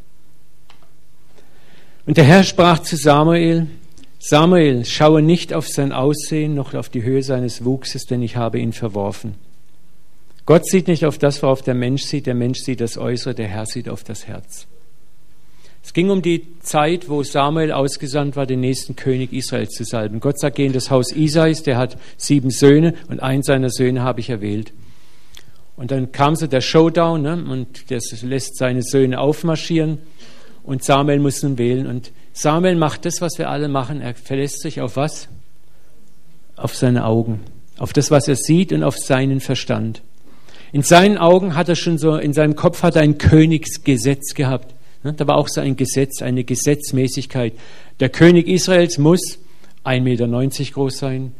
Und 2.07 2.17
der 2.17 2.25
Herr 2.25 2.45
sprach 2.45 2.81
zu 2.81 2.97
Samuel, 2.97 3.67
Samuel, 4.19 4.85
schaue 4.85 5.23
nicht 5.23 5.55
auf 5.55 5.69
sein 5.69 5.93
Aussehen 5.93 6.55
noch 6.55 6.75
auf 6.75 6.89
die 6.89 7.03
Höhe 7.03 7.23
seines 7.23 7.65
Wuchses, 7.65 8.05
denn 8.05 8.23
ich 8.23 8.37
habe 8.37 8.59
ihn 8.59 8.73
verworfen. 8.73 9.35
Gott 10.45 10.67
sieht 10.67 10.89
nicht 10.89 11.05
auf 11.07 11.19
das, 11.19 11.43
worauf 11.43 11.63
der 11.63 11.75
Mensch 11.75 12.03
sieht, 12.03 12.27
der 12.27 12.35
Mensch 12.35 12.61
sieht 12.61 12.81
das 12.81 12.99
Äußere, 12.99 13.35
der 13.35 13.49
Herr 13.49 13.67
sieht 13.67 13.89
auf 13.89 14.05
das 14.05 14.27
Herz. 14.27 14.67
Es 15.83 15.95
ging 15.95 16.11
um 16.11 16.23
die 16.23 16.47
Zeit, 16.61 17.09
wo 17.09 17.23
Samuel 17.23 17.73
ausgesandt 17.73 18.37
war, 18.37 18.47
den 18.47 18.61
nächsten 18.61 18.97
König 18.97 19.33
Israels 19.33 19.71
zu 19.71 19.85
salben. 19.85 20.21
Gott 20.21 20.39
sagt, 20.39 20.57
geh 20.57 20.67
in 20.67 20.73
das 20.73 20.91
Haus 20.91 21.13
Isais, 21.13 21.63
der 21.63 21.79
hat 21.79 21.97
sieben 22.17 22.51
Söhne 22.51 22.95
und 23.09 23.21
einen 23.21 23.43
seiner 23.43 23.71
Söhne 23.71 24.03
habe 24.03 24.21
ich 24.21 24.29
erwählt. 24.29 24.73
Und 25.81 25.93
dann 25.93 26.13
kam 26.13 26.37
so 26.37 26.47
der 26.47 26.61
Showdown 26.61 27.23
ne, 27.23 27.43
und 27.43 27.89
der 27.89 28.01
lässt 28.21 28.59
seine 28.59 28.83
Söhne 28.83 29.19
aufmarschieren 29.19 29.97
und 30.63 30.85
Samuel 30.85 31.21
muss 31.21 31.43
nun 31.43 31.57
wählen. 31.57 31.87
Und 31.87 32.13
Samuel 32.35 32.77
macht 32.77 33.07
das, 33.07 33.23
was 33.23 33.39
wir 33.39 33.49
alle 33.49 33.67
machen. 33.69 34.03
Er 34.03 34.15
verlässt 34.15 34.61
sich 34.61 34.83
auf 34.83 34.97
was? 34.97 35.29
Auf 36.55 36.77
seine 36.77 37.07
Augen, 37.07 37.41
auf 37.79 37.95
das, 37.95 38.11
was 38.11 38.29
er 38.29 38.37
sieht 38.37 38.75
und 38.75 38.83
auf 38.83 38.99
seinen 38.99 39.41
Verstand. 39.41 40.03
In 40.71 40.83
seinen 40.83 41.17
Augen 41.17 41.57
hat 41.57 41.71
er 41.71 41.77
schon 41.77 41.97
so, 41.97 42.17
in 42.17 42.35
seinem 42.35 42.57
Kopf 42.57 42.83
hat 42.83 42.97
er 42.97 43.01
ein 43.01 43.17
Königsgesetz 43.17 44.35
gehabt. 44.35 44.75
Ne, 45.03 45.15
da 45.15 45.27
war 45.27 45.39
auch 45.39 45.49
so 45.49 45.63
ein 45.63 45.77
Gesetz, 45.77 46.21
eine 46.21 46.45
Gesetzmäßigkeit. 46.45 47.55
Der 48.01 48.11
König 48.11 48.49
Israels 48.49 48.99
muss 48.99 49.39
1,90 49.87 50.01
Meter 50.03 50.73
groß 50.75 50.99
sein, 50.99 51.33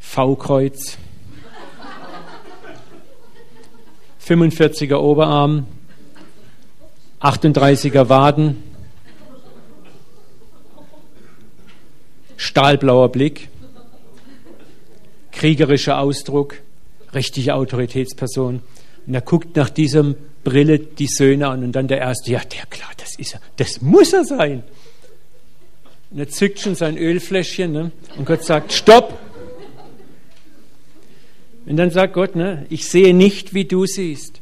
V-Kreuz, 0.00 0.98
45er 4.26 4.96
Oberarm, 4.96 5.66
38er 7.20 8.08
Waden, 8.08 8.62
stahlblauer 12.36 13.10
Blick, 13.10 13.48
kriegerischer 15.32 15.98
Ausdruck, 15.98 16.56
richtige 17.14 17.54
Autoritätsperson. 17.54 18.62
Und 19.06 19.14
er 19.14 19.20
guckt 19.20 19.56
nach 19.56 19.68
dieser 19.68 20.14
Brille 20.42 20.78
die 20.78 21.06
Söhne 21.06 21.48
an 21.48 21.62
und 21.62 21.72
dann 21.72 21.88
der 21.88 21.98
erste, 21.98 22.30
ja, 22.30 22.40
der 22.40 22.66
klar, 22.66 22.90
das 22.96 23.18
ist 23.18 23.34
er, 23.34 23.40
das 23.56 23.82
muss 23.82 24.12
er 24.12 24.24
sein. 24.24 24.62
Und 26.10 26.18
er 26.18 26.28
zückt 26.28 26.60
schon 26.60 26.74
sein 26.74 26.96
Ölfläschchen 26.96 27.72
ne? 27.72 27.90
und 28.16 28.24
Gott 28.24 28.44
sagt, 28.44 28.72
stopp! 28.72 29.18
Und 31.66 31.76
dann 31.76 31.90
sagt 31.90 32.14
Gott, 32.14 32.36
ne, 32.36 32.66
ich 32.68 32.88
sehe 32.88 33.14
nicht, 33.14 33.54
wie 33.54 33.64
du 33.64 33.86
siehst. 33.86 34.40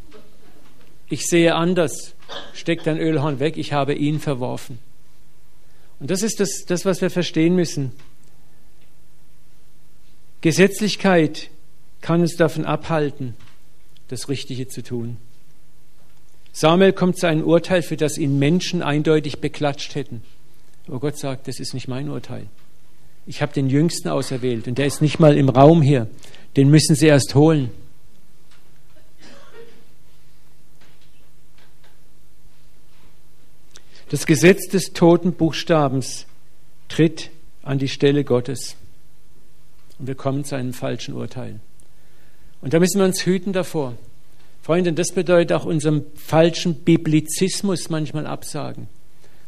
Ich 1.09 1.27
sehe 1.27 1.55
anders. 1.55 2.15
Steck 2.55 2.83
dein 2.85 2.99
Ölhorn 2.99 3.39
weg, 3.39 3.57
ich 3.57 3.73
habe 3.73 3.95
ihn 3.95 4.19
verworfen. 4.19 4.79
Und 6.01 6.11
das 6.11 6.23
ist 6.23 6.41
das, 6.41 6.65
das 6.67 6.85
was 6.85 7.01
wir 7.01 7.11
verstehen 7.11 7.55
müssen. 7.55 7.93
Gesetzlichkeit 10.41 11.51
kann 12.01 12.23
uns 12.23 12.37
davon 12.37 12.65
abhalten, 12.65 13.35
das 14.09 14.29
Richtige 14.29 14.67
zu 14.67 14.83
tun. 14.83 15.19
Samuel 16.53 16.93
kommt 16.93 17.19
zu 17.19 17.27
einem 17.29 17.45
Urteil, 17.45 17.83
für 17.83 17.97
das 17.97 18.19
ihn 18.19 18.39
Menschen 18.39 18.83
eindeutig 18.83 19.41
beklatscht 19.41 19.95
hätten. 19.95 20.23
Aber 20.89 20.99
Gott 20.99 21.17
sagt, 21.17 21.47
das 21.47 21.61
ist 21.61 21.75
nicht 21.75 21.89
mein 21.89 22.11
Urteil. 22.11 22.47
Ich 23.27 23.41
habe 23.41 23.53
den 23.53 23.71
Jüngsten 23.71 24.09
auserwählt 24.09 24.67
und 24.67 24.79
der 24.79 24.87
ist 24.87 25.01
nicht 25.01 25.21
mal 25.21 25.37
im 25.37 25.49
Raum 25.49 25.81
hier. 25.81 26.09
Den 26.57 26.71
müssen 26.71 26.95
Sie 26.95 27.07
erst 27.07 27.35
holen. 27.35 27.71
Das 34.11 34.27
Gesetz 34.27 34.69
des 34.69 34.93
toten 34.93 35.33
Buchstabens 35.33 36.27
tritt 36.89 37.31
an 37.63 37.79
die 37.79 37.89
Stelle 37.89 38.25
Gottes. 38.25 38.77
Und 39.99 40.07
wir 40.07 40.15
kommen 40.15 40.45
zu 40.45 40.55
einem 40.55 40.75
falschen 40.75 41.15
Urteil. 41.15 41.61
Und 42.61 42.75
da 42.75 42.79
müssen 42.79 42.99
wir 42.99 43.07
uns 43.07 43.25
hüten 43.25 43.55
davor. 43.55 43.95
Freunde, 44.63 44.93
das 44.93 45.13
bedeutet 45.13 45.53
auch 45.53 45.65
unserem 45.65 46.05
falschen 46.15 46.75
Biblizismus 46.85 47.89
manchmal 47.89 48.27
absagen, 48.27 48.89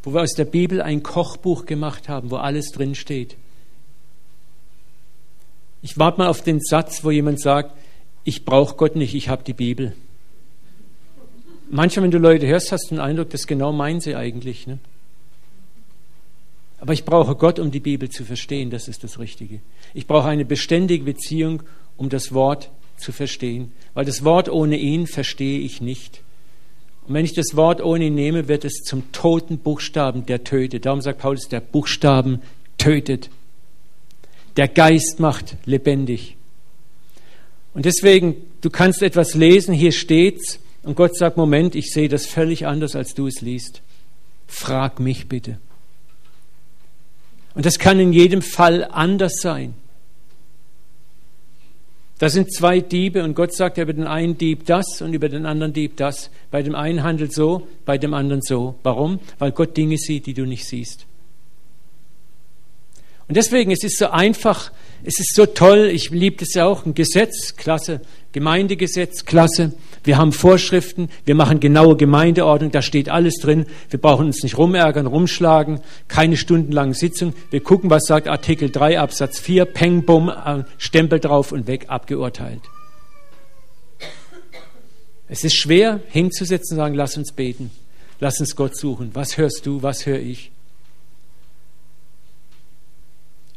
wo 0.03 0.15
wir 0.15 0.23
aus 0.23 0.33
der 0.33 0.47
Bibel 0.47 0.81
ein 0.81 1.03
Kochbuch 1.03 1.67
gemacht 1.67 2.09
haben, 2.09 2.31
wo 2.31 2.37
alles 2.37 2.73
drin 2.73 2.95
steht. 2.95 3.37
Ich 5.85 5.99
warte 5.99 6.17
mal 6.17 6.29
auf 6.29 6.41
den 6.41 6.61
Satz, 6.63 7.05
wo 7.05 7.11
jemand 7.11 7.39
sagt, 7.39 7.77
ich 8.25 8.47
brauche 8.47 8.75
Gott 8.75 8.97
nicht, 8.97 9.15
ich 9.15 9.29
habe 9.29 9.45
die 9.45 9.53
Bibel. 9.53 9.95
Manchmal, 11.69 12.05
wenn 12.05 12.11
du 12.11 12.17
Leute 12.17 12.47
hörst, 12.47 12.73
hast 12.73 12.87
du 12.87 12.95
den 12.95 13.01
Eindruck, 13.01 13.29
das 13.29 13.47
genau 13.47 13.71
meinen 13.71 14.01
sie 14.01 14.17
eigentlich. 14.17 14.67
Ne? 14.67 14.79
Aber 16.81 16.95
ich 16.95 17.05
brauche 17.05 17.35
Gott, 17.35 17.59
um 17.59 17.71
die 17.71 17.81
Bibel 17.81 18.09
zu 18.09 18.25
verstehen, 18.25 18.71
das 18.71 18.89
ist 18.89 19.05
das 19.05 19.19
Richtige. 19.19 19.61
Ich 19.93 20.07
brauche 20.07 20.27
eine 20.27 20.47
beständige 20.47 21.05
Beziehung, 21.05 21.63
um 21.99 22.09
das 22.09 22.33
Wort 22.33 22.71
zu 22.97 23.13
verstehen, 23.13 23.71
weil 23.93 24.07
das 24.07 24.25
Wort 24.25 24.49
ohne 24.49 24.79
ihn 24.79 25.07
verstehe 25.07 25.61
ich 25.61 25.83
nicht. 25.83 26.23
Und 27.07 27.13
wenn 27.13 27.27
ich 27.27 27.35
das 27.35 27.57
Wort 27.57 27.83
ohne 27.83 28.07
ihn 28.07 28.15
nehme, 28.15 28.49
wird 28.49 28.65
es 28.65 28.85
zum 28.85 29.13
toten 29.13 29.59
Buchstaben, 29.59 30.25
der 30.25 30.45
tötet. 30.45 30.87
Darum 30.87 31.03
sagt 31.03 31.19
Paulus, 31.19 31.51
der 31.51 31.61
Buchstaben 31.61 32.41
tötet. 32.79 33.29
Der 34.57 34.69
Geist 34.69 35.19
macht 35.19 35.57
lebendig. 35.65 36.37
Und 37.75 37.87
deswegen, 37.87 38.37
du 38.61 38.71
kannst 38.71 39.03
etwas 39.03 39.35
lesen, 39.35 39.75
hier 39.75 39.93
steht's, 39.93 40.61
und 40.85 40.97
Gott 40.97 41.17
sagt, 41.17 41.37
Moment, 41.37 41.75
ich 41.75 41.91
sehe 41.91 42.09
das 42.09 42.27
völlig 42.27 42.67
anders, 42.67 42.95
als 42.95 43.15
du 43.15 43.27
es 43.27 43.41
liest. 43.41 43.81
Frag 44.47 45.01
mich 45.01 45.29
bitte. 45.29 45.59
Und 47.55 47.65
das 47.65 47.79
kann 47.79 47.99
in 47.99 48.13
jedem 48.13 48.43
Fall 48.43 48.85
anders 48.85 49.37
sein. 49.41 49.75
Da 52.19 52.29
sind 52.29 52.53
zwei 52.53 52.81
Diebe 52.81 53.25
und 53.25 53.35
Gott 53.35 53.55
sagt 53.55 53.79
über 53.79 53.93
den 53.93 54.07
einen 54.07 54.39
Dieb 54.39 54.67
das 54.67 55.03
und 55.03 55.15
über 55.15 55.29
den 55.29 55.47
anderen 55.47 55.73
Dieb 55.73 55.97
das. 55.97 56.31
Bei 56.51 56.63
dem 56.63 56.75
einen 56.75 57.03
handelt 57.03 57.33
so, 57.33 57.67
bei 57.85 57.99
dem 57.99 58.15
anderen 58.15 58.41
so. 58.43 58.77
Warum? 58.83 59.19
Weil 59.39 59.53
Gott 59.53 59.77
Dinge 59.77 59.97
sieht, 59.97 60.27
die 60.27 60.35
du 60.35 60.45
nicht 60.45 60.65
siehst. 60.65 61.07
Und 63.27 63.37
deswegen, 63.37 63.71
es 63.71 63.83
ist 63.83 63.99
so 63.99 64.09
einfach, 64.09 64.71
es 65.03 65.19
ist 65.19 65.35
so 65.35 65.47
toll, 65.47 65.91
ich 65.93 66.11
liebe 66.11 66.37
das 66.37 66.53
ja 66.55 66.67
auch, 66.67 66.85
ein 66.85 66.95
Gesetz, 66.95 67.57
klasse, 67.57 68.01
Gemeindegesetz, 68.33 69.25
klasse. 69.25 69.73
Wir 70.03 70.19
haben 70.19 70.33
Vorschriften, 70.33 71.09
wir 71.25 71.35
machen 71.35 71.61
genaue 71.61 71.97
Gemeindeordnung, 71.97 72.71
da 72.71 72.83
steht 72.83 73.09
alles 73.09 73.37
drin. 73.37 73.65
Wir 73.89 73.99
brauchen 73.99 74.27
uns 74.27 74.43
nicht 74.43 74.59
rumärgern, 74.59 75.07
rumschlagen, 75.07 75.81
keine 76.09 76.37
stundenlangen 76.37 76.93
Sitzung. 76.93 77.33
Wir 77.51 77.61
gucken, 77.61 77.89
was 77.89 78.05
sagt 78.05 78.29
Artikel 78.29 78.71
3 78.71 79.01
Absatz 79.01 79.39
4, 79.39 79.65
Peng, 79.65 80.05
Bumm, 80.05 80.29
äh, 80.29 80.65
Stempel 80.77 81.21
drauf 81.21 81.53
und 81.53 81.67
weg, 81.67 81.87
abgeurteilt. 81.89 82.61
Es 85.29 85.45
ist 85.45 85.55
schwer 85.55 86.01
hinzusetzen 86.09 86.77
und 86.77 86.85
sagen, 86.85 86.95
lass 86.95 87.17
uns 87.17 87.33
beten, 87.33 87.71
lass 88.21 88.41
uns 88.41 88.55
Gott 88.55 88.77
suchen. 88.77 89.11
Was 89.15 89.39
hörst 89.39 89.65
du, 89.65 89.83
was 89.83 90.05
höre 90.05 90.21
ich? 90.21 90.51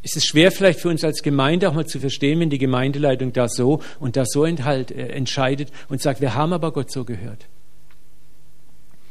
Ist 0.07 0.15
es 0.15 0.25
schwer 0.25 0.53
vielleicht 0.53 0.79
für 0.79 0.87
uns 0.87 1.03
als 1.03 1.21
Gemeinde 1.21 1.69
auch 1.69 1.73
mal 1.73 1.85
zu 1.85 1.99
verstehen, 1.99 2.39
wenn 2.39 2.49
die 2.49 2.57
Gemeindeleitung 2.57 3.33
da 3.33 3.49
so 3.49 3.81
und 3.99 4.15
da 4.15 4.23
so 4.25 4.45
enthalt, 4.45 4.89
äh, 4.89 5.09
entscheidet 5.09 5.69
und 5.89 6.01
sagt, 6.01 6.21
wir 6.21 6.33
haben 6.33 6.53
aber 6.53 6.71
Gott 6.71 6.89
so 6.89 7.03
gehört. 7.03 7.45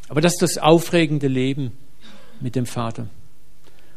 Aber 0.09 0.23
das 0.23 0.33
ist 0.33 0.43
das 0.43 0.59
aufregende 0.59 1.29
Leben 1.29 1.73
mit 2.41 2.57
dem 2.57 2.65
Vater. 2.65 3.09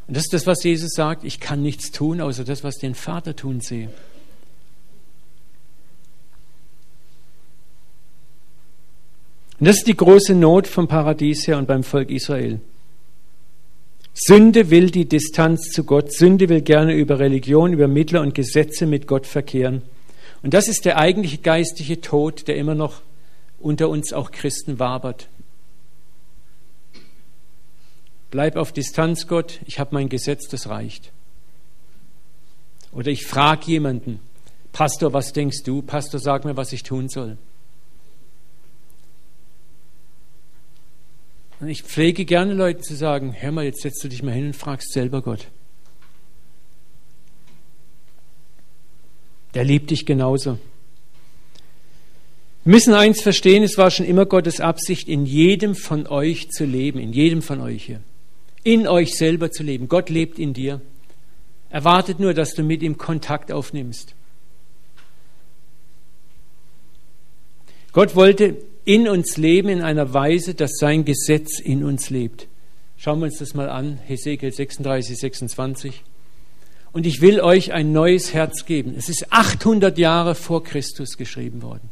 Und 0.07 0.17
das 0.17 0.23
ist 0.23 0.33
das, 0.33 0.45
was 0.45 0.61
Jesus 0.61 0.91
sagt, 0.93 1.23
ich 1.23 1.39
kann 1.39 1.61
nichts 1.61 1.91
tun, 1.91 2.19
außer 2.19 2.43
das, 2.43 2.65
was 2.65 2.75
den 2.75 2.95
Vater 2.95 3.33
tun 3.33 3.61
sehe. 3.61 3.89
Und 9.59 9.67
das 9.67 9.77
ist 9.77 9.87
die 9.87 9.95
große 9.95 10.35
Not 10.35 10.67
vom 10.67 10.89
Paradies 10.89 11.47
her 11.47 11.57
und 11.57 11.67
beim 11.67 11.83
Volk 11.83 12.09
Israel. 12.09 12.59
Sünde 14.21 14.69
will 14.69 14.91
die 14.91 15.07
Distanz 15.07 15.69
zu 15.69 15.85
Gott. 15.85 16.11
Sünde 16.11 16.49
will 16.49 16.61
gerne 16.61 16.93
über 16.93 17.19
Religion, 17.19 17.71
über 17.71 17.87
Mittler 17.87 18.19
und 18.19 18.35
Gesetze 18.35 18.85
mit 18.85 19.07
Gott 19.07 19.25
verkehren. 19.25 19.81
Und 20.43 20.53
das 20.53 20.67
ist 20.67 20.83
der 20.83 20.97
eigentliche 20.97 21.37
geistliche 21.37 22.01
Tod, 22.01 22.49
der 22.49 22.57
immer 22.57 22.75
noch 22.75 23.01
unter 23.59 23.87
uns 23.87 24.11
auch 24.11 24.31
Christen 24.31 24.77
wabert. 24.77 25.29
Bleib 28.29 28.57
auf 28.57 28.73
Distanz, 28.73 29.25
Gott, 29.25 29.61
ich 29.65 29.79
habe 29.79 29.95
mein 29.95 30.09
Gesetz, 30.09 30.49
das 30.49 30.67
reicht. 30.67 31.13
Oder 32.91 33.11
ich 33.11 33.25
frage 33.25 33.67
jemanden, 33.67 34.19
Pastor, 34.73 35.13
was 35.13 35.31
denkst 35.31 35.63
du? 35.63 35.81
Pastor, 35.81 36.19
sag 36.19 36.43
mir, 36.43 36.57
was 36.57 36.73
ich 36.73 36.83
tun 36.83 37.07
soll. 37.07 37.37
Und 41.59 41.67
ich 41.67 41.83
pflege 41.83 42.25
gerne 42.25 42.53
Leuten 42.53 42.83
zu 42.83 42.95
sagen, 42.95 43.35
hör 43.37 43.51
mal, 43.51 43.65
jetzt 43.65 43.81
setzt 43.81 44.03
du 44.03 44.07
dich 44.07 44.23
mal 44.23 44.33
hin 44.33 44.47
und 44.47 44.55
fragst 44.55 44.93
selber 44.93 45.21
Gott. 45.21 45.47
Der 49.53 49.63
liebt 49.63 49.89
dich 49.89 50.05
genauso. 50.05 50.57
Wir 52.63 52.71
müssen 52.71 52.93
eins 52.93 53.21
verstehen, 53.21 53.63
es 53.63 53.77
war 53.77 53.89
schon 53.89 54.05
immer 54.05 54.25
Gottes 54.25 54.59
Absicht, 54.59 55.07
in 55.07 55.25
jedem 55.25 55.75
von 55.75 56.07
euch 56.07 56.49
zu 56.49 56.65
leben, 56.65 56.99
in 56.99 57.13
jedem 57.13 57.41
von 57.41 57.61
euch 57.61 57.85
hier. 57.85 58.01
In 58.63 58.87
euch 58.87 59.15
selber 59.15 59.51
zu 59.51 59.63
leben. 59.63 59.87
Gott 59.87 60.09
lebt 60.09 60.37
in 60.37 60.53
dir. 60.53 60.81
Er 61.69 61.83
wartet 61.83 62.19
nur, 62.19 62.33
dass 62.33 62.53
du 62.53 62.63
mit 62.63 62.83
ihm 62.83 62.97
Kontakt 62.97 63.51
aufnimmst. 63.51 64.13
Gott 67.91 68.15
wollte 68.15 68.57
in 68.89 69.07
uns 69.07 69.37
leben 69.37 69.69
in 69.69 69.81
einer 69.83 70.15
Weise, 70.15 70.55
dass 70.55 70.79
sein 70.79 71.05
Gesetz 71.05 71.59
in 71.59 71.83
uns 71.83 72.09
lebt. 72.09 72.47
Schauen 72.97 73.19
wir 73.19 73.25
uns 73.25 73.37
das 73.37 73.53
mal 73.53 73.69
an, 73.69 73.99
Hesekiel 74.07 74.51
36, 74.51 75.15
26. 75.15 76.03
Und 76.91 77.05
ich 77.05 77.21
will 77.21 77.39
euch 77.39 77.71
ein 77.71 77.91
neues 77.91 78.33
Herz 78.33 78.65
geben. 78.65 78.95
Es 78.97 79.07
ist 79.07 79.31
800 79.31 79.95
Jahre 79.99 80.33
vor 80.33 80.63
Christus 80.63 81.17
geschrieben 81.17 81.61
worden. 81.61 81.91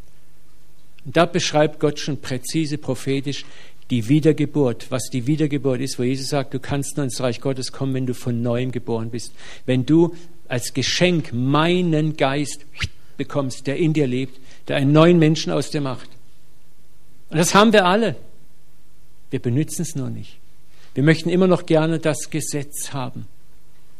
Und 1.05 1.15
da 1.15 1.27
beschreibt 1.27 1.79
Gott 1.79 1.99
schon 1.99 2.19
präzise, 2.19 2.79
prophetisch 2.79 3.45
die 3.91 4.09
Wiedergeburt, 4.09 4.87
was 4.89 5.11
die 5.11 5.27
Wiedergeburt 5.27 5.81
ist, 5.81 5.99
wo 5.99 6.03
Jesus 6.03 6.29
sagt, 6.29 6.55
du 6.55 6.59
kannst 6.59 6.97
nur 6.97 7.03
ins 7.03 7.21
Reich 7.21 7.41
Gottes 7.41 7.71
kommen, 7.71 7.93
wenn 7.93 8.07
du 8.07 8.15
von 8.15 8.41
neuem 8.41 8.71
geboren 8.71 9.11
bist. 9.11 9.33
Wenn 9.67 9.85
du 9.85 10.15
als 10.47 10.73
Geschenk 10.73 11.31
meinen 11.31 12.17
Geist 12.17 12.65
bekommst, 13.17 13.67
der 13.67 13.77
in 13.77 13.93
dir 13.93 14.07
lebt, 14.07 14.39
der 14.67 14.77
einen 14.77 14.93
neuen 14.93 15.19
Menschen 15.19 15.53
aus 15.53 15.69
dir 15.69 15.81
macht. 15.81 16.16
Und 17.29 17.37
das 17.37 17.53
haben 17.53 17.73
wir 17.73 17.85
alle. 17.85 18.15
Wir 19.29 19.39
benutzen 19.39 19.81
es 19.81 19.95
nur 19.95 20.09
nicht. 20.09 20.37
Wir 20.93 21.03
möchten 21.03 21.29
immer 21.29 21.47
noch 21.47 21.65
gerne 21.65 21.99
das 21.99 22.29
Gesetz 22.29 22.93
haben. 22.93 23.27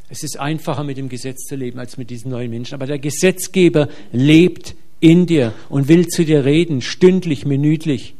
Es 0.10 0.24
ist 0.24 0.40
einfacher, 0.40 0.84
mit 0.84 0.98
dem 0.98 1.10
Gesetz 1.10 1.44
zu 1.44 1.56
leben, 1.56 1.80
als 1.80 1.98
mit 1.98 2.10
diesen 2.10 2.32
neuen 2.32 2.50
Menschen. 2.50 2.76
Aber 2.76 2.88
der 2.88 3.00
Gesetzgeber 3.00 3.90
lebt 4.12 4.76
in 5.00 5.26
dir 5.26 5.54
und 5.70 5.90
will 5.90 6.08
zu 6.08 6.24
dir 6.24 6.46
reden, 6.46 6.82
stündlich, 6.82 7.46
minütlich. 7.46 8.16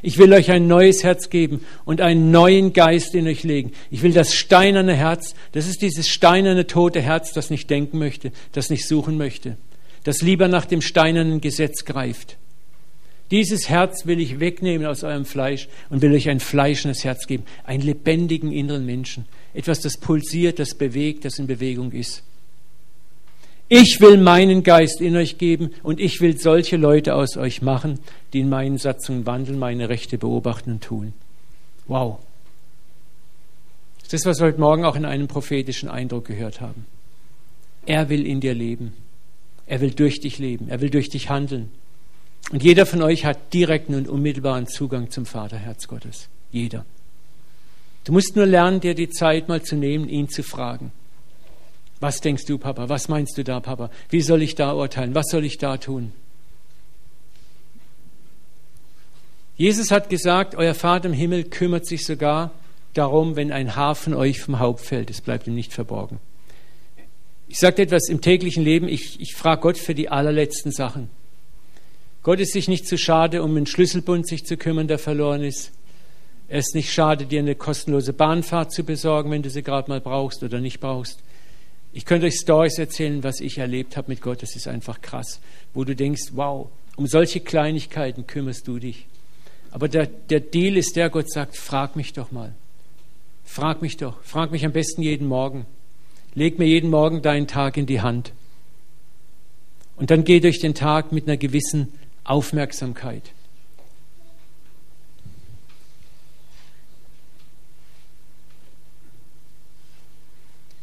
Ich 0.00 0.18
will 0.18 0.32
euch 0.32 0.50
ein 0.50 0.68
neues 0.68 1.02
Herz 1.02 1.28
geben 1.28 1.64
und 1.84 2.00
einen 2.00 2.30
neuen 2.30 2.72
Geist 2.72 3.14
in 3.14 3.26
euch 3.26 3.42
legen. 3.42 3.72
Ich 3.90 4.02
will 4.02 4.12
das 4.12 4.34
steinerne 4.34 4.94
Herz, 4.94 5.34
das 5.52 5.66
ist 5.66 5.82
dieses 5.82 6.08
steinerne, 6.08 6.66
tote 6.66 7.00
Herz, 7.00 7.32
das 7.32 7.50
nicht 7.50 7.68
denken 7.68 7.98
möchte, 7.98 8.30
das 8.52 8.70
nicht 8.70 8.86
suchen 8.86 9.16
möchte. 9.16 9.56
das 10.04 10.22
lieber 10.22 10.48
nach 10.48 10.64
dem 10.64 10.80
steinernen 10.80 11.40
Gesetz 11.40 11.84
greift. 11.84 12.36
Dieses 13.30 13.68
Herz 13.68 14.06
will 14.06 14.20
ich 14.20 14.40
wegnehmen 14.40 14.86
aus 14.86 15.04
eurem 15.04 15.26
Fleisch 15.26 15.68
und 15.90 16.00
will 16.00 16.12
euch 16.12 16.28
ein 16.30 16.40
fleischendes 16.40 17.04
Herz 17.04 17.26
geben, 17.26 17.44
einen 17.64 17.82
lebendigen 17.82 18.52
inneren 18.52 18.86
Menschen, 18.86 19.26
etwas, 19.52 19.80
das 19.80 19.98
pulsiert, 19.98 20.58
das 20.58 20.74
bewegt, 20.74 21.24
das 21.24 21.38
in 21.38 21.46
Bewegung 21.46 21.92
ist. 21.92 22.22
Ich 23.70 24.00
will 24.00 24.16
meinen 24.16 24.62
Geist 24.62 25.02
in 25.02 25.14
euch 25.14 25.36
geben 25.36 25.72
und 25.82 26.00
ich 26.00 26.22
will 26.22 26.38
solche 26.38 26.78
Leute 26.78 27.14
aus 27.14 27.36
euch 27.36 27.60
machen, 27.60 28.00
die 28.32 28.40
in 28.40 28.48
meinen 28.48 28.78
Satzungen 28.78 29.26
wandeln, 29.26 29.58
meine 29.58 29.90
Rechte 29.90 30.16
beobachten 30.16 30.72
und 30.72 30.84
tun. 30.84 31.12
Wow. 31.86 32.18
Das 34.04 34.14
ist, 34.14 34.26
was 34.26 34.40
wir 34.40 34.46
heute 34.46 34.60
Morgen 34.60 34.86
auch 34.86 34.96
in 34.96 35.04
einem 35.04 35.28
prophetischen 35.28 35.90
Eindruck 35.90 36.24
gehört 36.24 36.62
haben. 36.62 36.86
Er 37.84 38.08
will 38.08 38.26
in 38.26 38.40
dir 38.40 38.54
leben. 38.54 38.94
Er 39.66 39.82
will 39.82 39.90
durch 39.90 40.20
dich 40.20 40.38
leben. 40.38 40.70
Er 40.70 40.80
will 40.80 40.88
durch 40.88 41.10
dich 41.10 41.28
handeln. 41.28 41.70
Und 42.50 42.62
jeder 42.62 42.86
von 42.86 43.02
euch 43.02 43.24
hat 43.24 43.52
direkten 43.52 43.94
und 43.94 44.08
unmittelbaren 44.08 44.66
Zugang 44.66 45.10
zum 45.10 45.26
Vaterherz 45.26 45.86
Gottes. 45.86 46.28
Jeder. 46.50 46.84
Du 48.04 48.12
musst 48.12 48.36
nur 48.36 48.46
lernen, 48.46 48.80
dir 48.80 48.94
die 48.94 49.10
Zeit 49.10 49.48
mal 49.48 49.62
zu 49.62 49.76
nehmen, 49.76 50.08
ihn 50.08 50.28
zu 50.28 50.42
fragen. 50.42 50.92
Was 52.00 52.20
denkst 52.20 52.46
du, 52.46 52.58
Papa? 52.58 52.88
Was 52.88 53.08
meinst 53.08 53.36
du 53.36 53.44
da, 53.44 53.60
Papa? 53.60 53.90
Wie 54.08 54.22
soll 54.22 54.42
ich 54.42 54.54
da 54.54 54.72
urteilen? 54.72 55.14
Was 55.14 55.26
soll 55.30 55.44
ich 55.44 55.58
da 55.58 55.76
tun? 55.76 56.12
Jesus 59.56 59.90
hat 59.90 60.08
gesagt, 60.08 60.54
euer 60.54 60.74
Vater 60.74 61.08
im 61.08 61.12
Himmel 61.12 61.44
kümmert 61.44 61.86
sich 61.86 62.06
sogar 62.06 62.52
darum, 62.94 63.34
wenn 63.36 63.50
ein 63.50 63.74
Haar 63.74 63.96
von 63.96 64.14
euch 64.14 64.40
vom 64.40 64.60
Haupt 64.60 64.80
fällt. 64.80 65.10
Es 65.10 65.20
bleibt 65.20 65.48
ihm 65.48 65.54
nicht 65.54 65.72
verborgen. 65.72 66.20
Ich 67.48 67.58
sage 67.58 67.82
etwas 67.82 68.08
im 68.08 68.20
täglichen 68.20 68.62
Leben, 68.62 68.88
ich, 68.88 69.20
ich 69.20 69.34
frage 69.34 69.62
Gott 69.62 69.78
für 69.78 69.94
die 69.94 70.08
allerletzten 70.08 70.70
Sachen. 70.70 71.10
Gott 72.28 72.40
ist 72.40 72.52
sich 72.52 72.68
nicht 72.68 72.86
zu 72.86 72.98
schade, 72.98 73.42
um 73.42 73.56
einen 73.56 73.64
Schlüsselbund 73.64 74.28
sich 74.28 74.44
zu 74.44 74.58
kümmern, 74.58 74.86
der 74.86 74.98
verloren 74.98 75.42
ist. 75.42 75.72
Er 76.46 76.58
ist 76.58 76.74
nicht 76.74 76.92
schade, 76.92 77.24
dir 77.24 77.38
eine 77.38 77.54
kostenlose 77.54 78.12
Bahnfahrt 78.12 78.70
zu 78.70 78.84
besorgen, 78.84 79.30
wenn 79.30 79.40
du 79.40 79.48
sie 79.48 79.62
gerade 79.62 79.90
mal 79.90 80.02
brauchst 80.02 80.42
oder 80.42 80.60
nicht 80.60 80.78
brauchst. 80.78 81.20
Ich 81.94 82.04
könnte 82.04 82.26
euch 82.26 82.34
Stories 82.34 82.78
erzählen, 82.78 83.24
was 83.24 83.40
ich 83.40 83.56
erlebt 83.56 83.96
habe 83.96 84.10
mit 84.10 84.20
Gott. 84.20 84.42
Das 84.42 84.56
ist 84.56 84.68
einfach 84.68 85.00
krass, 85.00 85.40
wo 85.72 85.84
du 85.84 85.96
denkst, 85.96 86.32
wow, 86.32 86.68
um 86.96 87.06
solche 87.06 87.40
Kleinigkeiten 87.40 88.26
kümmerst 88.26 88.68
du 88.68 88.78
dich. 88.78 89.06
Aber 89.70 89.88
der, 89.88 90.04
der 90.06 90.40
Deal 90.40 90.76
ist 90.76 90.96
der, 90.96 91.08
Gott 91.08 91.30
sagt, 91.30 91.56
frag 91.56 91.96
mich 91.96 92.12
doch 92.12 92.30
mal. 92.30 92.52
Frag 93.46 93.80
mich 93.80 93.96
doch. 93.96 94.22
Frag 94.22 94.50
mich 94.50 94.66
am 94.66 94.72
besten 94.72 95.00
jeden 95.00 95.28
Morgen. 95.28 95.64
Leg 96.34 96.58
mir 96.58 96.66
jeden 96.66 96.90
Morgen 96.90 97.22
deinen 97.22 97.46
Tag 97.46 97.78
in 97.78 97.86
die 97.86 98.02
Hand. 98.02 98.34
Und 99.96 100.10
dann 100.10 100.24
geh 100.24 100.40
durch 100.40 100.58
den 100.60 100.74
Tag 100.74 101.10
mit 101.10 101.26
einer 101.26 101.38
gewissen 101.38 101.88
Aufmerksamkeit. 102.28 103.32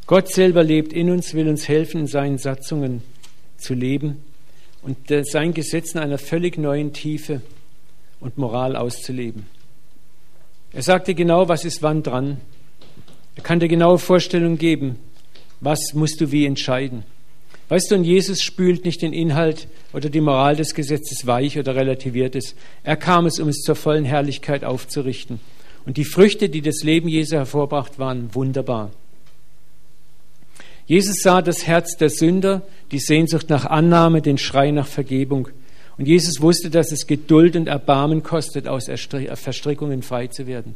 Gott 0.07 0.31
selber 0.31 0.63
lebt 0.63 0.93
in 0.93 1.09
uns, 1.09 1.33
will 1.33 1.47
uns 1.47 1.67
helfen, 1.67 2.01
in 2.01 2.07
seinen 2.07 2.37
Satzungen 2.37 3.01
zu 3.57 3.73
leben 3.73 4.23
und 4.83 4.97
sein 5.23 5.53
Gesetz 5.53 5.93
in 5.93 5.99
einer 5.99 6.19
völlig 6.19 6.57
neuen 6.57 6.93
Tiefe 6.93 7.41
und 8.19 8.37
Moral 8.37 8.75
auszuleben. 8.75 9.47
Er 10.73 10.83
sagte 10.83 11.15
genau, 11.15 11.47
was 11.47 11.65
ist 11.65 11.81
wann 11.81 12.03
dran. 12.03 12.41
Er 13.35 13.43
kann 13.43 13.59
dir 13.59 13.67
genaue 13.67 13.97
Vorstellungen 13.97 14.57
geben, 14.57 14.97
was 15.59 15.93
musst 15.93 16.21
du 16.21 16.31
wie 16.31 16.45
entscheiden. 16.45 17.03
Weißt 17.67 17.89
du, 17.89 17.95
und 17.95 18.03
Jesus 18.03 18.43
spült 18.43 18.85
nicht 18.85 19.01
den 19.01 19.13
Inhalt 19.13 19.67
oder 19.91 20.09
die 20.09 20.21
Moral 20.21 20.55
des 20.55 20.75
Gesetzes 20.75 21.25
weich 21.25 21.57
oder 21.57 21.75
relativiert 21.75 22.35
es. 22.35 22.55
Er 22.83 22.95
kam 22.95 23.25
es, 23.25 23.39
um 23.39 23.47
es 23.49 23.61
zur 23.61 23.75
vollen 23.75 24.05
Herrlichkeit 24.05 24.63
aufzurichten. 24.63 25.39
Und 25.85 25.97
die 25.97 26.05
Früchte, 26.05 26.49
die 26.49 26.61
das 26.61 26.83
Leben 26.83 27.07
Jesu 27.07 27.35
hervorbracht, 27.35 27.97
waren 27.97 28.33
wunderbar. 28.33 28.91
Jesus 30.85 31.21
sah 31.23 31.41
das 31.41 31.65
Herz 31.65 31.97
der 31.97 32.11
Sünder, 32.11 32.61
die 32.91 32.99
Sehnsucht 32.99 33.49
nach 33.49 33.65
Annahme, 33.65 34.21
den 34.21 34.37
Schrei 34.37 34.69
nach 34.69 34.87
Vergebung. 34.87 35.47
Und 35.97 36.07
Jesus 36.07 36.41
wusste, 36.41 36.69
dass 36.69 36.91
es 36.91 37.07
Geduld 37.07 37.55
und 37.55 37.67
Erbarmen 37.67 38.21
kostet, 38.21 38.67
aus 38.67 38.85
Verstrickungen 38.85 40.03
frei 40.03 40.27
zu 40.27 40.45
werden. 40.45 40.75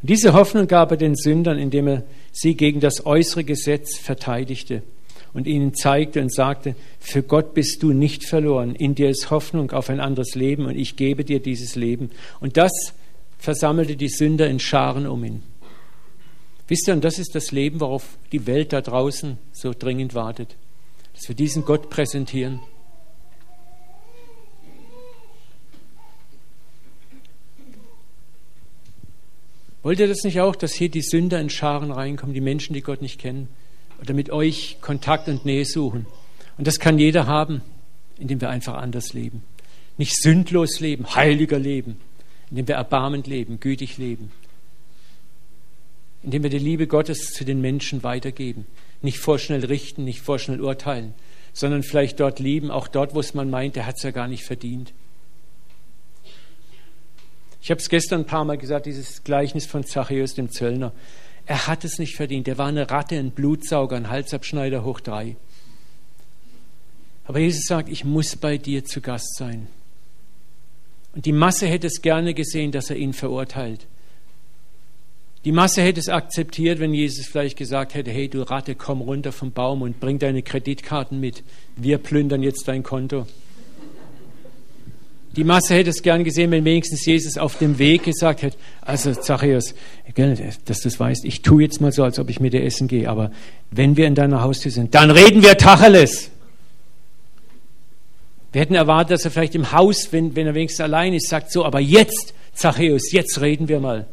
Und 0.00 0.08
diese 0.08 0.32
Hoffnung 0.32 0.68
gab 0.68 0.90
er 0.90 0.96
den 0.96 1.16
Sündern, 1.16 1.58
indem 1.58 1.88
er 1.88 2.02
sie 2.32 2.54
gegen 2.54 2.80
das 2.80 3.04
äußere 3.04 3.44
Gesetz 3.44 3.98
verteidigte 3.98 4.82
und 5.34 5.46
ihnen 5.46 5.74
zeigte 5.74 6.20
und 6.20 6.32
sagte, 6.32 6.74
für 7.00 7.22
Gott 7.22 7.54
bist 7.54 7.82
du 7.82 7.92
nicht 7.92 8.26
verloren, 8.26 8.74
in 8.74 8.94
dir 8.94 9.08
ist 9.08 9.30
Hoffnung 9.30 9.70
auf 9.70 9.88
ein 9.88 10.00
anderes 10.00 10.34
Leben 10.34 10.66
und 10.66 10.76
ich 10.76 10.96
gebe 10.96 11.24
dir 11.24 11.40
dieses 11.40 11.74
Leben. 11.74 12.10
Und 12.40 12.56
das 12.56 12.72
versammelte 13.38 13.96
die 13.96 14.08
Sünder 14.08 14.48
in 14.48 14.60
Scharen 14.60 15.06
um 15.06 15.24
ihn. 15.24 15.42
Wisst 16.68 16.88
ihr, 16.88 16.94
und 16.94 17.04
das 17.04 17.18
ist 17.18 17.34
das 17.34 17.50
Leben, 17.50 17.80
worauf 17.80 18.16
die 18.30 18.46
Welt 18.46 18.72
da 18.72 18.80
draußen 18.80 19.36
so 19.52 19.72
dringend 19.76 20.14
wartet, 20.14 20.56
dass 21.14 21.28
wir 21.28 21.34
diesen 21.34 21.64
Gott 21.64 21.90
präsentieren. 21.90 22.60
Wollt 29.82 29.98
ihr 29.98 30.06
das 30.06 30.22
nicht 30.22 30.40
auch, 30.40 30.54
dass 30.54 30.72
hier 30.74 30.88
die 30.88 31.02
Sünder 31.02 31.40
in 31.40 31.50
Scharen 31.50 31.90
reinkommen, 31.90 32.34
die 32.34 32.40
Menschen, 32.40 32.72
die 32.72 32.82
Gott 32.82 33.02
nicht 33.02 33.18
kennen, 33.18 33.48
oder 34.02 34.12
mit 34.12 34.30
euch 34.30 34.76
Kontakt 34.80 35.28
und 35.28 35.46
Nähe 35.46 35.64
suchen? 35.64 36.06
Und 36.58 36.66
das 36.66 36.78
kann 36.78 36.98
jeder 36.98 37.26
haben, 37.26 37.62
indem 38.18 38.40
wir 38.40 38.50
einfach 38.50 38.74
anders 38.74 39.14
leben. 39.14 39.42
Nicht 39.96 40.20
sündlos 40.20 40.80
leben, 40.80 41.14
heiliger 41.14 41.58
leben, 41.58 41.96
indem 42.50 42.68
wir 42.68 42.74
erbarmend 42.74 43.26
leben, 43.26 43.60
gütig 43.60 43.98
leben, 43.98 44.30
indem 46.22 46.42
wir 46.42 46.50
die 46.50 46.58
Liebe 46.58 46.86
Gottes 46.86 47.32
zu 47.32 47.44
den 47.44 47.60
Menschen 47.60 48.02
weitergeben. 48.02 48.66
Nicht 49.00 49.18
vorschnell 49.18 49.64
richten, 49.64 50.04
nicht 50.04 50.20
vorschnell 50.20 50.60
urteilen, 50.60 51.14
sondern 51.52 51.82
vielleicht 51.82 52.20
dort 52.20 52.38
lieben, 52.38 52.70
auch 52.70 52.88
dort, 52.88 53.14
wo 53.14 53.20
es 53.20 53.34
man 53.34 53.50
meint, 53.50 53.76
der 53.76 53.86
hat 53.86 53.96
es 53.96 54.02
ja 54.02 54.10
gar 54.10 54.28
nicht 54.28 54.44
verdient. 54.44 54.92
Ich 57.60 57.70
habe 57.70 57.80
es 57.80 57.88
gestern 57.88 58.22
ein 58.22 58.26
paar 58.26 58.44
Mal 58.44 58.58
gesagt, 58.58 58.86
dieses 58.86 59.22
Gleichnis 59.22 59.66
von 59.66 59.84
Zachäus, 59.84 60.34
dem 60.34 60.50
Zöllner. 60.50 60.92
Er 61.46 61.66
hat 61.66 61.84
es 61.84 61.98
nicht 61.98 62.16
verdient. 62.16 62.48
Er 62.48 62.58
war 62.58 62.68
eine 62.68 62.90
Ratte, 62.90 63.18
ein 63.18 63.30
Blutsauger, 63.30 63.96
ein 63.96 64.08
Halsabschneider 64.08 64.84
hoch 64.84 65.00
drei. 65.00 65.36
Aber 67.24 67.38
Jesus 67.38 67.66
sagt, 67.66 67.88
ich 67.88 68.04
muss 68.04 68.36
bei 68.36 68.58
dir 68.58 68.84
zu 68.84 69.00
Gast 69.00 69.36
sein. 69.36 69.68
Und 71.14 71.26
die 71.26 71.32
Masse 71.32 71.66
hätte 71.66 71.86
es 71.86 72.02
gerne 72.02 72.34
gesehen, 72.34 72.72
dass 72.72 72.90
er 72.90 72.96
ihn 72.96 73.12
verurteilt. 73.12 73.86
Die 75.44 75.52
Masse 75.52 75.82
hätte 75.82 75.98
es 75.98 76.08
akzeptiert, 76.08 76.78
wenn 76.78 76.94
Jesus 76.94 77.26
vielleicht 77.26 77.58
gesagt 77.58 77.94
hätte, 77.94 78.12
hey 78.12 78.28
du 78.28 78.42
Ratte, 78.42 78.76
komm 78.76 79.00
runter 79.00 79.32
vom 79.32 79.50
Baum 79.50 79.82
und 79.82 79.98
bring 79.98 80.18
deine 80.20 80.42
Kreditkarten 80.42 81.18
mit. 81.18 81.42
Wir 81.76 81.98
plündern 81.98 82.42
jetzt 82.42 82.68
dein 82.68 82.84
Konto. 82.84 83.26
Die 85.36 85.44
Masse 85.44 85.74
hätte 85.74 85.90
es 85.90 86.02
gern 86.02 86.24
gesehen, 86.24 86.50
wenn 86.50 86.64
wenigstens 86.64 87.06
Jesus 87.06 87.38
auf 87.38 87.56
dem 87.56 87.78
Weg 87.78 88.02
gesagt 88.02 88.42
hätte, 88.42 88.58
also 88.82 89.14
Zachäus, 89.14 89.74
dass 90.66 90.80
du 90.80 90.88
es 90.88 91.00
weißt, 91.00 91.24
ich 91.24 91.40
tue 91.40 91.62
jetzt 91.62 91.80
mal 91.80 91.90
so, 91.90 92.04
als 92.04 92.18
ob 92.18 92.28
ich 92.28 92.38
mit 92.38 92.52
dir 92.52 92.62
essen 92.62 92.86
gehe, 92.86 93.08
aber 93.08 93.30
wenn 93.70 93.96
wir 93.96 94.06
in 94.06 94.14
deiner 94.14 94.42
Haustür 94.42 94.70
sind, 94.70 94.94
dann 94.94 95.10
reden 95.10 95.42
wir 95.42 95.56
Tacheles. 95.56 96.30
Wir 98.52 98.60
hätten 98.60 98.74
erwartet, 98.74 99.12
dass 99.12 99.24
er 99.24 99.30
vielleicht 99.30 99.54
im 99.54 99.72
Haus, 99.72 100.12
wenn, 100.12 100.36
wenn 100.36 100.46
er 100.46 100.54
wenigstens 100.54 100.82
allein 100.82 101.14
ist, 101.14 101.28
sagt 101.28 101.50
so, 101.50 101.64
aber 101.64 101.80
jetzt, 101.80 102.34
Zachäus, 102.52 103.10
jetzt 103.12 103.40
reden 103.40 103.68
wir 103.68 103.80
mal. 103.80 104.06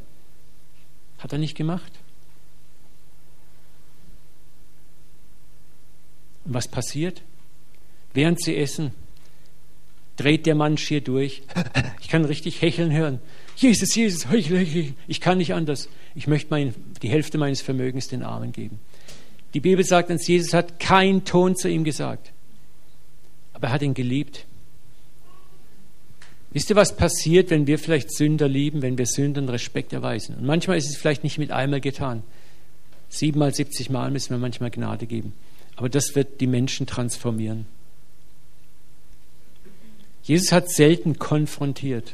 Hat 1.17 1.33
er 1.33 1.39
nicht 1.39 1.55
gemacht. 1.55 1.91
Und 6.45 6.53
was 6.53 6.69
passiert? 6.69 7.21
Während 8.13 8.41
sie 8.41 8.55
essen, 8.55 8.93
dreht 10.19 10.45
der 10.45 10.55
Mann 10.55 10.77
schier 10.77 11.01
durch. 11.01 11.43
Ich 12.01 12.09
kann 12.09 12.25
richtig 12.25 12.61
hecheln 12.61 12.91
hören. 12.91 13.19
Jesus, 13.55 13.93
Jesus, 13.95 14.25
ich 15.07 15.21
kann 15.21 15.37
nicht 15.37 15.53
anders. 15.53 15.89
Ich 16.15 16.27
möchte 16.27 16.47
mein, 16.49 16.73
die 17.01 17.09
Hälfte 17.09 17.37
meines 17.37 17.61
Vermögens 17.61 18.07
den 18.07 18.23
Armen 18.23 18.51
geben. 18.51 18.79
Die 19.53 19.59
Bibel 19.59 19.83
sagt 19.83 20.09
uns, 20.09 20.27
Jesus 20.27 20.53
hat 20.53 20.79
keinen 20.79 21.25
Ton 21.25 21.55
zu 21.55 21.69
ihm 21.69 21.83
gesagt. 21.83 22.31
Aber 23.53 23.67
er 23.67 23.73
hat 23.73 23.81
ihn 23.81 23.93
geliebt. 23.93 24.45
Wisst 26.51 26.69
ihr, 26.69 26.75
was 26.75 26.95
passiert, 26.95 27.49
wenn 27.49 27.67
wir 27.67 27.77
vielleicht 27.77 28.11
Sünder 28.11 28.47
lieben, 28.47 28.81
wenn 28.81 28.97
wir 28.97 29.05
Sündern 29.05 29.49
Respekt 29.49 29.93
erweisen? 29.93 30.35
Und 30.35 30.45
manchmal 30.45 30.77
ist 30.77 30.89
es 30.89 30.97
vielleicht 30.97 31.23
nicht 31.23 31.37
mit 31.37 31.51
einmal 31.51 31.79
getan. 31.79 32.23
Siebenmal, 33.07 33.53
siebzig 33.53 33.89
Mal 33.89 34.11
müssen 34.11 34.31
wir 34.31 34.37
manchmal 34.37 34.71
Gnade 34.71 35.05
geben. 35.05 35.33
Aber 35.75 35.89
das 35.89 36.15
wird 36.15 36.41
die 36.41 36.47
Menschen 36.47 36.87
transformieren. 36.87 37.65
Jesus 40.29 40.51
hat 40.51 40.69
selten 40.69 41.17
konfrontiert. 41.17 42.13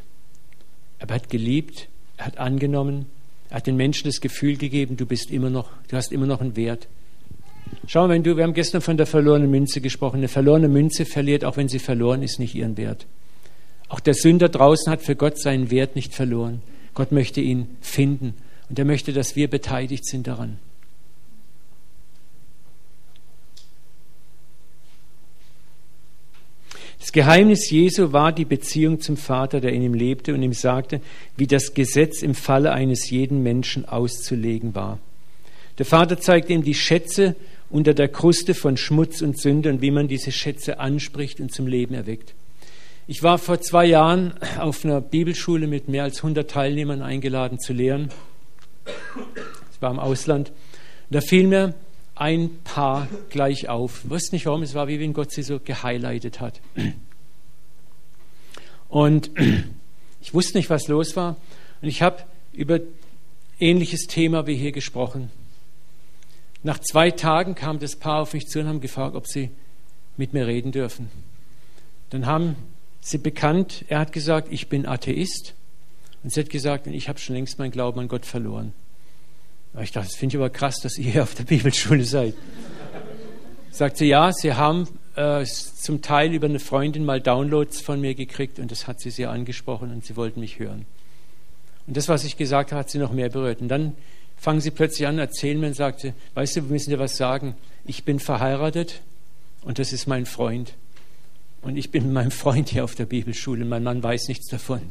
Aber 0.99 1.11
er 1.11 1.15
hat 1.15 1.29
geliebt, 1.29 1.89
er 2.15 2.27
hat 2.27 2.37
angenommen, 2.37 3.07
er 3.49 3.57
hat 3.57 3.67
den 3.67 3.75
Menschen 3.75 4.05
das 4.05 4.21
Gefühl 4.21 4.55
gegeben, 4.55 4.95
du 4.95 5.05
bist 5.05 5.31
immer 5.31 5.49
noch, 5.49 5.69
du 5.89 5.97
hast 5.97 6.13
immer 6.13 6.25
noch 6.25 6.39
einen 6.39 6.55
Wert. 6.55 6.87
Schau 7.87 8.07
mal, 8.07 8.13
wenn 8.13 8.23
du, 8.23 8.37
wir 8.37 8.45
haben 8.45 8.53
gestern 8.53 8.79
von 8.79 8.95
der 8.95 9.05
verlorenen 9.05 9.51
Münze 9.51 9.81
gesprochen. 9.81 10.19
Eine 10.19 10.29
verlorene 10.29 10.69
Münze 10.69 11.03
verliert, 11.03 11.43
auch 11.43 11.57
wenn 11.57 11.67
sie 11.67 11.79
verloren 11.79 12.23
ist, 12.23 12.39
nicht 12.39 12.55
ihren 12.55 12.77
Wert. 12.77 13.05
Auch 13.89 13.99
der 13.99 14.13
Sünder 14.13 14.47
draußen 14.47 14.89
hat 14.89 15.01
für 15.01 15.17
Gott 15.17 15.37
seinen 15.37 15.69
Wert 15.69 15.97
nicht 15.97 16.13
verloren. 16.13 16.61
Gott 16.93 17.11
möchte 17.11 17.41
ihn 17.41 17.75
finden 17.81 18.33
und 18.69 18.79
er 18.79 18.85
möchte, 18.85 19.11
dass 19.11 19.35
wir 19.35 19.49
beteiligt 19.49 20.05
sind 20.05 20.25
daran. 20.27 20.57
Das 26.99 27.11
Geheimnis 27.11 27.69
Jesu 27.69 28.13
war 28.13 28.31
die 28.31 28.45
Beziehung 28.45 28.99
zum 28.99 29.17
Vater, 29.17 29.59
der 29.61 29.73
in 29.73 29.81
ihm 29.81 29.93
lebte 29.93 30.33
und 30.33 30.41
ihm 30.41 30.53
sagte, 30.53 31.01
wie 31.37 31.47
das 31.47 31.73
Gesetz 31.73 32.21
im 32.21 32.35
Falle 32.35 32.71
eines 32.71 33.09
jeden 33.09 33.43
Menschen 33.43 33.85
auszulegen 33.87 34.75
war. 34.75 34.99
Der 35.77 35.85
Vater 35.85 36.19
zeigte 36.19 36.53
ihm 36.53 36.63
die 36.63 36.73
Schätze 36.73 37.35
unter 37.69 37.93
der 37.93 38.07
Kruste 38.07 38.53
von 38.53 38.77
Schmutz 38.77 39.21
und 39.21 39.39
Sünde 39.39 39.69
und 39.69 39.81
wie 39.81 39.91
man 39.91 40.07
diese 40.07 40.31
Schätze 40.31 40.79
anspricht 40.79 41.39
und 41.39 41.53
zum 41.53 41.67
Leben 41.67 41.93
erweckt. 41.93 42.33
Ich 43.07 43.21
war 43.21 43.37
vor 43.37 43.61
zwei 43.61 43.85
Jahren 43.85 44.33
auf 44.59 44.83
einer 44.83 45.01
Bibelschule 45.01 45.67
mit 45.67 45.87
mehr 45.87 46.03
als 46.03 46.17
100 46.17 46.49
Teilnehmern 46.49 47.01
eingeladen 47.01 47.59
zu 47.59 47.73
lehren. 47.73 48.09
Ich 49.73 49.81
war 49.81 49.91
im 49.91 49.99
Ausland. 49.99 50.51
Da 51.09 51.21
fiel 51.21 51.47
mir 51.47 51.75
ein 52.15 52.49
Paar 52.63 53.07
gleich 53.29 53.69
auf. 53.69 54.01
Ich 54.05 54.09
wusste 54.09 54.35
nicht 54.35 54.45
warum, 54.45 54.63
es 54.63 54.73
war 54.73 54.87
wie 54.87 54.99
wenn 54.99 55.13
Gott 55.13 55.31
sie 55.31 55.43
so 55.43 55.59
gehighlightet 55.59 56.39
hat. 56.39 56.61
Und 58.89 59.31
ich 60.21 60.33
wusste 60.33 60.57
nicht, 60.57 60.69
was 60.69 60.87
los 60.87 61.15
war. 61.15 61.35
Und 61.81 61.87
ich 61.89 62.01
habe 62.01 62.23
über 62.53 62.79
ähnliches 63.59 64.07
Thema 64.07 64.47
wie 64.47 64.55
hier 64.55 64.71
gesprochen. 64.71 65.29
Nach 66.63 66.79
zwei 66.79 67.11
Tagen 67.11 67.53
kam 67.53 67.79
das 67.79 67.95
Paar 67.95 68.21
auf 68.21 68.33
mich 68.33 68.47
zu 68.47 68.59
und 68.59 68.67
haben 68.67 68.81
gefragt, 68.81 69.15
ob 69.15 69.27
sie 69.27 69.51
mit 70.17 70.33
mir 70.33 70.47
reden 70.47 70.71
dürfen. 70.71 71.09
Dann 72.09 72.25
haben 72.25 72.55
sie 73.01 73.17
bekannt, 73.17 73.85
er 73.87 73.99
hat 73.99 74.13
gesagt, 74.13 74.47
ich 74.51 74.69
bin 74.69 74.85
Atheist. 74.85 75.53
Und 76.23 76.31
sie 76.31 76.39
hat 76.39 76.49
gesagt, 76.49 76.87
ich 76.87 77.07
habe 77.07 77.19
schon 77.19 77.35
längst 77.35 77.59
meinen 77.59 77.71
Glauben 77.71 77.99
an 77.99 78.07
Gott 78.07 78.25
verloren. 78.25 78.73
Ich 79.81 79.91
dachte, 79.91 80.07
das 80.07 80.15
finde 80.15 80.35
ich 80.35 80.39
aber 80.39 80.49
krass, 80.49 80.79
dass 80.79 80.97
ihr 80.97 81.11
hier 81.11 81.23
auf 81.23 81.35
der 81.35 81.43
Bibelschule 81.43 82.03
seid. 82.03 82.33
Sagt 83.71 83.97
sie, 83.97 84.05
ja, 84.05 84.31
sie 84.31 84.53
haben 84.53 84.87
äh, 85.15 85.43
zum 85.43 86.01
Teil 86.01 86.33
über 86.33 86.47
eine 86.47 86.59
Freundin 86.59 87.03
mal 87.03 87.19
Downloads 87.19 87.81
von 87.81 87.99
mir 87.99 88.15
gekriegt 88.15 88.59
und 88.59 88.71
das 88.71 88.87
hat 88.87 89.01
sie 89.01 89.09
sehr 89.09 89.31
angesprochen 89.31 89.91
und 89.91 90.05
sie 90.05 90.15
wollten 90.15 90.39
mich 90.39 90.59
hören. 90.59 90.85
Und 91.87 91.97
das, 91.97 92.07
was 92.07 92.23
ich 92.23 92.37
gesagt 92.37 92.71
habe, 92.71 92.79
hat 92.79 92.89
sie 92.89 92.97
noch 92.97 93.11
mehr 93.11 93.29
berührt. 93.29 93.61
Und 93.61 93.67
dann 93.67 93.93
fangen 94.37 94.61
sie 94.61 94.71
plötzlich 94.71 95.07
an, 95.07 95.19
erzählen 95.19 95.59
mir 95.59 95.67
und 95.67 95.75
sagte, 95.75 96.13
weißt 96.33 96.55
du, 96.55 96.61
wir 96.63 96.71
müssen 96.71 96.89
dir 96.89 96.99
was 96.99 97.17
sagen. 97.17 97.55
Ich 97.85 98.05
bin 98.05 98.19
verheiratet 98.19 99.01
und 99.61 99.77
das 99.77 99.93
ist 99.93 100.07
mein 100.07 100.25
Freund. 100.25 100.73
Und 101.61 101.77
ich 101.77 101.91
bin 101.91 102.05
mit 102.05 102.13
meinem 102.13 102.31
Freund 102.31 102.69
hier 102.69 102.83
auf 102.83 102.95
der 102.95 103.05
Bibelschule. 103.05 103.65
Mein 103.65 103.83
Mann 103.83 104.01
weiß 104.01 104.27
nichts 104.27 104.47
davon. 104.47 104.81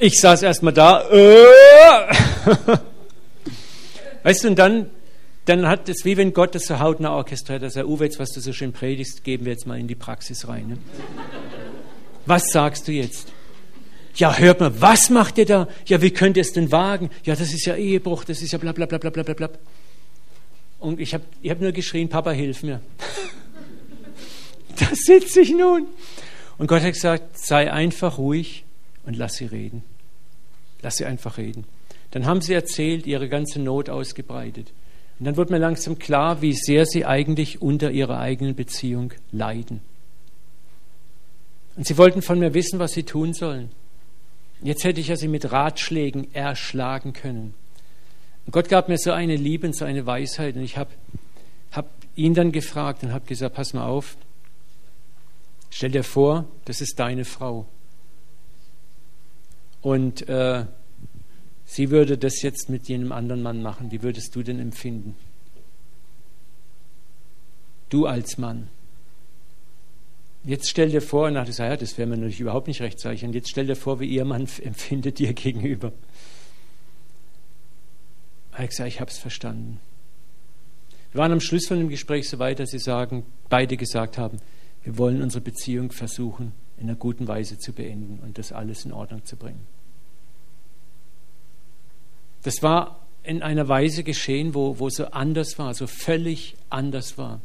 Ich 0.00 0.18
saß 0.18 0.42
erstmal 0.42 0.72
da. 0.72 1.06
Äh. 1.10 1.46
Weißt 4.22 4.44
du, 4.44 4.48
und 4.48 4.58
dann, 4.58 4.88
dann 5.44 5.68
hat 5.68 5.90
es 5.90 6.06
wie 6.06 6.16
wenn 6.16 6.32
Gott 6.32 6.54
das 6.54 6.64
so 6.64 6.78
hautnah 6.78 7.14
orchestriert, 7.14 7.62
dass 7.62 7.76
er, 7.76 7.86
Uwe, 7.86 8.04
jetzt, 8.04 8.18
was 8.18 8.32
du 8.32 8.40
so 8.40 8.54
schön 8.54 8.72
predigst, 8.72 9.24
geben 9.24 9.44
wir 9.44 9.52
jetzt 9.52 9.66
mal 9.66 9.78
in 9.78 9.88
die 9.88 9.94
Praxis 9.94 10.48
rein. 10.48 10.68
Ne? 10.68 10.78
Was 12.24 12.44
sagst 12.50 12.88
du 12.88 12.92
jetzt? 12.92 13.28
Ja, 14.14 14.36
hört 14.38 14.60
mal, 14.60 14.80
was 14.80 15.10
macht 15.10 15.36
ihr 15.36 15.44
da? 15.44 15.68
Ja, 15.84 16.00
wie 16.00 16.10
könnt 16.10 16.38
ihr 16.38 16.42
es 16.42 16.52
denn 16.52 16.72
wagen? 16.72 17.10
Ja, 17.24 17.36
das 17.36 17.52
ist 17.52 17.66
ja 17.66 17.76
Ehebruch, 17.76 18.24
das 18.24 18.40
ist 18.40 18.52
ja 18.52 18.58
bla 18.58 18.72
bla 18.72 18.86
bla 18.86 18.98
bla 18.98 19.10
bla 19.10 19.34
bla. 19.34 19.50
Und 20.78 20.98
ich 20.98 21.12
habe 21.12 21.24
ich 21.42 21.50
hab 21.50 21.60
nur 21.60 21.72
geschrien, 21.72 22.08
Papa, 22.08 22.30
hilf 22.30 22.62
mir. 22.62 22.80
da 24.78 24.86
sitze 24.94 25.42
ich 25.42 25.50
nun. 25.50 25.88
Und 26.56 26.68
Gott 26.68 26.82
hat 26.82 26.94
gesagt, 26.94 27.38
sei 27.38 27.70
einfach 27.70 28.16
ruhig 28.16 28.64
und 29.04 29.16
lass 29.16 29.34
sie 29.34 29.46
reden. 29.46 29.82
Lass 30.82 30.96
sie 30.96 31.04
einfach 31.04 31.38
reden. 31.38 31.64
Dann 32.10 32.26
haben 32.26 32.40
sie 32.40 32.54
erzählt, 32.54 33.06
ihre 33.06 33.28
ganze 33.28 33.60
Not 33.60 33.88
ausgebreitet. 33.88 34.72
Und 35.18 35.26
dann 35.26 35.36
wird 35.36 35.50
mir 35.50 35.58
langsam 35.58 35.98
klar, 35.98 36.40
wie 36.42 36.54
sehr 36.54 36.86
sie 36.86 37.04
eigentlich 37.04 37.60
unter 37.60 37.90
ihrer 37.90 38.18
eigenen 38.18 38.54
Beziehung 38.54 39.12
leiden. 39.32 39.82
Und 41.76 41.86
sie 41.86 41.98
wollten 41.98 42.22
von 42.22 42.38
mir 42.38 42.54
wissen, 42.54 42.78
was 42.78 42.92
sie 42.92 43.04
tun 43.04 43.32
sollen. 43.32 43.70
Jetzt 44.62 44.84
hätte 44.84 45.00
ich 45.00 45.08
ja 45.08 45.16
sie 45.16 45.28
mit 45.28 45.52
Ratschlägen 45.52 46.34
erschlagen 46.34 47.12
können. 47.12 47.54
Und 48.46 48.52
Gott 48.52 48.68
gab 48.68 48.88
mir 48.88 48.98
so 48.98 49.12
eine 49.12 49.36
Liebe 49.36 49.66
und 49.66 49.76
so 49.76 49.84
eine 49.84 50.06
Weisheit. 50.06 50.56
Und 50.56 50.62
ich 50.62 50.76
habe 50.76 50.90
hab 51.72 51.90
ihn 52.16 52.34
dann 52.34 52.52
gefragt 52.52 53.02
und 53.02 53.12
habe 53.12 53.26
gesagt, 53.26 53.54
pass 53.54 53.72
mal 53.72 53.86
auf, 53.86 54.16
stell 55.70 55.90
dir 55.90 56.04
vor, 56.04 56.46
das 56.64 56.80
ist 56.80 56.98
deine 56.98 57.24
Frau. 57.24 57.66
Und 59.82 60.28
äh, 60.28 60.66
sie 61.64 61.90
würde 61.90 62.18
das 62.18 62.42
jetzt 62.42 62.68
mit 62.68 62.88
jenem 62.88 63.12
anderen 63.12 63.42
Mann 63.42 63.62
machen. 63.62 63.90
Wie 63.90 64.02
würdest 64.02 64.34
du 64.36 64.42
denn 64.42 64.58
empfinden? 64.58 65.16
Du 67.88 68.06
als 68.06 68.38
Mann. 68.38 68.68
Jetzt 70.44 70.70
stell 70.70 70.90
dir 70.90 71.02
vor, 71.02 71.30
dachte 71.30 71.50
ich, 71.50 71.58
ja, 71.58 71.76
das 71.76 71.98
wäre 71.98 72.08
mir 72.08 72.16
natürlich 72.16 72.40
überhaupt 72.40 72.66
nicht 72.66 72.80
recht, 72.80 72.98
sage 72.98 73.16
ich. 73.16 73.24
Und 73.24 73.34
jetzt 73.34 73.50
stell 73.50 73.66
dir 73.66 73.76
vor, 73.76 74.00
wie 74.00 74.06
ihr 74.06 74.24
Mann 74.24 74.48
empfindet 74.62 75.18
dir 75.18 75.34
gegenüber. 75.34 75.92
Er 78.52 78.64
hat 78.64 78.70
gesagt, 78.70 78.88
ich 78.88 79.00
habe 79.00 79.10
es 79.10 79.18
verstanden. 79.18 79.80
Wir 81.12 81.20
waren 81.20 81.32
am 81.32 81.40
Schluss 81.40 81.66
von 81.66 81.78
dem 81.78 81.88
Gespräch 81.88 82.28
so 82.28 82.38
weit, 82.38 82.60
dass 82.60 82.70
sie 82.70 82.78
sagen, 82.78 83.24
beide 83.48 83.76
gesagt 83.76 84.16
haben, 84.16 84.38
wir 84.84 84.96
wollen 84.96 85.22
unsere 85.22 85.42
Beziehung 85.42 85.92
versuchen, 85.92 86.52
in 86.80 86.88
einer 86.88 86.96
guten 86.96 87.28
Weise 87.28 87.58
zu 87.58 87.72
beenden 87.72 88.18
und 88.22 88.38
das 88.38 88.52
alles 88.52 88.84
in 88.84 88.92
Ordnung 88.92 89.24
zu 89.24 89.36
bringen. 89.36 89.60
Das 92.42 92.62
war 92.62 93.06
in 93.22 93.42
einer 93.42 93.68
Weise 93.68 94.02
geschehen, 94.02 94.54
wo, 94.54 94.78
wo 94.78 94.88
so 94.88 95.06
anders 95.06 95.58
war, 95.58 95.74
so 95.74 95.86
völlig 95.86 96.56
anders 96.70 97.18
war. 97.18 97.40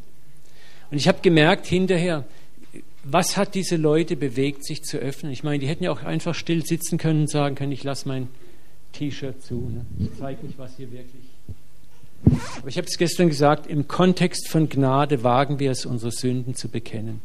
Und 0.90 0.98
ich 0.98 1.08
habe 1.08 1.20
gemerkt 1.22 1.66
hinterher, 1.66 2.24
was 3.04 3.36
hat 3.36 3.56
diese 3.56 3.76
Leute 3.76 4.16
bewegt, 4.16 4.66
sich 4.66 4.84
zu 4.84 4.98
öffnen? 4.98 5.32
Ich 5.32 5.44
meine, 5.44 5.60
die 5.60 5.68
hätten 5.68 5.84
ja 5.84 5.92
auch 5.92 6.04
einfach 6.04 6.34
still 6.34 6.66
sitzen 6.66 6.98
können 6.98 7.22
und 7.22 7.30
sagen 7.30 7.56
können, 7.56 7.72
ich 7.74 7.84
lasse 7.84 8.08
mein 8.08 8.30
T-Shirt 8.94 9.44
zu. 9.44 9.70
Ne? 9.70 9.86
Ich 10.00 10.18
zeige 10.18 10.46
nicht, 10.46 10.58
was 10.58 10.78
hier 10.78 10.92
wirklich. 10.92 11.24
Aber 12.58 12.68
ich 12.70 12.78
habe 12.78 12.88
es 12.88 12.98
gestern 12.98 13.28
gesagt, 13.28 13.68
im 13.68 13.88
Kontext 13.88 14.48
von 14.48 14.70
Gnade 14.70 15.24
wagen 15.24 15.60
wir 15.60 15.72
es, 15.72 15.86
unsere 15.86 16.12
Sünden 16.12 16.56
zu 16.56 16.70
bekennen. 16.70 17.22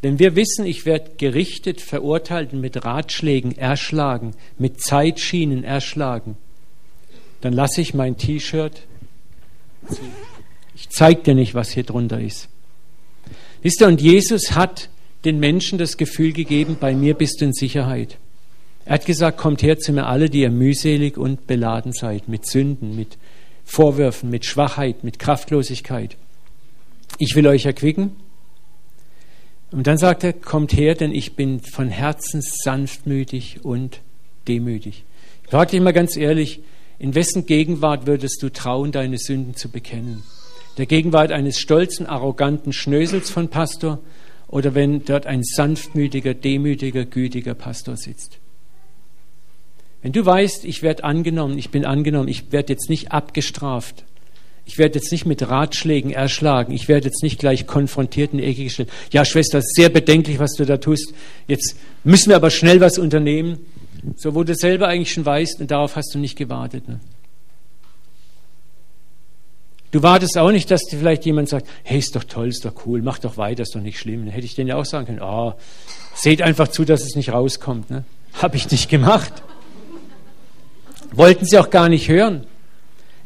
Wenn 0.00 0.18
wir 0.18 0.36
wissen, 0.36 0.64
ich 0.64 0.86
werde 0.86 1.12
gerichtet, 1.18 1.80
verurteilt 1.80 2.52
und 2.52 2.60
mit 2.60 2.84
Ratschlägen 2.84 3.56
erschlagen, 3.58 4.34
mit 4.56 4.80
Zeitschienen 4.80 5.64
erschlagen, 5.64 6.36
dann 7.40 7.52
lasse 7.52 7.80
ich 7.80 7.94
mein 7.94 8.16
T-Shirt. 8.16 8.82
Ich 10.76 10.88
zeige 10.90 11.22
dir 11.22 11.34
nicht, 11.34 11.54
was 11.54 11.70
hier 11.70 11.82
drunter 11.82 12.20
ist. 12.20 12.48
Wisst 13.62 13.80
ihr, 13.80 13.88
und 13.88 14.00
Jesus 14.00 14.52
hat 14.52 14.88
den 15.24 15.40
Menschen 15.40 15.78
das 15.78 15.96
Gefühl 15.96 16.32
gegeben, 16.32 16.76
bei 16.78 16.94
mir 16.94 17.14
bist 17.14 17.40
du 17.40 17.46
in 17.46 17.52
Sicherheit. 17.52 18.18
Er 18.84 18.94
hat 18.94 19.06
gesagt, 19.06 19.36
kommt 19.36 19.62
her 19.62 19.78
zu 19.78 19.92
mir 19.92 20.06
alle, 20.06 20.30
die 20.30 20.40
ihr 20.42 20.50
mühselig 20.50 21.18
und 21.18 21.48
beladen 21.48 21.92
seid, 21.92 22.28
mit 22.28 22.46
Sünden, 22.46 22.94
mit 22.94 23.18
Vorwürfen, 23.64 24.30
mit 24.30 24.46
Schwachheit, 24.46 25.02
mit 25.02 25.18
Kraftlosigkeit. 25.18 26.16
Ich 27.18 27.34
will 27.34 27.48
euch 27.48 27.66
erquicken 27.66 28.12
und 29.70 29.86
dann 29.86 29.98
sagt 29.98 30.24
er, 30.24 30.32
kommt 30.32 30.72
her, 30.72 30.94
denn 30.94 31.12
ich 31.12 31.34
bin 31.34 31.60
von 31.60 31.88
Herzen 31.88 32.40
sanftmütig 32.42 33.64
und 33.64 34.00
demütig. 34.46 35.04
Ich 35.44 35.50
frage 35.50 35.72
dich 35.72 35.80
mal 35.80 35.92
ganz 35.92 36.16
ehrlich, 36.16 36.60
in 36.98 37.14
wessen 37.14 37.46
Gegenwart 37.46 38.06
würdest 38.06 38.42
du 38.42 38.50
trauen, 38.50 38.92
deine 38.92 39.18
Sünden 39.18 39.54
zu 39.54 39.68
bekennen? 39.68 40.22
Der 40.78 40.86
Gegenwart 40.86 41.32
eines 41.32 41.58
stolzen, 41.58 42.06
arroganten 42.06 42.72
Schnösels 42.72 43.30
von 43.30 43.48
Pastor 43.48 44.00
oder 44.48 44.74
wenn 44.74 45.04
dort 45.04 45.26
ein 45.26 45.42
sanftmütiger, 45.44 46.34
demütiger, 46.34 47.04
gütiger 47.04 47.54
Pastor 47.54 47.96
sitzt? 47.96 48.38
Wenn 50.02 50.12
du 50.12 50.24
weißt, 50.24 50.64
ich 50.64 50.82
werde 50.82 51.04
angenommen, 51.04 51.58
ich 51.58 51.70
bin 51.70 51.84
angenommen, 51.84 52.28
ich 52.28 52.52
werde 52.52 52.72
jetzt 52.72 52.88
nicht 52.88 53.12
abgestraft, 53.12 54.04
ich 54.68 54.76
werde 54.76 54.98
jetzt 54.98 55.10
nicht 55.12 55.24
mit 55.24 55.48
Ratschlägen 55.48 56.10
erschlagen. 56.10 56.74
Ich 56.74 56.88
werde 56.88 57.06
jetzt 57.06 57.22
nicht 57.22 57.38
gleich 57.38 57.66
konfrontiert 57.66 58.32
in 58.32 58.38
die 58.38 58.44
Ecke 58.44 58.64
gestellt. 58.64 58.90
Ja, 59.10 59.24
Schwester, 59.24 59.62
sehr 59.62 59.88
bedenklich, 59.88 60.38
was 60.38 60.52
du 60.52 60.66
da 60.66 60.76
tust. 60.76 61.14
Jetzt 61.46 61.74
müssen 62.04 62.28
wir 62.28 62.36
aber 62.36 62.50
schnell 62.50 62.78
was 62.78 62.98
unternehmen. 62.98 63.60
So, 64.16 64.34
wo 64.34 64.44
du 64.44 64.54
selber 64.54 64.86
eigentlich 64.86 65.10
schon 65.10 65.24
weißt 65.24 65.62
und 65.62 65.70
darauf 65.70 65.96
hast 65.96 66.14
du 66.14 66.18
nicht 66.18 66.36
gewartet. 66.36 66.86
Ne? 66.86 67.00
Du 69.90 70.02
wartest 70.02 70.36
auch 70.36 70.52
nicht, 70.52 70.70
dass 70.70 70.82
dir 70.82 70.98
vielleicht 70.98 71.24
jemand 71.24 71.48
sagt, 71.48 71.66
hey, 71.82 71.98
ist 71.98 72.14
doch 72.14 72.24
toll, 72.24 72.48
ist 72.48 72.66
doch 72.66 72.74
cool, 72.84 73.00
mach 73.00 73.18
doch 73.18 73.38
weiter, 73.38 73.62
ist 73.62 73.74
doch 73.74 73.80
nicht 73.80 73.98
schlimm. 73.98 74.26
Dann 74.26 74.34
hätte 74.34 74.44
ich 74.44 74.54
denen 74.54 74.68
ja 74.68 74.76
auch 74.76 74.84
sagen 74.84 75.06
können, 75.06 75.22
oh, 75.22 75.54
seht 76.14 76.42
einfach 76.42 76.68
zu, 76.68 76.84
dass 76.84 77.00
es 77.00 77.16
nicht 77.16 77.32
rauskommt. 77.32 77.88
Ne? 77.88 78.04
Habe 78.34 78.58
ich 78.58 78.70
nicht 78.70 78.90
gemacht. 78.90 79.32
Wollten 81.10 81.46
sie 81.46 81.58
auch 81.58 81.70
gar 81.70 81.88
nicht 81.88 82.10
hören. 82.10 82.46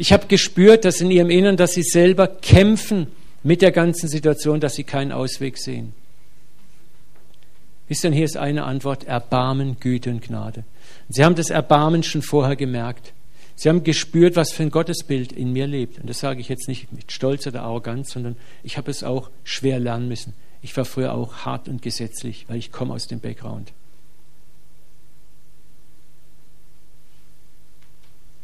Ich 0.03 0.13
habe 0.13 0.27
gespürt, 0.27 0.85
dass 0.85 1.01
in 1.01 1.13
ihrem 1.13 1.31
Innern, 1.31 1.57
dass 1.57 1.75
sie 1.75 1.85
selber 1.85 2.27
kämpfen 2.27 3.07
mit 3.45 3.63
der 3.63 3.71
ganzen 3.71 4.09
Situation, 4.09 4.59
dass 4.59 4.75
sie 4.75 4.83
keinen 4.83 5.13
Ausweg 5.13 5.57
sehen. 5.57 5.93
Wisst 7.87 8.03
ihr, 8.03 8.11
hier 8.11 8.25
ist 8.25 8.37
eine 8.37 8.65
Antwort, 8.65 9.05
Erbarmen, 9.05 9.77
Güte 9.79 10.11
und 10.11 10.21
Gnade. 10.21 10.65
sie 11.09 11.25
haben 11.25 11.37
das 11.37 11.51
Erbarmen 11.51 12.03
schon 12.03 12.23
vorher 12.23 12.57
gemerkt. 12.57 13.13
Sie 13.55 13.69
haben 13.69 13.85
gespürt, 13.85 14.35
was 14.35 14.51
für 14.51 14.65
ein 14.65 14.73
Gottesbild 14.73 15.31
in 15.31 15.53
mir 15.53 15.69
lebt. 15.69 16.01
Und 16.01 16.11
das 16.11 16.19
sage 16.19 16.41
ich 16.41 16.49
jetzt 16.49 16.67
nicht 16.67 16.93
mit 16.93 17.13
Stolz 17.13 17.47
oder 17.47 17.63
Arroganz, 17.63 18.11
sondern 18.11 18.35
ich 18.65 18.79
habe 18.79 18.91
es 18.91 19.05
auch 19.05 19.31
schwer 19.45 19.79
lernen 19.79 20.09
müssen. 20.09 20.35
Ich 20.63 20.77
war 20.77 20.85
früher 20.85 21.15
auch 21.15 21.45
hart 21.45 21.69
und 21.69 21.81
gesetzlich, 21.81 22.47
weil 22.49 22.57
ich 22.57 22.73
komme 22.73 22.93
aus 22.93 23.07
dem 23.07 23.21
Background. 23.21 23.73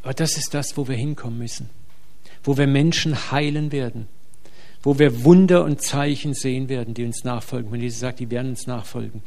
Aber 0.09 0.15
das 0.15 0.39
ist 0.39 0.55
das, 0.55 0.79
wo 0.79 0.89
wir 0.89 0.97
hinkommen 0.97 1.37
müssen, 1.37 1.69
wo 2.43 2.57
wir 2.57 2.67
Menschen 2.67 3.31
heilen 3.31 3.73
werden, 3.73 4.09
wo 4.83 4.99
wir 4.99 5.23
Wunder 5.23 5.65
und 5.65 5.83
Zeichen 5.83 6.33
sehen 6.33 6.71
werden, 6.71 6.95
die 6.95 7.05
uns 7.05 7.25
nachfolgen. 7.25 7.71
Wenn 7.71 7.83
Jesus 7.83 8.01
sagt, 8.01 8.19
die 8.19 8.31
werden 8.31 8.49
uns 8.49 8.67
nachfolgen. 8.67 9.21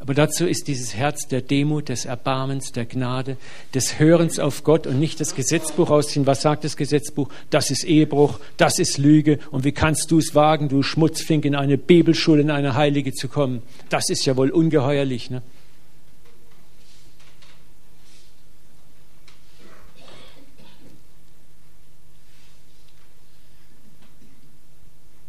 Aber 0.00 0.14
dazu 0.14 0.46
ist 0.46 0.66
dieses 0.66 0.94
Herz 0.94 1.28
der 1.28 1.42
Demut, 1.42 1.90
des 1.90 2.06
Erbarmens, 2.06 2.72
der 2.72 2.86
Gnade, 2.86 3.36
des 3.74 3.98
Hörens 3.98 4.38
auf 4.38 4.64
Gott 4.64 4.86
und 4.86 4.98
nicht 4.98 5.20
das 5.20 5.34
Gesetzbuch 5.34 5.90
ausziehen. 5.90 6.26
Was 6.26 6.40
sagt 6.40 6.64
das 6.64 6.78
Gesetzbuch? 6.78 7.28
Das 7.50 7.70
ist 7.70 7.84
Ehebruch, 7.84 8.40
das 8.56 8.78
ist 8.78 8.96
Lüge. 8.96 9.38
Und 9.50 9.64
wie 9.64 9.72
kannst 9.72 10.10
du 10.10 10.16
es 10.16 10.34
wagen, 10.34 10.70
du 10.70 10.82
Schmutzfink, 10.82 11.44
in 11.44 11.54
eine 11.54 11.76
Bibelschule, 11.76 12.40
in 12.40 12.50
eine 12.50 12.76
Heilige 12.76 13.12
zu 13.12 13.28
kommen? 13.28 13.60
Das 13.90 14.08
ist 14.08 14.24
ja 14.24 14.38
wohl 14.38 14.48
ungeheuerlich. 14.48 15.28
Ne? 15.28 15.42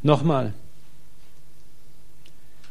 Nochmal, 0.01 0.53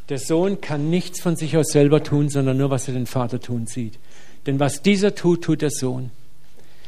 der 0.08 0.18
Sohn 0.18 0.60
kann 0.60 0.88
nichts 0.88 1.20
von 1.20 1.36
sich 1.36 1.56
aus 1.56 1.68
selber 1.68 2.02
tun, 2.02 2.30
sondern 2.30 2.56
nur, 2.56 2.70
was 2.70 2.88
er 2.88 2.94
den 2.94 3.06
Vater 3.06 3.40
tun 3.40 3.66
sieht. 3.66 3.98
Denn 4.46 4.58
was 4.58 4.80
dieser 4.80 5.14
tut, 5.14 5.42
tut 5.42 5.60
der 5.60 5.70
Sohn. 5.70 6.10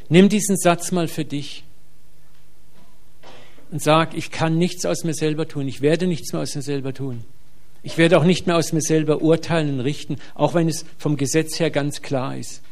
Nimm 0.08 0.28
diesen 0.28 0.56
Satz 0.56 0.92
mal 0.92 1.08
für 1.08 1.24
dich 1.24 1.64
und 3.70 3.82
sag, 3.82 4.16
ich 4.16 4.30
kann 4.30 4.58
nichts 4.58 4.86
aus 4.86 5.04
mir 5.04 5.14
selber 5.14 5.46
tun, 5.46 5.68
ich 5.68 5.82
werde 5.82 6.06
nichts 6.06 6.32
mehr 6.32 6.42
aus 6.42 6.54
mir 6.54 6.62
selber 6.62 6.94
tun. 6.94 7.24
Ich 7.82 7.96
werde 7.96 8.18
auch 8.18 8.24
nicht 8.24 8.46
mehr 8.46 8.56
aus 8.56 8.72
mir 8.72 8.82
selber 8.82 9.22
urteilen 9.22 9.74
und 9.74 9.80
richten, 9.80 10.16
auch 10.34 10.54
wenn 10.54 10.68
es 10.68 10.84
vom 10.98 11.16
Gesetz 11.16 11.58
her 11.60 11.70
ganz 11.70 12.02
klar 12.02 12.36
ist. 12.36 12.62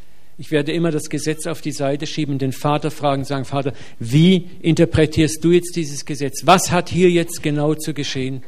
Ich 0.41 0.53
werde 0.53 0.71
immer 0.71 0.93
das 0.93 1.11
Gesetz 1.11 1.49
auf 1.49 1.61
die 1.61 1.73
Seite 1.73 2.07
schieben, 2.07 2.39
den 2.39 2.53
Vater 2.53 2.93
fragen, 2.93 3.25
sagen, 3.25 3.45
Vater, 3.45 3.73
wie 3.99 4.49
interpretierst 4.63 5.43
du 5.43 5.51
jetzt 5.51 5.75
dieses 5.75 6.05
Gesetz? 6.05 6.43
Was 6.45 6.71
hat 6.71 6.89
hier 6.89 7.11
jetzt 7.11 7.43
genau 7.43 7.75
zu 7.75 7.93
geschehen? 7.93 8.45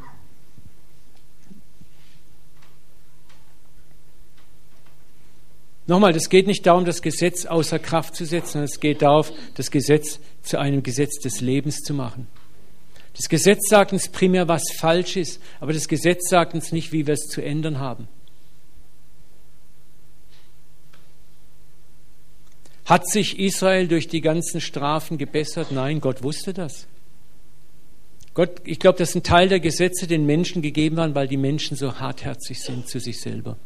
Nochmal, 5.89 6.15
es 6.15 6.29
geht 6.29 6.47
nicht 6.47 6.65
darum, 6.65 6.85
das 6.85 7.03
Gesetz 7.03 7.47
außer 7.47 7.81
Kraft 7.81 8.15
zu 8.15 8.25
setzen, 8.25 8.53
sondern 8.53 8.69
es 8.71 8.79
geht 8.79 9.03
darum, 9.03 9.27
das 9.57 9.73
Gesetz 9.73 10.21
zu 10.45 10.61
einem 10.61 10.85
Gesetz 10.85 11.19
des 11.19 11.41
Lebens 11.41 11.79
zu 11.79 11.93
machen. 11.93 12.29
Das 13.17 13.29
Gesetz 13.29 13.69
sagt 13.69 13.93
uns 13.93 14.09
primär, 14.09 14.47
was 14.47 14.63
falsch 14.79 15.17
ist, 15.17 15.41
aber 15.59 15.73
das 15.73 15.89
Gesetz 15.89 16.31
sagt 16.31 16.55
uns 16.55 16.71
nicht, 16.71 16.93
wie 16.93 17.09
wir 17.09 17.15
es 17.15 17.27
zu 17.27 17.43
ändern 17.43 17.81
haben. 17.81 18.07
Hat 22.91 23.09
sich 23.09 23.39
Israel 23.39 23.87
durch 23.87 24.09
die 24.09 24.21
ganzen 24.21 24.61
Strafen 24.61 25.17
gebessert? 25.17 25.71
Nein, 25.71 26.01
Gott 26.01 26.25
wusste 26.25 26.53
das. 26.53 26.89
Gott, 28.35 28.61
ich 28.65 28.81
glaube, 28.81 28.99
das 28.99 29.11
ist 29.11 29.15
ein 29.15 29.23
Teil 29.23 29.49
der 29.49 29.61
Gesetze, 29.61 30.09
den 30.09 30.27
Menschen 30.27 30.61
gegeben 30.61 30.97
waren, 30.97 31.15
weil 31.15 31.29
die 31.29 31.37
Menschen 31.37 31.77
so 31.77 32.01
hartherzig 32.01 32.59
sind 32.59 32.89
zu 32.89 32.99
sich 32.99 33.21
selber. 33.21 33.57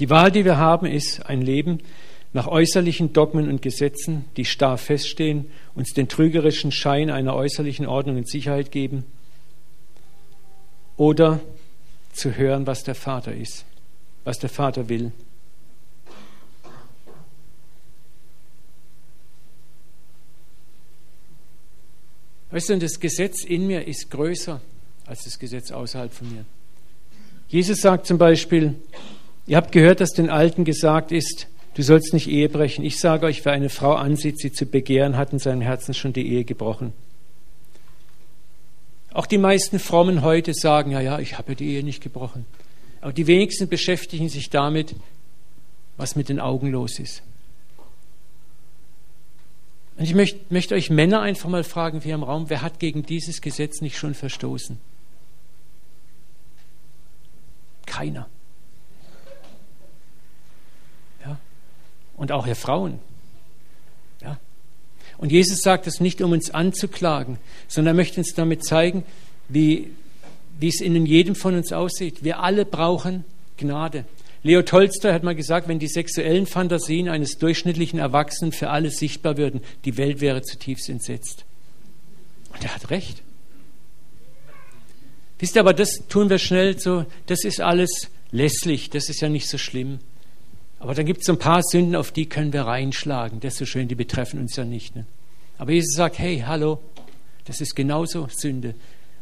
Die 0.00 0.10
Wahl, 0.10 0.32
die 0.32 0.44
wir 0.44 0.56
haben, 0.56 0.86
ist 0.86 1.24
ein 1.24 1.40
Leben 1.40 1.78
nach 2.32 2.46
äußerlichen 2.46 3.12
Dogmen 3.12 3.48
und 3.48 3.62
Gesetzen, 3.62 4.26
die 4.36 4.44
starr 4.44 4.78
feststehen, 4.78 5.46
uns 5.74 5.92
den 5.92 6.08
trügerischen 6.08 6.72
Schein 6.72 7.10
einer 7.10 7.34
äußerlichen 7.34 7.86
Ordnung 7.86 8.16
und 8.16 8.28
Sicherheit 8.28 8.70
geben, 8.70 9.04
oder 10.96 11.40
zu 12.12 12.36
hören, 12.36 12.66
was 12.66 12.82
der 12.82 12.96
Vater 12.96 13.32
ist, 13.32 13.64
was 14.24 14.38
der 14.38 14.50
Vater 14.50 14.88
will. 14.88 15.12
Weißt 22.50 22.70
du, 22.70 22.78
das 22.78 22.98
Gesetz 22.98 23.44
in 23.44 23.66
mir 23.66 23.86
ist 23.86 24.10
größer 24.10 24.60
als 25.06 25.24
das 25.24 25.38
Gesetz 25.38 25.70
außerhalb 25.70 26.12
von 26.12 26.32
mir. 26.32 26.44
Jesus 27.48 27.80
sagt 27.80 28.06
zum 28.06 28.18
Beispiel, 28.18 28.74
Ihr 29.46 29.56
habt 29.56 29.72
gehört, 29.72 30.00
dass 30.00 30.10
den 30.10 30.28
Alten 30.28 30.66
gesagt 30.66 31.10
ist, 31.10 31.46
du 31.78 31.84
sollst 31.84 32.12
nicht 32.12 32.28
Ehe 32.28 32.48
brechen. 32.48 32.84
Ich 32.84 32.98
sage 32.98 33.24
euch, 33.24 33.44
wer 33.44 33.52
eine 33.52 33.68
Frau 33.68 33.94
ansieht, 33.94 34.40
sie 34.40 34.50
zu 34.50 34.66
begehren, 34.66 35.16
hat 35.16 35.32
in 35.32 35.38
seinem 35.38 35.60
Herzen 35.60 35.94
schon 35.94 36.12
die 36.12 36.26
Ehe 36.26 36.42
gebrochen. 36.44 36.92
Auch 39.12 39.26
die 39.26 39.38
meisten 39.38 39.78
Frommen 39.78 40.22
heute 40.22 40.54
sagen, 40.54 40.90
ja, 40.90 41.00
ja, 41.00 41.20
ich 41.20 41.38
habe 41.38 41.54
die 41.54 41.68
Ehe 41.68 41.84
nicht 41.84 42.02
gebrochen. 42.02 42.46
Aber 43.00 43.12
die 43.12 43.28
wenigsten 43.28 43.68
beschäftigen 43.68 44.28
sich 44.28 44.50
damit, 44.50 44.96
was 45.96 46.16
mit 46.16 46.28
den 46.28 46.40
Augen 46.40 46.72
los 46.72 46.98
ist. 46.98 47.22
Und 49.96 50.02
ich 50.02 50.16
möchte, 50.16 50.40
möchte 50.50 50.74
euch 50.74 50.90
Männer 50.90 51.20
einfach 51.20 51.48
mal 51.48 51.62
fragen, 51.62 52.00
hier 52.00 52.16
im 52.16 52.24
Raum, 52.24 52.50
wer 52.50 52.62
hat 52.62 52.80
gegen 52.80 53.06
dieses 53.06 53.40
Gesetz 53.40 53.82
nicht 53.82 53.96
schon 53.96 54.14
verstoßen? 54.14 54.80
Keiner. 57.86 58.28
Und 62.18 62.32
auch 62.32 62.46
ihr 62.46 62.56
Frauen. 62.56 62.98
Ja? 64.20 64.38
Und 65.16 65.32
Jesus 65.32 65.60
sagt 65.60 65.86
es 65.86 66.00
nicht, 66.00 66.20
um 66.20 66.32
uns 66.32 66.50
anzuklagen, 66.50 67.38
sondern 67.66 67.94
er 67.94 67.96
möchte 67.96 68.20
uns 68.20 68.34
damit 68.34 68.64
zeigen, 68.64 69.04
wie, 69.48 69.90
wie 70.58 70.68
es 70.68 70.80
in 70.80 71.06
jedem 71.06 71.34
von 71.34 71.54
uns 71.54 71.72
aussieht. 71.72 72.22
Wir 72.22 72.40
alle 72.40 72.64
brauchen 72.64 73.24
Gnade. 73.56 74.04
Leo 74.42 74.62
Tolstoy 74.62 75.12
hat 75.12 75.24
mal 75.24 75.34
gesagt, 75.34 75.66
wenn 75.68 75.78
die 75.78 75.88
sexuellen 75.88 76.46
Fantasien 76.46 77.08
eines 77.08 77.38
durchschnittlichen 77.38 77.98
Erwachsenen 77.98 78.52
für 78.52 78.70
alle 78.70 78.90
sichtbar 78.90 79.36
würden, 79.36 79.62
die 79.84 79.96
Welt 79.96 80.20
wäre 80.20 80.42
zutiefst 80.42 80.88
entsetzt. 80.88 81.44
Und 82.52 82.64
er 82.64 82.74
hat 82.74 82.90
recht. 82.90 83.22
Wisst 85.38 85.56
ihr, 85.56 85.60
aber 85.60 85.74
das 85.74 86.02
tun 86.08 86.30
wir 86.30 86.38
schnell 86.38 86.78
so, 86.78 87.04
das 87.26 87.44
ist 87.44 87.60
alles 87.60 88.10
lässlich, 88.30 88.90
das 88.90 89.08
ist 89.08 89.20
ja 89.20 89.28
nicht 89.28 89.48
so 89.48 89.58
schlimm. 89.58 89.98
Aber 90.80 90.94
dann 90.94 91.06
gibt 91.06 91.22
es 91.22 91.28
ein 91.28 91.38
paar 91.38 91.62
Sünden, 91.62 91.96
auf 91.96 92.12
die 92.12 92.26
können 92.26 92.52
wir 92.52 92.62
reinschlagen. 92.62 93.40
Das 93.40 93.54
ist 93.54 93.58
so 93.58 93.66
schön, 93.66 93.88
die 93.88 93.94
betreffen 93.94 94.40
uns 94.40 94.56
ja 94.56 94.64
nicht. 94.64 94.94
Ne? 94.94 95.06
Aber 95.58 95.72
Jesus 95.72 95.96
sagt, 95.96 96.18
hey, 96.18 96.44
hallo, 96.46 96.78
das 97.46 97.60
ist 97.60 97.74
genauso 97.74 98.28
Sünde. 98.30 98.74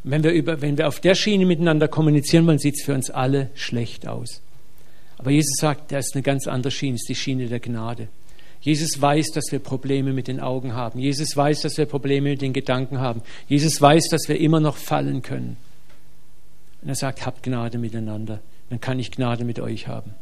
Wenn 0.03 0.23
wir, 0.23 0.31
über, 0.31 0.61
wenn 0.61 0.77
wir 0.77 0.87
auf 0.87 0.99
der 0.99 1.15
Schiene 1.15 1.45
miteinander 1.45 1.87
kommunizieren 1.87 2.45
wollen, 2.45 2.59
sieht 2.59 2.75
es 2.75 2.83
für 2.83 2.93
uns 2.93 3.09
alle 3.09 3.49
schlecht 3.55 4.07
aus. 4.07 4.41
Aber 5.17 5.31
Jesus 5.31 5.57
sagt, 5.57 5.91
da 5.91 5.97
ist 5.97 6.13
eine 6.13 6.21
ganz 6.21 6.47
andere 6.47 6.71
Schiene, 6.71 6.95
ist 6.95 7.09
die 7.09 7.15
Schiene 7.15 7.47
der 7.47 7.59
Gnade. 7.59 8.07
Jesus 8.61 9.01
weiß, 9.01 9.31
dass 9.31 9.51
wir 9.51 9.59
Probleme 9.59 10.13
mit 10.13 10.27
den 10.27 10.39
Augen 10.39 10.73
haben. 10.73 10.99
Jesus 10.99 11.35
weiß, 11.35 11.61
dass 11.61 11.77
wir 11.77 11.85
Probleme 11.85 12.29
mit 12.29 12.41
den 12.41 12.53
Gedanken 12.53 12.99
haben. 12.99 13.21
Jesus 13.47 13.81
weiß, 13.81 14.09
dass 14.09 14.27
wir 14.27 14.39
immer 14.39 14.59
noch 14.59 14.77
fallen 14.77 15.21
können. 15.21 15.57
Und 16.81 16.89
er 16.89 16.95
sagt, 16.95 17.25
habt 17.25 17.43
Gnade 17.43 17.77
miteinander. 17.77 18.41
Dann 18.69 18.81
kann 18.81 18.99
ich 18.99 19.11
Gnade 19.11 19.43
mit 19.43 19.59
euch 19.59 19.87
haben. 19.87 20.13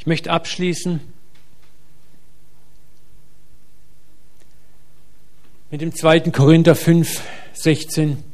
Ich 0.00 0.06
möchte 0.06 0.30
abschließen 0.30 0.98
mit 5.70 5.82
dem 5.82 5.94
2. 5.94 6.20
Korinther 6.30 6.74
5, 6.74 7.22
16. 7.52 8.24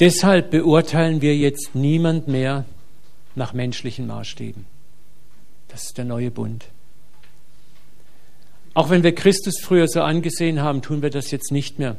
Deshalb 0.00 0.50
beurteilen 0.50 1.20
wir 1.20 1.36
jetzt 1.36 1.76
niemand 1.76 2.26
mehr 2.26 2.64
nach 3.36 3.52
menschlichen 3.52 4.08
Maßstäben. 4.08 4.66
Das 5.68 5.84
ist 5.84 5.98
der 5.98 6.04
neue 6.04 6.32
Bund. 6.32 6.64
Auch 8.74 8.90
wenn 8.90 9.04
wir 9.04 9.14
Christus 9.14 9.60
früher 9.62 9.86
so 9.86 10.02
angesehen 10.02 10.62
haben, 10.62 10.82
tun 10.82 11.00
wir 11.00 11.10
das 11.10 11.30
jetzt 11.30 11.52
nicht 11.52 11.78
mehr. 11.78 11.96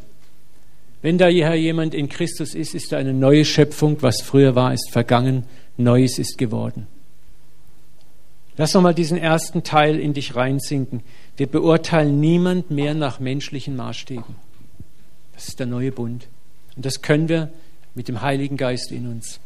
Wenn 1.02 1.18
da 1.18 1.30
jemand 1.30 1.94
in 1.94 2.10
Christus 2.10 2.54
ist, 2.54 2.76
ist 2.76 2.92
da 2.92 2.98
eine 2.98 3.14
neue 3.14 3.46
Schöpfung. 3.46 4.02
Was 4.02 4.22
früher 4.22 4.56
war, 4.56 4.74
ist 4.74 4.92
vergangen. 4.92 5.46
Neues 5.78 6.20
ist 6.20 6.38
geworden. 6.38 6.88
Lass 8.58 8.74
nochmal 8.74 8.94
diesen 8.94 9.18
ersten 9.18 9.64
Teil 9.64 10.00
in 10.00 10.14
dich 10.14 10.36
reinsinken. 10.36 11.02
Wir 11.36 11.48
beurteilen 11.48 12.20
niemand 12.20 12.72
mehr 12.72 12.94
nach 12.94 13.20
menschlichen 13.20 13.76
Maßstäben. 13.76 14.36
Das 15.34 15.50
ist 15.50 15.60
der 15.60 15.68
neue 15.68 15.92
Bund. 15.92 16.28
Und 16.76 16.86
das 16.86 17.02
können 17.02 17.28
wir 17.28 17.52
mit 17.94 18.08
dem 18.08 18.22
Heiligen 18.22 18.58
Geist 18.58 18.92
in 18.92 19.08
uns. 19.08 19.40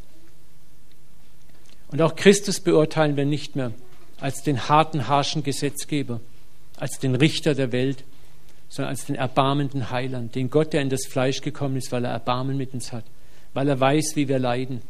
Und 1.91 2.01
auch 2.01 2.15
Christus 2.15 2.59
beurteilen 2.59 3.17
wir 3.17 3.25
nicht 3.25 3.55
mehr 3.55 3.71
als 4.19 4.43
den 4.43 4.69
harten, 4.69 5.07
harschen 5.07 5.43
Gesetzgeber, 5.43 6.19
als 6.77 6.99
den 6.99 7.15
Richter 7.15 7.55
der 7.55 7.71
Welt, 7.71 8.03
sondern 8.69 8.91
als 8.91 9.05
den 9.05 9.15
erbarmenden 9.15 9.89
Heiland, 9.89 10.35
den 10.35 10.51
Gott, 10.51 10.73
der 10.73 10.81
in 10.81 10.89
das 10.89 11.07
Fleisch 11.07 11.41
gekommen 11.41 11.77
ist, 11.77 11.91
weil 11.91 12.05
er 12.05 12.11
Erbarmen 12.11 12.57
mit 12.57 12.73
uns 12.73 12.91
hat, 12.91 13.05
weil 13.53 13.67
er 13.67 13.79
weiß, 13.79 14.15
wie 14.15 14.27
wir 14.27 14.37
leiden. 14.37 14.81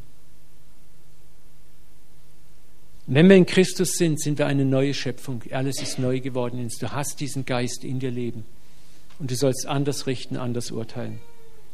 Und 2.98 2.98
wenn 3.11 3.27
wir 3.27 3.35
in 3.35 3.47
Christus 3.47 3.93
sind, 3.93 4.21
sind 4.21 4.37
wir 4.37 4.45
eine 4.45 4.65
neue 4.65 4.93
Schöpfung. 4.93 5.41
Alles 5.51 5.81
ist 5.81 5.97
neu 5.97 6.19
geworden. 6.19 6.69
Du 6.79 6.91
hast 6.91 7.19
diesen 7.19 7.43
Geist 7.43 7.83
in 7.83 7.99
dir 7.99 8.11
leben. 8.11 8.45
Und 9.17 9.31
du 9.31 9.35
sollst 9.35 9.65
anders 9.65 10.05
richten, 10.05 10.37
anders 10.37 10.69
urteilen. 10.69 11.19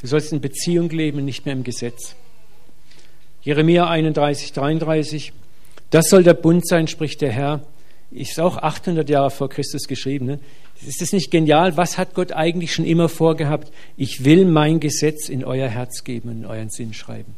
Du 0.01 0.07
sollst 0.07 0.31
in 0.31 0.39
Beziehung 0.39 0.89
leben, 0.89 1.25
nicht 1.25 1.45
mehr 1.45 1.53
im 1.53 1.63
Gesetz. 1.63 2.15
Jeremia 3.41 3.87
31, 3.89 4.53
33. 4.53 5.33
Das 5.89 6.09
soll 6.09 6.23
der 6.23 6.35
Bund 6.35 6.65
sein, 6.65 6.87
spricht 6.87 7.19
der 7.21 7.33
Herr. 7.33 7.67
Ist 8.11 8.39
auch 8.39 8.57
800 8.57 9.09
Jahre 9.09 9.29
vor 9.29 9.49
Christus 9.49 9.87
geschrieben. 9.87 10.25
Ne? 10.25 10.39
Ist 10.87 11.01
das 11.01 11.11
nicht 11.11 11.31
genial? 11.31 11.75
Was 11.75 11.97
hat 11.97 12.13
Gott 12.13 12.31
eigentlich 12.31 12.73
schon 12.73 12.85
immer 12.85 13.09
vorgehabt? 13.09 13.73
Ich 13.97 14.23
will 14.23 14.45
mein 14.45 14.79
Gesetz 14.79 15.27
in 15.27 15.43
euer 15.43 15.67
Herz 15.67 16.05
geben 16.05 16.29
und 16.29 16.37
in 16.37 16.45
euren 16.45 16.69
Sinn 16.69 16.93
schreiben. 16.93 17.35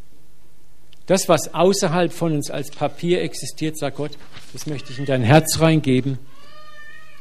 Das, 1.08 1.30
was 1.30 1.54
außerhalb 1.54 2.12
von 2.12 2.34
uns 2.34 2.52
als 2.52 2.70
Papier 2.70 3.22
existiert, 3.22 3.78
sagt 3.78 3.98
Gott, 3.98 4.12
das 4.54 4.68
möchte 4.68 4.92
ich 4.92 5.00
in 5.00 5.06
dein 5.06 5.24
Herz 5.24 5.60
reingeben. 5.60 6.20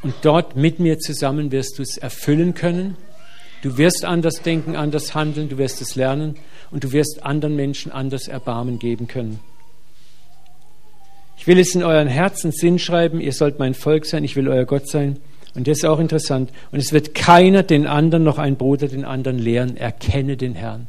Und 0.02 0.14
dort 0.22 0.56
mit 0.56 0.80
mir 0.80 0.98
zusammen 0.98 1.52
wirst 1.52 1.78
du 1.78 1.82
es 1.82 1.96
erfüllen 1.96 2.54
können. 2.54 2.96
Du 3.62 3.78
wirst 3.78 4.04
anders 4.04 4.42
denken, 4.42 4.76
anders 4.76 5.14
handeln, 5.14 5.48
du 5.48 5.56
wirst 5.56 5.80
es 5.80 5.94
lernen 5.94 6.36
und 6.70 6.84
du 6.84 6.92
wirst 6.92 7.22
anderen 7.22 7.56
Menschen 7.56 7.90
anders 7.92 8.28
Erbarmen 8.28 8.78
geben 8.78 9.06
können. 9.06 9.40
Ich 11.38 11.46
will 11.46 11.58
es 11.58 11.74
in 11.74 11.84
euren 11.84 12.08
Herzen 12.08 12.50
Sinn 12.50 12.78
schreiben, 12.78 13.20
ihr 13.20 13.32
sollt 13.32 13.58
mein 13.58 13.74
Volk 13.74 14.04
sein, 14.04 14.24
ich 14.24 14.36
will 14.36 14.48
euer 14.48 14.64
Gott 14.64 14.88
sein. 14.88 15.18
Und 15.54 15.68
das 15.68 15.78
ist 15.78 15.84
auch 15.84 16.00
interessant. 16.00 16.50
Und 16.72 16.80
es 16.80 16.92
wird 16.92 17.14
keiner 17.14 17.62
den 17.62 17.86
anderen 17.86 18.24
noch 18.24 18.38
ein 18.38 18.56
Bruder 18.56 18.88
den 18.88 19.04
anderen 19.04 19.38
lehren, 19.38 19.76
erkenne 19.76 20.36
den 20.36 20.54
Herrn. 20.54 20.88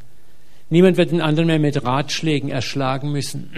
Niemand 0.70 0.96
wird 0.96 1.10
den 1.10 1.20
anderen 1.20 1.46
mehr 1.46 1.58
mit 1.58 1.82
Ratschlägen 1.82 2.50
erschlagen 2.50 3.10
müssen, 3.10 3.50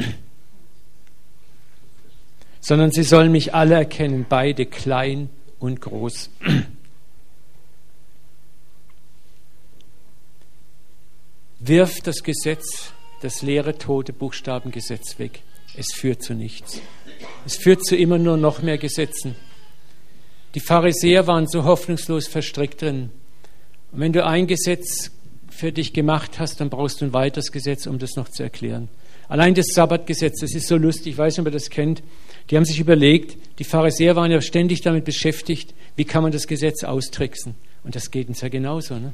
sondern 2.60 2.92
sie 2.92 3.02
sollen 3.02 3.32
mich 3.32 3.54
alle 3.54 3.74
erkennen, 3.74 4.26
beide 4.28 4.66
klein 4.66 5.28
und 5.58 5.80
groß. 5.80 6.30
Wirf 11.58 12.00
das 12.00 12.22
Gesetz, 12.22 12.92
das 13.22 13.42
leere, 13.42 13.76
tote 13.76 14.12
Buchstabengesetz 14.12 15.18
weg. 15.18 15.42
Es 15.76 15.92
führt 15.92 16.22
zu 16.22 16.34
nichts. 16.34 16.80
Es 17.44 17.56
führt 17.56 17.84
zu 17.84 17.96
immer 17.96 18.18
nur 18.18 18.36
noch 18.36 18.62
mehr 18.62 18.78
Gesetzen. 18.78 19.34
Die 20.54 20.60
Pharisäer 20.60 21.26
waren 21.26 21.46
so 21.46 21.64
hoffnungslos 21.64 22.26
verstrickt 22.28 22.82
drin. 22.82 23.10
Und 23.92 24.00
wenn 24.00 24.12
du 24.12 24.24
ein 24.24 24.46
Gesetz 24.46 25.10
für 25.60 25.72
dich 25.72 25.92
gemacht 25.92 26.40
hast, 26.40 26.60
dann 26.60 26.70
brauchst 26.70 27.00
du 27.00 27.04
ein 27.04 27.12
weiteres 27.12 27.52
Gesetz, 27.52 27.86
um 27.86 27.98
das 27.98 28.16
noch 28.16 28.30
zu 28.30 28.42
erklären. 28.42 28.88
Allein 29.28 29.54
das 29.54 29.66
Sabbatgesetz, 29.74 30.40
das 30.40 30.54
ist 30.54 30.66
so 30.66 30.76
lustig, 30.76 31.12
ich 31.12 31.18
weiß 31.18 31.34
nicht, 31.34 31.40
ob 31.40 31.46
ihr 31.46 31.52
das 31.52 31.68
kennt. 31.68 32.02
Die 32.48 32.56
haben 32.56 32.64
sich 32.64 32.80
überlegt, 32.80 33.36
die 33.58 33.64
Pharisäer 33.64 34.16
waren 34.16 34.30
ja 34.30 34.40
ständig 34.40 34.80
damit 34.80 35.04
beschäftigt, 35.04 35.74
wie 35.96 36.06
kann 36.06 36.22
man 36.22 36.32
das 36.32 36.46
Gesetz 36.46 36.82
austricksen. 36.82 37.54
Und 37.84 37.94
das 37.94 38.10
geht 38.10 38.28
uns 38.28 38.40
ja 38.40 38.48
genauso. 38.48 38.94
Ne? 38.94 39.12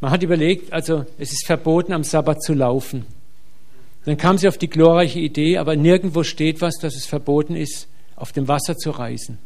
Man 0.00 0.10
hat 0.10 0.22
überlegt, 0.22 0.72
also 0.72 1.04
es 1.18 1.32
ist 1.32 1.46
verboten, 1.46 1.92
am 1.92 2.04
Sabbat 2.04 2.42
zu 2.42 2.54
laufen. 2.54 3.04
Dann 4.06 4.16
kam 4.16 4.38
sie 4.38 4.48
auf 4.48 4.56
die 4.56 4.70
glorreiche 4.70 5.20
Idee, 5.20 5.58
aber 5.58 5.76
nirgendwo 5.76 6.22
steht 6.22 6.62
was, 6.62 6.78
dass 6.78 6.96
es 6.96 7.04
verboten 7.04 7.54
ist, 7.54 7.86
auf 8.16 8.32
dem 8.32 8.48
Wasser 8.48 8.76
zu 8.76 8.90
reisen. 8.90 9.38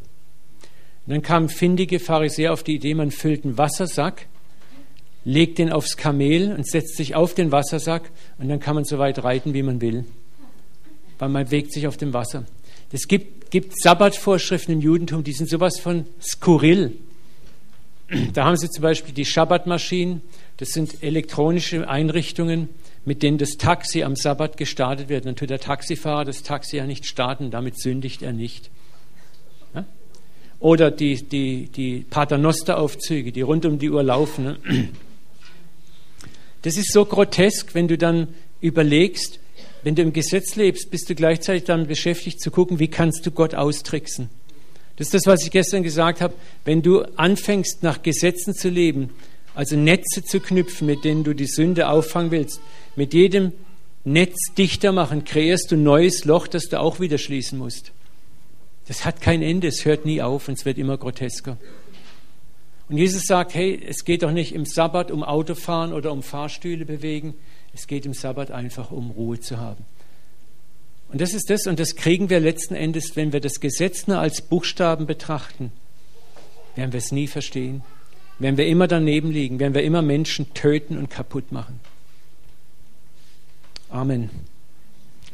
Und 1.05 1.13
dann 1.13 1.21
kamen 1.21 1.49
findige 1.49 1.99
Pharisäer 1.99 2.53
auf 2.53 2.63
die 2.63 2.75
Idee, 2.75 2.93
man 2.93 3.11
füllt 3.11 3.43
einen 3.43 3.57
Wassersack, 3.57 4.27
legt 5.25 5.57
den 5.57 5.71
aufs 5.71 5.97
Kamel 5.97 6.53
und 6.53 6.67
setzt 6.67 6.97
sich 6.97 7.15
auf 7.15 7.33
den 7.33 7.51
Wassersack 7.51 8.09
und 8.37 8.49
dann 8.49 8.59
kann 8.59 8.75
man 8.75 8.85
so 8.85 8.99
weit 8.99 9.23
reiten, 9.23 9.53
wie 9.53 9.63
man 9.63 9.81
will. 9.81 10.05
Weil 11.19 11.29
man 11.29 11.45
bewegt 11.45 11.71
sich 11.71 11.87
auf 11.87 11.97
dem 11.97 12.13
Wasser. 12.13 12.45
Es 12.91 13.07
gibt, 13.07 13.49
gibt 13.49 13.73
Sabbatvorschriften 13.81 14.75
im 14.75 14.81
Judentum, 14.81 15.23
die 15.23 15.33
sind 15.33 15.49
sowas 15.49 15.79
von 15.79 16.05
skurril. 16.21 16.93
Da 18.33 18.45
haben 18.45 18.57
sie 18.57 18.69
zum 18.69 18.83
Beispiel 18.83 19.13
die 19.13 19.25
Schabbatmaschinen, 19.25 20.21
das 20.57 20.69
sind 20.69 21.01
elektronische 21.01 21.89
Einrichtungen, 21.89 22.69
mit 23.05 23.23
denen 23.23 23.37
das 23.37 23.57
Taxi 23.57 24.03
am 24.03 24.15
Sabbat 24.15 24.57
gestartet 24.57 25.09
wird. 25.09 25.25
Dann 25.25 25.35
tut 25.35 25.49
der 25.49 25.59
Taxifahrer 25.59 26.25
das 26.25 26.43
Taxi 26.43 26.77
ja 26.77 26.85
nicht 26.85 27.05
starten, 27.05 27.49
damit 27.49 27.79
sündigt 27.79 28.21
er 28.21 28.33
nicht. 28.33 28.69
Oder 30.59 30.91
die, 30.91 31.21
die, 31.23 31.67
die 31.67 32.05
Paternosteraufzüge, 32.09 33.33
die 33.33 33.41
rund 33.41 33.65
um 33.65 33.79
die 33.79 33.89
Uhr 33.89 34.03
laufen. 34.03 34.45
Ne? 34.45 34.89
Das 36.63 36.77
ist 36.77 36.91
so 36.91 37.05
grotesk, 37.05 37.75
wenn 37.75 37.87
du 37.87 37.97
dann 37.97 38.29
überlegst, 38.61 39.39
wenn 39.83 39.95
du 39.95 40.01
im 40.01 40.13
Gesetz 40.13 40.55
lebst, 40.55 40.89
bist 40.91 41.09
du 41.09 41.15
gleichzeitig 41.15 41.65
damit 41.65 41.89
beschäftigt 41.89 42.41
zu 42.41 42.51
gucken, 42.51 42.79
wie 42.79 42.87
kannst 42.87 43.25
du 43.25 43.31
Gott 43.31 43.53
austricksen. 43.53 44.29
Das 44.95 45.07
ist 45.07 45.13
das, 45.13 45.25
was 45.25 45.43
ich 45.43 45.51
gestern 45.51 45.83
gesagt 45.83 46.21
habe. 46.21 46.33
Wenn 46.65 46.81
du 46.81 47.01
anfängst, 47.17 47.83
nach 47.83 48.01
Gesetzen 48.01 48.53
zu 48.53 48.69
leben, 48.69 49.09
also 49.55 49.75
Netze 49.75 50.23
zu 50.23 50.39
knüpfen, 50.39 50.87
mit 50.87 51.03
denen 51.03 51.23
du 51.23 51.33
die 51.33 51.47
Sünde 51.47 51.89
auffangen 51.89 52.31
willst, 52.31 52.61
mit 52.95 53.13
jedem 53.13 53.51
Netz 54.05 54.53
dichter 54.57 54.91
machen, 54.91 55.25
kreierst 55.25 55.71
du 55.71 55.75
ein 55.75 55.83
neues 55.83 56.25
Loch, 56.25 56.47
das 56.47 56.69
du 56.69 56.79
auch 56.79 56.99
wieder 56.99 57.17
schließen 57.17 57.57
musst. 57.57 57.91
Das 58.87 59.05
hat 59.05 59.21
kein 59.21 59.41
Ende, 59.41 59.67
es 59.67 59.85
hört 59.85 60.05
nie 60.05 60.21
auf 60.21 60.47
und 60.47 60.57
es 60.57 60.65
wird 60.65 60.77
immer 60.77 60.97
grotesker. 60.97 61.57
Und 62.89 62.97
Jesus 62.97 63.23
sagt, 63.25 63.53
hey, 63.53 63.81
es 63.87 64.05
geht 64.05 64.23
doch 64.23 64.31
nicht 64.31 64.53
im 64.53 64.65
Sabbat 64.65 65.11
um 65.11 65.23
Autofahren 65.23 65.93
oder 65.93 66.11
um 66.11 66.21
Fahrstühle 66.21 66.85
bewegen, 66.85 67.33
es 67.73 67.87
geht 67.87 68.05
im 68.05 68.13
Sabbat 68.13 68.51
einfach 68.51 68.91
um 68.91 69.11
Ruhe 69.11 69.39
zu 69.39 69.57
haben. 69.57 69.85
Und 71.09 71.21
das 71.21 71.33
ist 71.33 71.49
das, 71.49 71.67
und 71.67 71.79
das 71.79 71.95
kriegen 71.95 72.29
wir 72.29 72.39
letzten 72.39 72.75
Endes, 72.75 73.15
wenn 73.15 73.33
wir 73.33 73.39
das 73.39 73.59
Gesetz 73.59 74.07
nur 74.07 74.19
als 74.19 74.41
Buchstaben 74.41 75.05
betrachten, 75.05 75.71
werden 76.75 76.91
wir 76.91 76.97
es 76.97 77.11
nie 77.11 77.27
verstehen, 77.27 77.83
werden 78.39 78.57
wir 78.57 78.67
immer 78.67 78.87
daneben 78.87 79.31
liegen, 79.31 79.59
werden 79.59 79.75
wir 79.75 79.83
immer 79.83 80.01
Menschen 80.01 80.53
töten 80.53 80.97
und 80.97 81.09
kaputt 81.09 81.51
machen. 81.51 81.79
Amen. 83.89 84.31